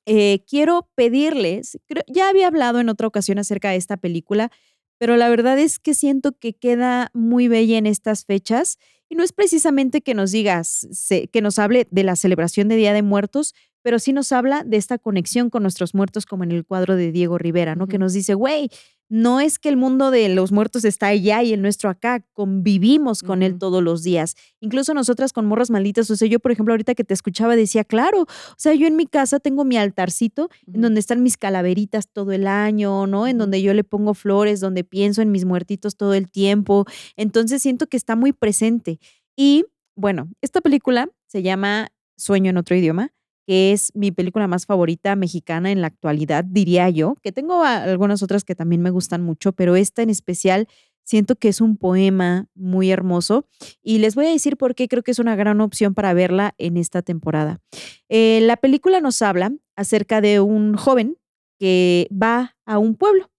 eh, 0.06 0.44
quiero 0.48 0.88
pedirles, 0.94 1.78
ya 2.06 2.28
había 2.28 2.46
hablado 2.46 2.78
en 2.78 2.88
otra 2.88 3.08
ocasión 3.08 3.38
acerca 3.40 3.70
de 3.70 3.76
esta 3.76 3.96
película, 3.96 4.50
pero 4.98 5.16
la 5.16 5.28
verdad 5.28 5.58
es 5.58 5.78
que 5.80 5.94
siento 5.94 6.32
que 6.38 6.54
queda 6.54 7.10
muy 7.12 7.48
bella 7.48 7.76
en 7.76 7.86
estas 7.86 8.24
fechas 8.24 8.78
y 9.08 9.14
no 9.16 9.22
es 9.24 9.32
precisamente 9.32 10.00
que 10.00 10.14
nos 10.14 10.30
digas, 10.32 10.86
que 11.32 11.40
nos 11.42 11.58
hable 11.58 11.86
de 11.90 12.02
la 12.04 12.16
celebración 12.16 12.68
de 12.68 12.76
Día 12.76 12.92
de 12.92 13.02
Muertos, 13.02 13.52
pero 13.86 14.00
sí 14.00 14.12
nos 14.12 14.32
habla 14.32 14.64
de 14.64 14.78
esta 14.78 14.98
conexión 14.98 15.48
con 15.48 15.62
nuestros 15.62 15.94
muertos, 15.94 16.26
como 16.26 16.42
en 16.42 16.50
el 16.50 16.64
cuadro 16.64 16.96
de 16.96 17.12
Diego 17.12 17.38
Rivera, 17.38 17.76
¿no? 17.76 17.84
Uh 17.84 17.86
-huh. 17.86 17.90
Que 17.92 17.98
nos 17.98 18.14
dice, 18.14 18.34
güey, 18.34 18.68
no 19.08 19.38
es 19.38 19.60
que 19.60 19.68
el 19.68 19.76
mundo 19.76 20.10
de 20.10 20.28
los 20.28 20.50
muertos 20.50 20.84
está 20.84 21.06
allá 21.06 21.44
y 21.44 21.52
el 21.52 21.62
nuestro 21.62 21.88
acá, 21.88 22.24
convivimos 22.32 23.22
con 23.22 23.38
uh 23.38 23.42
-huh. 23.42 23.46
él 23.46 23.58
todos 23.58 23.84
los 23.84 24.02
días. 24.02 24.34
Incluso 24.58 24.92
nosotras 24.92 25.32
con 25.32 25.46
morras 25.46 25.70
malditas, 25.70 26.10
o 26.10 26.16
sea, 26.16 26.26
yo, 26.26 26.40
por 26.40 26.50
ejemplo, 26.50 26.72
ahorita 26.72 26.96
que 26.96 27.04
te 27.04 27.14
escuchaba 27.14 27.54
decía, 27.54 27.84
claro, 27.84 28.22
o 28.22 28.56
sea, 28.56 28.74
yo 28.74 28.88
en 28.88 28.96
mi 28.96 29.06
casa 29.06 29.38
tengo 29.38 29.64
mi 29.64 29.76
altarcito 29.76 30.46
uh 30.46 30.48
-huh. 30.48 30.74
en 30.74 30.80
donde 30.80 30.98
están 30.98 31.22
mis 31.22 31.36
calaveritas 31.36 32.08
todo 32.12 32.32
el 32.32 32.48
año, 32.48 33.06
¿no? 33.06 33.28
En 33.28 33.38
donde 33.38 33.62
yo 33.62 33.72
le 33.72 33.84
pongo 33.84 34.14
flores, 34.14 34.58
donde 34.58 34.82
pienso 34.82 35.22
en 35.22 35.30
mis 35.30 35.44
muertitos 35.44 35.96
todo 35.96 36.14
el 36.14 36.28
tiempo. 36.28 36.86
Entonces 37.16 37.62
siento 37.62 37.86
que 37.86 37.96
está 37.96 38.16
muy 38.16 38.32
presente. 38.32 38.98
Y 39.36 39.64
bueno, 39.94 40.28
esta 40.42 40.60
película 40.60 41.08
se 41.28 41.44
llama 41.44 41.86
Sueño 42.16 42.50
en 42.50 42.56
otro 42.56 42.74
idioma 42.74 43.12
que 43.46 43.72
es 43.72 43.92
mi 43.94 44.10
película 44.10 44.48
más 44.48 44.66
favorita 44.66 45.14
mexicana 45.14 45.70
en 45.70 45.80
la 45.80 45.86
actualidad, 45.86 46.44
diría 46.44 46.90
yo, 46.90 47.14
que 47.22 47.32
tengo 47.32 47.62
algunas 47.62 48.22
otras 48.22 48.44
que 48.44 48.56
también 48.56 48.82
me 48.82 48.90
gustan 48.90 49.22
mucho, 49.22 49.52
pero 49.52 49.76
esta 49.76 50.02
en 50.02 50.10
especial 50.10 50.66
siento 51.04 51.36
que 51.36 51.48
es 51.48 51.60
un 51.60 51.76
poema 51.76 52.48
muy 52.54 52.90
hermoso 52.90 53.46
y 53.82 53.98
les 53.98 54.16
voy 54.16 54.26
a 54.26 54.30
decir 54.30 54.56
por 54.56 54.74
qué 54.74 54.88
creo 54.88 55.04
que 55.04 55.12
es 55.12 55.20
una 55.20 55.36
gran 55.36 55.60
opción 55.60 55.94
para 55.94 56.12
verla 56.12 56.54
en 56.58 56.76
esta 56.76 57.02
temporada. 57.02 57.60
Eh, 58.08 58.40
la 58.42 58.56
película 58.56 59.00
nos 59.00 59.22
habla 59.22 59.52
acerca 59.76 60.20
de 60.20 60.40
un 60.40 60.74
joven 60.74 61.16
que 61.58 62.08
va 62.10 62.56
a 62.66 62.78
un 62.78 62.96
pueblo. 62.96 63.30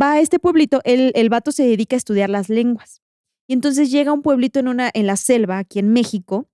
Va 0.00 0.12
a 0.12 0.20
este 0.20 0.38
pueblito, 0.38 0.80
el, 0.84 1.12
el 1.14 1.28
vato 1.28 1.52
se 1.52 1.64
dedica 1.64 1.96
a 1.96 1.98
estudiar 1.98 2.30
las 2.30 2.48
lenguas. 2.48 3.02
Y 3.46 3.52
entonces 3.52 3.90
llega 3.90 4.10
a 4.10 4.14
un 4.14 4.22
pueblito 4.22 4.58
en, 4.58 4.68
una, 4.68 4.90
en 4.94 5.06
la 5.06 5.16
selva, 5.16 5.58
aquí 5.58 5.78
en 5.78 5.92
México, 5.92 6.48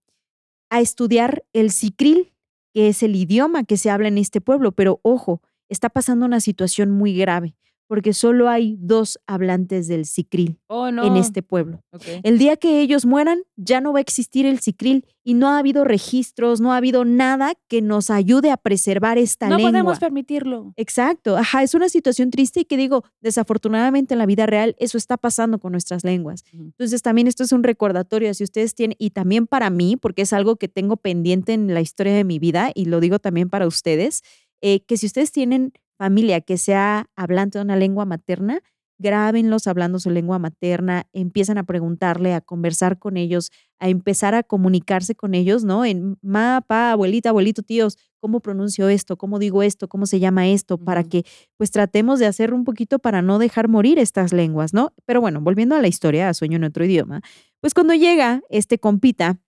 a 0.71 0.81
estudiar 0.81 1.45
el 1.53 1.71
sicril, 1.71 2.33
que 2.73 2.89
es 2.89 3.03
el 3.03 3.17
idioma 3.17 3.65
que 3.65 3.77
se 3.77 3.91
habla 3.91 4.09
en 4.09 4.19
este 4.19 4.41
pueblo. 4.41 4.73
Pero 4.73 5.01
ojo, 5.03 5.43
está 5.69 5.91
pasando 5.91 6.25
una 6.27 6.41
situación 6.41 6.91
muy 6.91 7.15
grave, 7.15 7.57
porque 7.91 8.13
solo 8.13 8.49
hay 8.49 8.77
dos 8.79 9.19
hablantes 9.27 9.89
del 9.89 10.07
sicril 10.07 10.61
oh, 10.69 10.93
no. 10.93 11.05
en 11.05 11.17
este 11.17 11.43
pueblo. 11.43 11.83
Okay. 11.91 12.21
El 12.23 12.39
día 12.39 12.57
que 12.57 12.81
ellos 12.83 13.05
mueran, 13.05 13.43
ya 13.57 13.81
no 13.81 13.93
va 13.93 13.99
a 13.99 14.01
existir 14.01 14.47
el 14.47 14.61
sicril 14.61 15.05
y 15.25 15.35
no 15.35 15.49
ha 15.49 15.59
habido 15.59 15.83
registros, 15.83 16.61
no 16.61 16.73
ha 16.73 16.77
habido 16.77 17.05
nada 17.05 17.55
que 17.67 17.83
nos 17.83 18.11
ayude 18.11 18.53
a 18.53 18.57
preservar 18.57 19.19
esta 19.19 19.49
no 19.49 19.57
lengua. 19.57 19.73
No 19.73 19.79
podemos 19.79 19.99
permitirlo. 19.99 20.73
Exacto, 20.77 21.37
ajá, 21.37 21.65
es 21.65 21.75
una 21.75 21.89
situación 21.89 22.31
triste 22.31 22.61
y 22.61 22.65
que 22.65 22.77
digo, 22.77 23.03
desafortunadamente 23.23 24.15
en 24.15 24.19
la 24.19 24.27
vida 24.27 24.47
real 24.47 24.77
eso 24.79 24.97
está 24.97 25.17
pasando 25.17 25.59
con 25.59 25.73
nuestras 25.73 26.05
lenguas. 26.05 26.45
Uh 26.53 26.59
-huh. 26.59 26.65
Entonces 26.67 27.03
también 27.03 27.27
esto 27.27 27.43
es 27.43 27.51
un 27.51 27.65
recordatorio, 27.65 28.33
si 28.35 28.45
ustedes 28.45 28.77
tienen, 28.77 28.95
y 29.01 29.11
también 29.11 29.49
para 29.49 29.69
mí, 29.69 29.97
porque 29.97 30.23
es 30.23 30.33
algo 30.33 30.55
que 30.55 30.69
tengo 30.69 30.97
pendiente 30.97 31.55
en 31.55 31.75
la 31.75 31.81
historia 31.81 32.15
de 32.15 32.23
mi 32.23 32.39
vida, 32.39 32.71
y 32.73 32.85
lo 32.85 33.01
digo 33.01 33.19
también 33.19 33.51
para 33.51 33.67
ustedes, 33.67 34.23
eh, 34.61 34.85
que 34.87 34.97
si 34.97 35.07
ustedes 35.07 35.33
tienen 35.33 35.73
familia 36.01 36.41
que 36.41 36.57
sea 36.57 37.11
hablante 37.15 37.59
de 37.59 37.65
una 37.65 37.77
lengua 37.77 38.07
materna, 38.07 38.63
grábenlos 38.99 39.67
hablando 39.67 39.99
su 39.99 40.09
lengua 40.09 40.39
materna, 40.39 41.07
empiezan 41.13 41.59
a 41.59 41.65
preguntarle, 41.65 42.33
a 42.33 42.41
conversar 42.41 42.99
con 42.99 43.19
ellos, 43.19 43.51
a 43.79 43.91
empezar 43.91 44.35
a 44.35 44.43
comunicarse 44.43 45.15
con 45.15 45.35
ellos, 45.35 45.63
¿no? 45.63 45.85
En 45.85 46.17
ma, 46.23 46.65
pa, 46.67 46.93
abuelita, 46.93 47.29
abuelito, 47.29 47.63
tíos, 47.63 47.99
¿cómo 48.19 48.41
pronuncio 48.41 48.89
esto? 48.89 49.19
¿Cómo 49.19 49.39
digo 49.39 49.63
esto? 49.63 49.89
¿Cómo 49.89 50.07
se 50.07 50.21
llama 50.21 50.49
esto? 50.49 50.79
Para 50.79 51.05
que 51.05 51.25
pues 51.59 51.71
tratemos 51.71 52.19
de 52.19 52.25
hacer 52.25 52.55
un 52.55 52.65
poquito 52.65 52.99
para 52.99 53.21
no 53.21 53.39
dejar 53.39 53.69
morir 53.69 53.99
estas 53.99 54.33
lenguas, 54.33 54.73
¿no? 54.73 54.95
Pero 55.05 55.21
bueno, 55.21 55.43
volviendo 55.43 55.75
a 55.75 55.83
la 55.83 55.89
historia, 55.89 56.31
a 56.31 56.35
Sueño 56.35 56.57
en 56.57 56.65
otro 56.65 56.83
idioma, 56.83 57.21
pues 57.61 57.75
cuando 57.75 57.93
llega 57.93 58.41
este 58.49 58.79
compita 58.79 59.39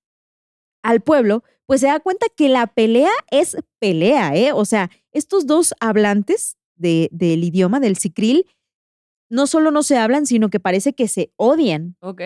al 0.82 1.00
pueblo, 1.00 1.44
pues 1.64 1.80
se 1.80 1.86
da 1.86 2.00
cuenta 2.00 2.26
que 2.36 2.50
la 2.50 2.66
pelea 2.66 3.12
es 3.30 3.56
pelea, 3.78 4.36
¿eh? 4.36 4.52
O 4.52 4.66
sea, 4.66 4.90
estos 5.12 5.46
dos 5.46 5.74
hablantes 5.80 6.56
de, 6.76 7.08
del 7.12 7.44
idioma, 7.44 7.80
del 7.80 7.96
sicril, 7.96 8.46
no 9.30 9.46
solo 9.46 9.70
no 9.70 9.82
se 9.82 9.96
hablan, 9.96 10.26
sino 10.26 10.50
que 10.50 10.60
parece 10.60 10.92
que 10.92 11.08
se 11.08 11.32
odian. 11.36 11.96
Ok. 12.00 12.20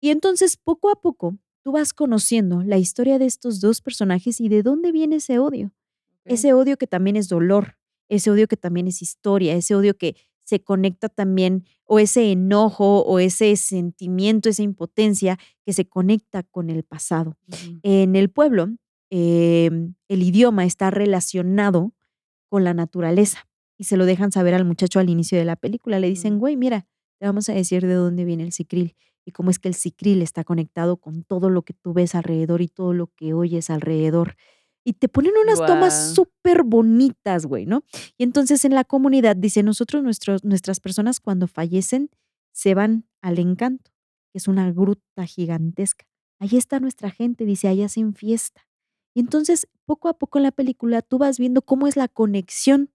Y 0.00 0.10
entonces, 0.10 0.56
poco 0.56 0.90
a 0.90 1.00
poco, 1.00 1.38
tú 1.62 1.72
vas 1.72 1.92
conociendo 1.92 2.62
la 2.62 2.78
historia 2.78 3.18
de 3.18 3.26
estos 3.26 3.60
dos 3.60 3.80
personajes 3.80 4.40
y 4.40 4.48
de 4.48 4.62
dónde 4.62 4.92
viene 4.92 5.16
ese 5.16 5.38
odio. 5.38 5.72
Okay. 6.20 6.34
Ese 6.34 6.52
odio 6.52 6.76
que 6.76 6.86
también 6.86 7.16
es 7.16 7.28
dolor, 7.28 7.78
ese 8.08 8.30
odio 8.30 8.46
que 8.46 8.56
también 8.56 8.86
es 8.86 9.02
historia, 9.02 9.54
ese 9.54 9.74
odio 9.74 9.96
que 9.96 10.16
se 10.44 10.60
conecta 10.60 11.08
también, 11.08 11.64
o 11.84 11.98
ese 11.98 12.32
enojo, 12.32 13.02
o 13.02 13.18
ese 13.18 13.56
sentimiento, 13.56 14.48
esa 14.48 14.62
impotencia 14.62 15.38
que 15.64 15.72
se 15.72 15.88
conecta 15.88 16.42
con 16.42 16.68
el 16.68 16.82
pasado. 16.82 17.36
Uh 17.46 17.52
-huh. 17.52 17.80
En 17.82 18.16
el 18.16 18.28
pueblo, 18.28 18.68
eh, 19.10 19.70
el 20.08 20.22
idioma 20.22 20.64
está 20.64 20.90
relacionado 20.90 21.92
con 22.52 22.64
la 22.64 22.74
naturaleza 22.74 23.48
y 23.78 23.84
se 23.84 23.96
lo 23.96 24.04
dejan 24.04 24.30
saber 24.30 24.52
al 24.52 24.66
muchacho 24.66 25.00
al 25.00 25.08
inicio 25.08 25.38
de 25.38 25.46
la 25.46 25.56
película. 25.56 25.98
Le 25.98 26.10
dicen, 26.10 26.34
Mm. 26.34 26.38
güey, 26.38 26.56
mira, 26.58 26.86
te 27.18 27.24
vamos 27.24 27.48
a 27.48 27.54
decir 27.54 27.86
de 27.86 27.94
dónde 27.94 28.26
viene 28.26 28.42
el 28.42 28.52
cicril 28.52 28.94
y 29.24 29.32
cómo 29.32 29.50
es 29.50 29.58
que 29.58 29.68
el 29.68 29.74
cicril 29.74 30.20
está 30.20 30.44
conectado 30.44 30.98
con 30.98 31.22
todo 31.24 31.48
lo 31.48 31.62
que 31.62 31.72
tú 31.72 31.94
ves 31.94 32.14
alrededor 32.14 32.60
y 32.60 32.68
todo 32.68 32.92
lo 32.92 33.06
que 33.06 33.32
oyes 33.32 33.70
alrededor. 33.70 34.34
Y 34.84 34.92
te 34.92 35.08
ponen 35.08 35.32
unas 35.42 35.64
tomas 35.66 36.14
súper 36.14 36.62
bonitas, 36.62 37.46
güey, 37.46 37.64
¿no? 37.64 37.84
Y 38.18 38.24
entonces 38.24 38.66
en 38.66 38.74
la 38.74 38.84
comunidad 38.84 39.34
dice, 39.34 39.62
nosotros, 39.62 40.02
nuestros, 40.02 40.44
nuestras 40.44 40.78
personas 40.78 41.20
cuando 41.20 41.46
fallecen, 41.48 42.10
se 42.52 42.74
van 42.74 43.06
al 43.22 43.38
encanto, 43.38 43.92
que 44.30 44.38
es 44.38 44.46
una 44.46 44.70
gruta 44.72 45.24
gigantesca. 45.24 46.04
Ahí 46.38 46.58
está 46.58 46.80
nuestra 46.80 47.10
gente, 47.10 47.46
dice, 47.46 47.68
ahí 47.68 47.82
hacen 47.82 48.12
fiesta. 48.14 48.68
Y 49.14 49.20
entonces, 49.20 49.68
poco 49.92 50.08
a 50.08 50.14
poco 50.14 50.38
en 50.38 50.44
la 50.44 50.52
película, 50.52 51.02
tú 51.02 51.18
vas 51.18 51.38
viendo 51.38 51.60
cómo 51.60 51.86
es 51.86 51.96
la 51.98 52.08
conexión 52.08 52.88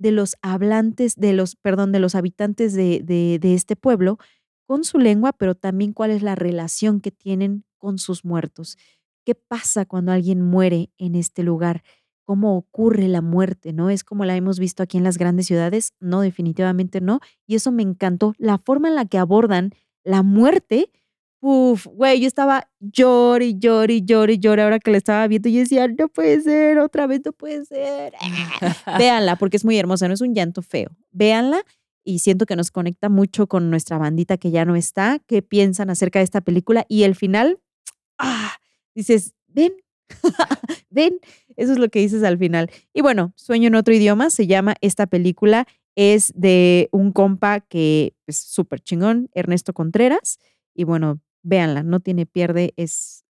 de 0.00 0.10
los 0.10 0.36
hablantes, 0.42 1.14
de 1.14 1.32
los, 1.32 1.54
perdón, 1.54 1.92
de 1.92 2.00
los 2.00 2.16
habitantes 2.16 2.74
de, 2.74 3.04
de, 3.04 3.54
este 3.54 3.76
pueblo 3.76 4.18
con 4.66 4.82
su 4.82 4.98
lengua, 4.98 5.32
pero 5.32 5.54
también 5.54 5.92
cuál 5.92 6.10
es 6.10 6.22
la 6.24 6.34
relación 6.34 7.00
que 7.00 7.12
tienen 7.12 7.62
con 7.78 7.98
sus 7.98 8.24
muertos. 8.24 8.78
¿Qué 9.24 9.36
pasa 9.36 9.84
cuando 9.84 10.10
alguien 10.10 10.42
muere 10.42 10.90
en 10.98 11.14
este 11.14 11.44
lugar? 11.44 11.84
¿Cómo 12.24 12.56
ocurre 12.56 13.06
la 13.06 13.20
muerte? 13.20 13.72
¿No? 13.72 13.88
¿Es 13.88 14.02
como 14.02 14.24
la 14.24 14.34
hemos 14.34 14.58
visto 14.58 14.82
aquí 14.82 14.98
en 14.98 15.04
las 15.04 15.18
grandes 15.18 15.46
ciudades? 15.46 15.92
No, 16.00 16.20
definitivamente 16.20 17.00
no. 17.00 17.20
Y 17.46 17.54
eso 17.54 17.70
me 17.70 17.84
encantó. 17.84 18.34
La 18.38 18.58
forma 18.58 18.88
en 18.88 18.96
la 18.96 19.04
que 19.04 19.18
abordan 19.18 19.70
la 20.02 20.24
muerte. 20.24 20.90
Uf, 21.42 21.86
güey, 21.86 22.20
yo 22.20 22.26
estaba 22.26 22.68
llore, 22.80 23.46
y 23.46 23.58
llore, 23.58 23.94
y 23.94 24.04
llore, 24.04 24.34
y 24.34 24.38
llore 24.38 24.62
ahora 24.62 24.78
que 24.78 24.90
la 24.90 24.98
estaba 24.98 25.26
viendo. 25.26 25.48
Y 25.48 25.54
yo 25.54 25.60
decía, 25.60 25.88
no 25.88 26.08
puede 26.08 26.42
ser, 26.42 26.78
otra 26.78 27.06
vez 27.06 27.22
no 27.24 27.32
puede 27.32 27.64
ser. 27.64 28.12
Véanla, 28.98 29.36
porque 29.36 29.56
es 29.56 29.64
muy 29.64 29.78
hermosa, 29.78 30.06
no 30.06 30.14
es 30.14 30.20
un 30.20 30.34
llanto 30.34 30.60
feo. 30.60 30.90
Véanla 31.12 31.64
y 32.04 32.18
siento 32.18 32.44
que 32.44 32.56
nos 32.56 32.70
conecta 32.70 33.08
mucho 33.08 33.46
con 33.46 33.70
nuestra 33.70 33.96
bandita 33.96 34.36
que 34.36 34.50
ya 34.50 34.64
no 34.64 34.76
está. 34.76 35.18
¿Qué 35.26 35.40
piensan 35.40 35.88
acerca 35.88 36.18
de 36.18 36.24
esta 36.24 36.42
película? 36.42 36.84
Y 36.88 37.04
el 37.04 37.14
final, 37.14 37.58
ah, 38.18 38.52
dices, 38.94 39.34
ven, 39.48 39.72
ven, 40.90 41.20
eso 41.56 41.72
es 41.72 41.78
lo 41.78 41.88
que 41.88 42.00
dices 42.00 42.22
al 42.22 42.36
final. 42.36 42.70
Y 42.92 43.00
bueno, 43.00 43.32
Sueño 43.36 43.68
en 43.68 43.76
otro 43.76 43.94
idioma 43.94 44.28
se 44.28 44.46
llama 44.46 44.74
esta 44.80 45.06
película, 45.06 45.66
es 45.96 46.32
de 46.34 46.88
un 46.92 47.12
compa 47.12 47.60
que 47.60 48.14
es 48.26 48.38
súper 48.38 48.80
chingón, 48.80 49.30
Ernesto 49.34 49.72
Contreras, 49.72 50.38
y 50.74 50.84
bueno, 50.84 51.20
véanla, 51.42 51.82
no 51.82 52.00
tiene 52.00 52.26
pierde, 52.26 52.72
es, 52.76 53.24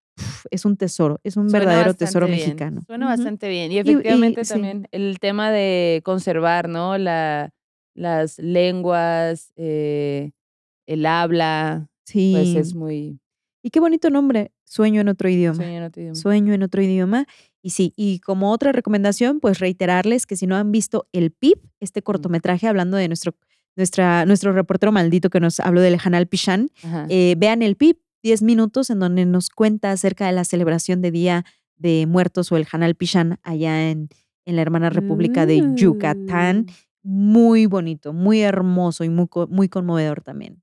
es 0.51 0.65
un 0.65 0.77
tesoro, 0.77 1.19
es 1.23 1.37
un 1.37 1.49
Suena 1.49 1.65
verdadero 1.65 1.93
tesoro 1.93 2.27
bien, 2.27 2.39
mexicano. 2.39 2.81
Suena 2.85 3.07
bastante 3.07 3.49
bien. 3.49 3.71
Y 3.71 3.75
y 3.75 3.79
efectivamente 3.79 4.45
sí. 4.45 4.53
también 4.53 4.87
el 4.91 5.19
tema 5.19 5.51
de 5.51 6.01
conservar, 6.03 6.69
¿no? 6.69 6.97
La, 6.97 7.53
las 7.95 8.37
lenguas, 8.39 9.51
eh, 9.55 10.31
el 10.85 11.05
habla, 11.05 11.89
Sí. 12.05 12.33
pues 12.35 12.55
es 12.55 12.73
muy... 12.73 13.19
Y 13.61 13.69
qué 13.69 13.81
bonito 13.81 14.09
nombre, 14.09 14.51
Sueño 14.63 15.01
en 15.01 15.07
otro 15.07 15.29
idioma. 15.29 15.55
Sueño 15.55 15.77
en 15.77 15.83
otro 15.83 16.01
idioma. 16.01 16.15
Sueño 16.15 16.53
en 16.53 16.63
otro 16.63 16.81
idioma. 16.81 17.25
Y 17.61 17.71
sí, 17.71 17.93
y 17.95 18.19
como 18.19 18.51
otra 18.51 18.71
recomendación, 18.73 19.39
pues 19.39 19.59
reiterarles 19.59 20.25
que 20.25 20.35
si 20.35 20.45
no 20.45 20.55
han 20.55 20.71
visto 20.71 21.07
El 21.13 21.31
PIB, 21.31 21.59
este 21.79 22.01
cortometraje 22.01 22.67
hablando 22.67 22.97
de 22.97 23.07
nuestro, 23.07 23.33
nuestra, 23.77 24.25
nuestro 24.25 24.51
reportero 24.51 24.91
maldito 24.91 25.29
que 25.29 25.39
nos 25.39 25.59
habló 25.61 25.79
del 25.79 25.97
Hanal 26.03 26.27
Pichán, 26.27 26.69
eh, 27.09 27.35
vean 27.37 27.61
El 27.61 27.77
PIB, 27.77 27.97
10 28.23 28.41
minutos 28.41 28.89
en 28.89 28.99
donde 28.99 29.25
nos 29.25 29.49
cuenta 29.49 29.91
acerca 29.91 30.25
de 30.25 30.33
la 30.33 30.43
celebración 30.43 31.01
de 31.01 31.11
Día 31.11 31.45
de 31.77 32.05
Muertos 32.07 32.51
o 32.51 32.57
el 32.57 32.67
Hanal 32.69 32.95
Pichán 32.95 33.39
allá 33.43 33.89
en, 33.89 34.09
en 34.45 34.55
la 34.55 34.63
hermana 34.63 34.89
República 34.89 35.45
de 35.45 35.63
Yucatán. 35.75 36.65
Mm. 36.67 36.71
Muy 37.03 37.67
bonito, 37.67 38.11
muy 38.11 38.41
hermoso 38.41 39.05
y 39.05 39.09
muy, 39.09 39.27
muy 39.47 39.69
conmovedor 39.69 40.21
también. 40.21 40.61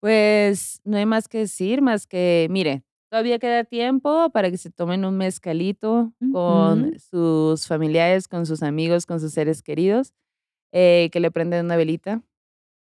Pues 0.00 0.80
no 0.84 0.96
hay 0.96 1.06
más 1.06 1.28
que 1.28 1.38
decir, 1.38 1.82
más 1.82 2.06
que, 2.06 2.48
mire, 2.50 2.82
todavía 3.10 3.38
queda 3.38 3.64
tiempo 3.64 4.30
para 4.30 4.50
que 4.50 4.56
se 4.58 4.70
tomen 4.70 5.04
un 5.04 5.16
mezcalito 5.16 6.12
con 6.32 6.98
sus 6.98 7.66
familiares, 7.66 8.26
con 8.26 8.46
sus 8.46 8.62
amigos, 8.62 9.06
con 9.06 9.20
sus 9.20 9.32
seres 9.32 9.62
queridos, 9.62 10.14
eh, 10.72 11.10
que 11.12 11.20
le 11.20 11.30
prenden 11.30 11.64
una 11.64 11.76
velita, 11.76 12.22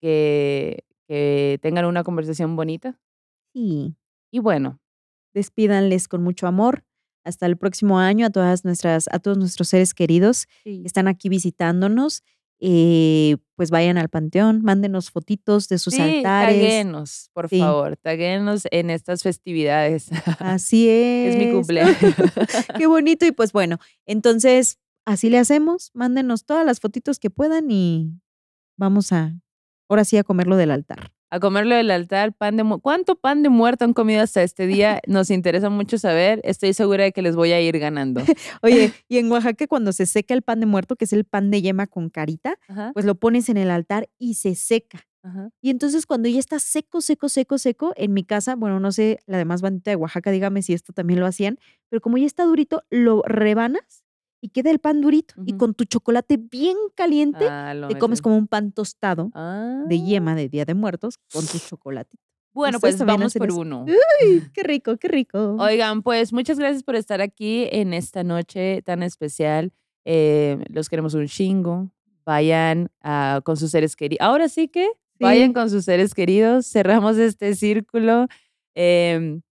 que, 0.01 0.85
que 1.09 1.59
tengan 1.63 1.85
una 1.87 2.05
conversación 2.05 2.57
bonita. 2.57 2.99
Sí. 3.55 3.97
Y 4.33 4.39
bueno, 4.41 4.79
despídanles 5.35 6.09
con 6.09 6.23
mucho 6.23 6.47
amor. 6.47 6.85
Hasta 7.25 7.47
el 7.47 7.57
próximo 7.57 7.99
año 7.99 8.27
a 8.27 8.31
todas 8.31 8.65
nuestras, 8.65 9.09
a 9.11 9.19
todos 9.19 9.37
nuestros 9.37 9.69
seres 9.69 9.95
queridos 9.95 10.47
que 10.63 10.83
están 10.85 11.09
aquí 11.09 11.29
visitándonos. 11.29 12.23
eh, 12.59 13.37
pues 13.55 13.71
vayan 13.71 13.99
al 13.99 14.09
panteón, 14.09 14.63
mándenos 14.63 15.11
fotitos 15.11 15.69
de 15.69 15.77
sus 15.79 15.93
sí, 15.95 16.01
altares. 16.01 16.55
taguenos, 16.57 17.31
por 17.35 17.49
Sí. 17.51 17.59
favor, 17.59 17.97
taguenos 17.99 18.63
en 18.71 18.89
estas 18.91 19.23
festividades. 19.23 20.09
Así 20.41 20.89
es. 20.89 21.35
es 21.35 21.45
mi 21.47 21.53
cumpleaños. 21.53 21.97
Qué 22.79 22.87
bonito. 22.87 23.27
Y 23.27 23.33
pues 23.33 23.53
bueno, 23.53 23.79
entonces 24.07 24.79
así 25.05 25.29
le 25.31 25.39
hacemos. 25.39 25.91
Mándenos 25.95 26.45
todas 26.47 26.65
las 26.65 26.81
fotitos 26.81 27.19
que 27.19 27.29
puedan 27.31 27.71
y 27.71 28.11
vamos 28.79 29.13
a, 29.13 29.35
ahora 29.89 30.05
sí, 30.05 30.17
a 30.17 30.25
comerlo 30.25 30.57
del 30.57 30.71
altar. 30.71 31.13
a 31.31 31.41
comerlo 31.41 31.75
del 31.75 31.91
altar, 31.91 32.33
pan 32.33 32.57
de 32.57 32.63
mu- 32.63 32.81
¿Cuánto 32.81 33.17
pan 33.17 33.43
de 33.43 33.49
muerto 33.49 33.85
han 33.85 33.93
comido 33.95 34.23
hasta 34.23 34.43
este 34.43 34.67
día? 34.67 35.01
Nos 35.07 35.31
interesa 35.31 35.71
mucho 35.71 35.99
saber. 35.99 36.41
Estoy 36.45 36.73
segura 36.73 37.05
de 37.05 37.13
que 37.13 37.21
les 37.23 37.35
voy 37.37 37.53
a 37.53 37.61
ir 37.61 37.79
ganando. 37.79 38.21
Oye, 38.63 38.93
y 39.09 39.19
en 39.19 39.31
Oaxaca 39.31 39.67
cuando 39.67 39.93
se 39.93 40.07
seca 40.07 40.35
el 40.35 40.43
pan 40.43 40.61
de 40.61 40.67
muerto, 40.67 40.95
que 40.97 41.05
es 41.05 41.13
el 41.13 41.25
pan 41.25 41.51
de 41.51 41.63
yema 41.63 41.87
con 41.89 42.11
carita, 42.11 42.59
Ajá, 42.69 42.93
pues 42.95 43.05
lo 43.05 43.17
pones 43.17 43.49
en 43.49 43.57
el 43.57 43.71
altar 43.71 44.09
y 44.19 44.35
se 44.35 44.55
seca. 44.55 45.05
ajá. 45.25 45.51
Y 45.61 45.71
entonces 45.71 46.07
cuando 46.07 46.29
ya 46.29 46.39
está 46.39 46.61
seco, 46.61 47.01
seco, 47.01 47.29
seco, 47.29 47.59
seco, 47.59 47.93
en 47.97 48.13
mi 48.15 48.23
casa, 48.23 48.55
bueno, 48.55 48.79
no 48.79 48.93
sé, 48.93 49.19
la 49.27 49.37
demás 49.39 49.63
bandita 49.63 49.91
de 49.91 49.97
Oaxaca, 49.97 50.31
dígame 50.31 50.63
si 50.63 50.75
esto 50.75 50.93
también 50.93 51.19
lo 51.19 51.27
hacían, 51.27 51.59
pero 51.91 52.01
como 52.01 52.19
ya 52.19 52.27
está 52.27 52.45
durito, 52.45 52.85
lo 52.89 53.23
rebanas 53.27 54.05
y 54.47 54.49
queda 54.49 54.71
el 54.71 54.79
pan 54.79 55.01
durito. 55.01 55.35
Y 55.45 55.55
con 55.55 55.75
tu 55.75 55.85
chocolate 55.85 56.37
bien 56.37 56.77
caliente, 56.95 57.47
Ah, 57.49 57.75
te 57.89 57.99
comes 57.99 58.23
como 58.23 58.37
un 58.37 58.47
pan 58.47 58.71
tostado 58.71 59.31
Ah. 59.35 59.83
de 59.89 60.01
yema 60.01 60.35
de 60.37 60.49
Día 60.49 60.65
de 60.65 60.75
Muertos 60.75 61.19
con 61.33 61.45
tu 61.47 61.59
chocolate. 61.77 62.17
Bueno, 62.55 62.79
¿Ustedes 62.79 62.97
pues 62.97 63.07
vamos 63.07 63.35
por 63.35 63.49
eso? 63.49 63.59
uno. 63.59 63.85
¡Ay, 64.23 64.43
qué 64.55 64.63
rico, 64.63 64.97
qué 64.97 65.09
rico! 65.09 65.57
Oigan, 65.59 66.03
pues 66.03 66.33
muchas 66.33 66.59
gracias 66.59 66.83
por 66.85 66.95
estar 66.97 67.21
aquí 67.21 67.67
en 67.71 67.93
esta 67.93 68.23
noche 68.25 68.83
tan 68.83 69.03
especial. 69.03 69.73
Eh, 70.05 70.57
los 70.71 70.89
queremos 70.89 71.15
un 71.15 71.27
chingo. 71.27 71.91
Vayan 72.25 72.89
ah, 73.03 73.41
con 73.45 73.57
sus 73.57 73.71
seres 73.73 73.95
queridos. 73.97 74.25
Ahora 74.27 74.49
sí 74.49 74.69
que 74.69 74.89
vayan 75.19 75.53
con 75.53 75.69
sus 75.71 75.85
seres 75.85 76.15
queridos. 76.15 76.67
Cerramos 76.67 77.19
este 77.19 77.55
círculo 77.57 78.27
em, 78.75 79.43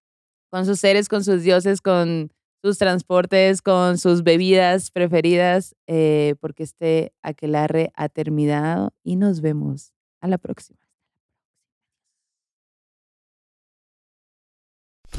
con 0.51 0.65
sus 0.67 0.79
seres, 0.81 1.09
con 1.09 1.25
sus 1.25 1.43
dioses, 1.43 1.81
con 1.81 2.31
sus 2.65 2.79
transportes, 2.79 3.61
con 3.61 3.99
sus 3.99 4.23
bebidas 4.23 4.91
preferidas, 4.91 5.77
eh, 5.87 6.35
porque 6.41 6.63
este 6.63 7.13
aquelarre 7.23 7.93
ha 7.95 8.09
terminado 8.09 8.95
y 9.03 9.17
nos 9.17 9.43
vemos 9.43 9.93
a 10.23 10.29
la 10.29 10.39
próxima. 10.39 10.79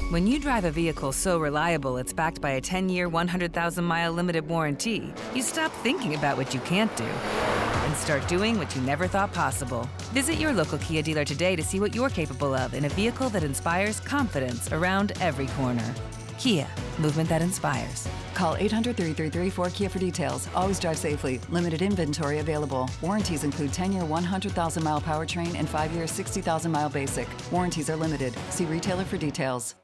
When 0.10 0.26
you 0.26 0.40
drive 0.40 0.66
a 0.66 0.72
vehicle 0.72 1.12
so 1.12 1.40
reliable 1.40 1.98
it's 1.98 2.14
backed 2.14 2.42
by 2.42 2.52
a 2.52 2.62
10 2.62 2.90
year, 2.90 3.08
100,000 3.08 3.84
mile 3.84 4.12
limited 4.12 4.48
warranty, 4.48 5.14
you 5.36 5.44
stop 5.44 5.72
thinking 5.84 6.16
about 6.16 6.38
what 6.38 6.52
you 6.52 6.60
can't 6.62 6.96
do 6.98 7.04
and 7.06 7.96
start 7.96 8.28
doing 8.28 8.58
what 8.58 8.76
you 8.76 8.82
never 8.82 9.08
thought 9.08 9.32
possible. 9.32 9.88
Visit 10.14 10.40
your 10.40 10.52
local 10.52 10.80
Kia 10.80 11.04
dealer 11.04 11.24
today 11.24 11.56
to 11.56 11.62
see 11.62 11.80
what 11.80 11.94
you're 11.94 12.10
capable 12.10 12.56
of 12.56 12.74
in 12.74 12.86
a 12.86 12.90
vehicle 12.90 13.30
that 13.30 13.44
inspires 13.44 14.00
confidence 14.00 14.72
around 14.74 15.14
every 15.22 15.46
corner. 15.58 15.94
Kia, 16.38 16.68
movement 17.00 17.30
that 17.30 17.42
inspires. 17.42 18.08
Call 18.34 18.56
800 18.58 18.96
333 18.96 19.50
4KIA 19.50 19.92
for 19.92 20.00
details. 20.00 20.48
Always 20.56 20.80
drive 20.80 20.98
safely. 20.98 21.40
Limited 21.50 21.82
inventory 21.82 22.40
available. 22.40 22.90
Warranties 23.02 23.44
include 23.44 23.74
10 23.74 23.92
year 23.92 24.06
100,000 24.06 24.84
mile 24.84 25.02
powertrain 25.02 25.56
and 25.56 25.68
5 25.68 25.92
year 25.92 26.08
60,000 26.08 26.72
mile 26.72 26.90
basic. 26.90 27.28
Warranties 27.52 27.90
are 27.90 27.96
limited. 27.96 28.34
See 28.50 28.66
retailer 28.66 29.04
for 29.04 29.18
details. 29.18 29.76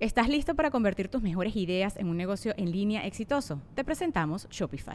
¿Estás 0.00 0.28
listo 0.28 0.54
para 0.54 0.70
convertir 0.70 1.08
tus 1.08 1.20
mejores 1.20 1.54
ideas 1.56 1.98
en 1.98 2.08
un 2.08 2.16
negocio 2.16 2.54
en 2.56 2.72
línea 2.72 3.04
exitoso? 3.06 3.60
Te 3.74 3.84
presentamos 3.84 4.48
Shopify. 4.48 4.94